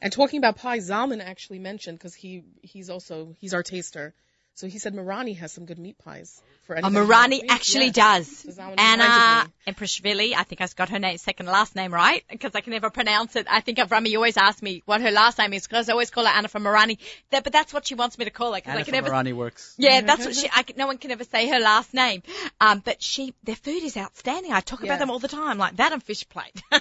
And 0.03 0.13
talking 0.13 0.39
about 0.39 0.57
pie, 0.57 0.79
Zalman 0.79 1.23
actually 1.23 1.59
mentioned 1.59 1.99
because 1.99 2.15
he 2.15 2.45
he's 2.63 2.89
also 2.89 3.35
he's 3.39 3.55
our 3.55 3.63
taster. 3.63 4.15
So 4.61 4.67
he 4.67 4.79
said 4.79 4.93
Marani 4.95 5.39
has 5.39 5.53
some 5.53 5.65
good 5.65 5.79
meat 5.79 5.97
pies 6.05 6.43
for 6.67 6.77
Oh, 6.77 6.81
anybody. 6.87 7.07
Marani 7.07 7.41
actually 7.49 7.87
Yeah. 7.87 8.19
does. 8.19 8.29
So 8.29 8.51
Zalman 8.51 8.79
Anna 8.79 9.05
reminded 9.67 10.35
I 10.37 10.43
think 10.45 10.61
I've 10.61 10.77
got 10.77 10.91
her 10.91 10.99
name, 10.99 11.17
second 11.17 11.47
last 11.47 11.75
name 11.75 11.95
right, 11.95 12.23
because 12.31 12.55
I 12.55 12.61
can 12.61 12.73
never 12.73 12.91
pronounce 12.91 13.37
it. 13.37 13.47
I 13.49 13.61
think 13.63 13.79
Avrami 13.79 14.15
always 14.17 14.37
asks 14.37 14.61
me 14.61 14.83
what 14.85 15.01
her 15.01 15.11
last 15.11 15.39
name 15.39 15.55
is, 15.55 15.67
because 15.67 15.89
I 15.89 15.93
always 15.93 16.11
call 16.11 16.27
her 16.27 16.31
Anna 16.31 16.49
from 16.49 16.65
Marani. 16.65 16.99
That, 17.31 17.43
but 17.45 17.55
that's 17.55 17.73
what 17.73 17.87
she 17.87 17.95
wants 17.95 18.19
me 18.19 18.27
to 18.27 18.31
call 18.31 18.53
her, 18.53 18.59
because 18.59 18.73
I 18.73 18.75
Anna 18.77 18.85
can 18.85 18.95
from 18.97 19.05
never. 19.05 19.31
Marani 19.31 19.33
works. 19.35 19.75
Yeah, 19.79 20.03
that's 20.03 20.27
what 20.27 20.35
she. 20.37 20.51
I, 20.53 20.63
no 20.77 20.87
one 20.87 20.99
can 20.99 21.11
ever 21.11 21.25
say 21.25 21.49
her 21.49 21.59
last 21.61 21.95
name. 21.95 22.23
Um, 22.61 22.81
but 22.85 23.03
she, 23.03 23.33
their 23.45 23.57
food 23.57 23.83
is 23.83 23.97
outstanding. 23.97 24.53
I 24.53 24.61
talk 24.61 24.81
Yeah. 24.81 24.87
about 24.89 24.99
them 24.99 25.11
all 25.11 25.21
the 25.21 25.29
time, 25.29 25.57
like 25.57 25.77
that 25.77 25.93
and 25.93 26.03
fish 26.03 26.29
plate. 26.29 26.61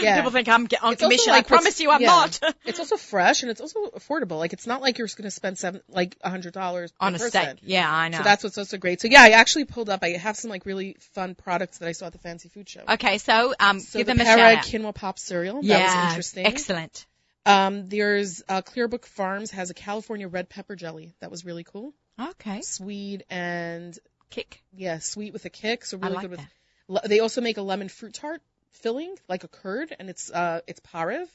Yeah. 0.00 0.16
People 0.16 0.30
think 0.30 0.48
I'm 0.48 0.64
get- 0.66 0.82
on 0.82 0.92
It's 0.94 1.02
commission. 1.02 1.32
like 1.32 1.44
I 1.44 1.48
promise 1.48 1.78
you, 1.80 1.90
I'm 1.90 2.00
yeah. 2.00 2.06
not. 2.08 2.40
it's 2.64 2.78
also 2.78 2.96
fresh 2.96 3.42
and 3.42 3.50
it's 3.50 3.60
also 3.60 3.86
affordable. 3.90 4.38
Like 4.38 4.52
it's 4.52 4.66
not 4.66 4.80
like 4.80 4.98
you're 4.98 5.08
going 5.08 5.24
to 5.24 5.30
spend 5.30 5.58
seven 5.58 5.80
like 5.88 6.16
a 6.22 6.30
hundred 6.30 6.52
dollars 6.54 6.92
on 7.00 7.14
steak. 7.18 7.58
Yeah, 7.62 7.92
I 7.92 8.08
know. 8.08 8.18
So 8.18 8.24
that's 8.24 8.44
what's 8.44 8.58
also 8.58 8.76
great. 8.78 9.00
So 9.00 9.08
yeah, 9.08 9.22
I 9.22 9.30
actually 9.30 9.64
pulled 9.64 9.88
up. 9.90 10.00
I 10.02 10.10
have 10.10 10.36
some 10.36 10.50
like 10.50 10.64
really 10.66 10.96
fun 11.14 11.34
products 11.34 11.78
that 11.78 11.88
I 11.88 11.92
saw 11.92 12.06
at 12.06 12.12
the 12.12 12.18
fancy 12.18 12.48
food 12.48 12.68
show. 12.68 12.82
okay, 12.88 13.18
so 13.18 13.54
um, 13.60 13.80
So 13.80 13.98
give 13.98 14.06
the 14.06 14.14
them 14.14 14.20
a 14.20 14.24
Para 14.24 14.36
shout 14.38 14.56
out. 14.58 14.64
quinoa 14.64 14.94
pop 14.94 15.18
cereal. 15.18 15.60
yeah, 15.62 15.78
that 15.78 16.02
was 16.04 16.10
interesting. 16.12 16.46
excellent. 16.46 17.06
Um, 17.46 17.88
there's 17.88 18.42
uh, 18.48 18.62
Clearbrook 18.62 19.06
Farms 19.06 19.50
has 19.52 19.70
a 19.70 19.74
California 19.74 20.28
red 20.28 20.48
pepper 20.48 20.76
jelly 20.76 21.14
that 21.20 21.30
was 21.30 21.44
really 21.46 21.64
cool, 21.64 21.94
Okay, 22.20 22.60
sweet 22.62 23.22
and 23.30 23.98
kick. 24.28 24.60
yeah, 24.76 24.98
sweet 24.98 25.32
with 25.32 25.44
a 25.46 25.50
kick. 25.50 25.84
So 25.86 25.96
really 25.98 26.14
like 26.14 26.22
good 26.22 26.30
with. 26.32 26.40
that. 26.40 27.08
They 27.08 27.20
also 27.20 27.40
make 27.40 27.56
a 27.56 27.62
lemon 27.62 27.88
fruit 27.88 28.14
tart 28.14 28.42
filling, 28.72 29.14
like 29.28 29.44
a 29.44 29.48
curd, 29.48 29.94
and 29.98 30.10
it's 30.10 30.30
uh 30.30 30.60
it's 30.66 30.80
pariv, 30.80 31.26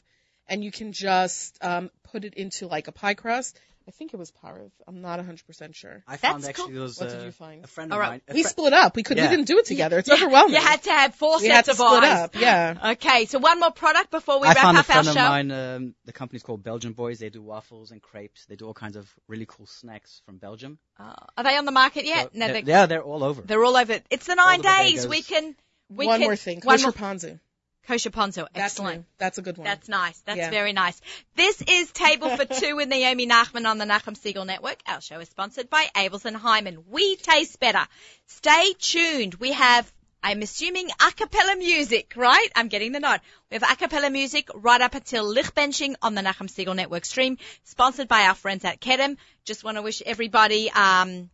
and 0.47 0.63
you 0.63 0.71
can 0.71 0.91
just 0.93 1.57
um 1.63 1.89
put 2.11 2.25
it 2.25 2.36
into 2.36 2.67
like 2.67 2.88
a 2.88 2.91
pie 2.91 3.13
crust. 3.15 3.59
I 3.88 3.91
think 3.91 4.13
it 4.13 4.17
was 4.17 4.31
pariv. 4.31 4.71
I'm 4.88 5.01
not 5.01 5.19
100% 5.19 5.75
sure. 5.75 6.03
I 6.07 6.17
found 6.17 6.43
That's 6.43 6.49
actually 6.49 6.63
cool. 6.65 6.73
there 6.73 6.81
was 6.84 6.99
What 6.99 7.09
uh, 7.09 7.13
did 7.15 7.23
you 7.25 7.31
find? 7.31 7.63
a 7.65 7.67
friend 7.67 7.91
All 7.91 7.97
of 7.99 8.01
right. 8.01 8.09
mine. 8.11 8.21
a 8.29 8.34
We 8.34 8.43
split 8.43 8.71
up. 8.73 8.95
We 8.95 9.03
could 9.03 9.17
Yeah. 9.17 9.25
we 9.29 9.36
didn't 9.36 9.47
do 9.47 9.57
it 9.59 9.65
together. 9.65 9.99
It's 9.99 10.07
Yeah, 10.07 10.15
overwhelming. 10.15 10.55
You 10.55 10.61
had 10.61 10.84
to 10.84 10.91
have 10.91 11.15
four 11.15 11.38
we 11.39 11.47
sets 11.47 11.53
had 11.53 11.65
to 11.65 11.71
of 11.71 11.77
split 11.77 12.03
eyes. 12.03 12.19
up. 12.21 12.36
Yeah. 12.36 12.91
Okay, 12.93 13.25
so 13.25 13.39
one 13.39 13.59
more 13.59 13.71
product 13.71 14.09
before 14.11 14.39
we 14.39 14.47
I 14.47 14.51
wrap 14.53 14.57
found 14.63 14.77
a 14.77 14.79
up 14.81 14.89
our 14.89 15.03
friend 15.03 15.05
show. 15.05 15.11
of 15.11 15.29
mine. 15.29 15.51
Um, 15.51 15.95
the 16.05 16.13
company's 16.13 16.43
called 16.43 16.63
Belgian 16.63 16.93
Boys. 16.93 17.19
They 17.19 17.29
do 17.29 17.41
waffles 17.41 17.91
and 17.91 18.01
crepes. 18.01 18.45
They 18.45 18.55
do 18.55 18.65
all 18.67 18.73
kinds 18.73 18.95
of 18.95 19.13
really 19.27 19.45
cool 19.47 19.65
snacks 19.65 20.21
from 20.25 20.38
Belgium. 20.38 20.79
Uh, 20.97 21.13
are 21.38 21.43
they 21.43 21.57
on 21.57 21.65
the 21.65 21.71
market 21.71 22.05
yet? 22.05 22.31
So 22.34 22.39
no, 22.39 22.45
they're, 22.47 22.61
they're, 22.61 22.63
yeah, 22.65 22.86
they're 22.86 23.03
all 23.03 23.23
over. 23.23 23.41
they're 23.41 23.63
all 23.63 23.75
over. 23.75 23.99
It's 24.09 24.25
the 24.27 24.36
nine 24.36 24.59
the 24.61 24.63
days. 24.63 25.05
bodegas. 25.05 25.09
We 25.09 25.21
can. 25.23 25.55
We 25.89 26.07
one 26.07 26.19
can, 26.19 26.27
more 26.27 26.36
thing. 26.38 26.61
One 26.63 26.77
Kosher 26.77 26.86
more. 26.88 26.93
ponzu. 26.93 27.39
Kosher 27.88 28.11
ponzu. 28.11 28.47
Excellent. 28.55 28.99
new. 28.99 29.05
That's 29.17 29.38
a 29.38 29.41
good 29.41 29.57
one. 29.57 29.65
That's 29.65 29.89
nice. 29.89 30.17
That's 30.25 30.38
Yeah. 30.38 30.49
very 30.49 30.71
nice. 30.73 30.99
This 31.36 31.61
is 31.61 31.91
Table 31.91 32.29
for 32.38 32.45
Two 32.59 32.75
with 32.77 32.88
Naomi 32.88 33.27
Nachman 33.27 33.65
on 33.69 33.77
the 33.77 33.86
Nachum 33.86 34.15
Segal 34.17 34.45
Network. 34.45 34.81
Our 34.88 35.01
show 35.01 35.19
is 35.19 35.29
sponsored 35.29 35.69
by 35.69 35.88
Abeles 35.95 36.23
and 36.25 36.38
Heymann. 36.38 36.86
We 36.88 37.17
taste 37.17 37.59
better. 37.59 37.86
Stay 38.27 38.73
tuned. 38.79 39.36
We 39.36 39.51
have, 39.51 39.91
I'm 40.23 40.41
assuming, 40.41 40.89
a 41.05 41.11
cappella 41.11 41.57
music, 41.57 42.13
right? 42.15 42.47
I'm 42.55 42.69
getting 42.69 42.93
the 42.93 43.01
nod. 43.01 43.19
We 43.51 43.55
have 43.55 43.69
a 43.69 43.75
cappella 43.75 44.09
music 44.09 44.47
right 44.55 44.79
up 44.79 44.95
until 44.95 45.25
Lichtbenching 45.36 45.95
on 46.01 46.15
the 46.15 46.21
Nachum 46.21 46.47
Segal 46.49 46.75
Network 46.75 47.03
stream, 47.03 47.38
sponsored 47.65 48.07
by 48.07 48.23
our 48.27 48.36
friends 48.36 48.63
at 48.63 48.79
Kedem. 48.79 49.17
Just 49.43 49.65
want 49.65 49.75
to 49.75 49.81
wish 49.81 50.01
everybody, 50.05 50.71
um, 50.71 51.29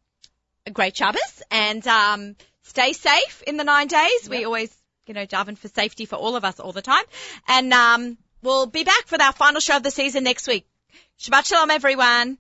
a 0.66 0.72
great 0.72 0.98
Shabbos 0.98 1.44
and, 1.52 1.86
um, 1.88 2.36
stay 2.64 2.94
safe 2.94 3.44
in 3.46 3.58
the 3.58 3.64
nine 3.64 3.88
days. 3.88 4.28
We 4.30 4.46
always, 4.46 4.76
you 5.10 5.16
know, 5.16 5.26
daven 5.26 5.58
for 5.58 5.68
safety 5.68 6.06
for 6.06 6.16
all 6.16 6.36
of 6.36 6.46
us 6.46 6.60
all 6.60 6.72
the 6.72 6.82
time. 6.82 7.04
And, 7.48 7.74
um, 7.74 8.18
we'll 8.42 8.68
be 8.68 8.84
back 8.84 9.12
with 9.12 9.22
our 9.22 9.34
final 9.34 9.60
show 9.60 9.76
of 9.78 9.84
the 9.84 9.92
season 9.92 10.24
next 10.24 10.48
week. 10.48 10.66
Shabbat 11.20 11.48
shalom, 11.48 11.72
everyone. 11.72 12.38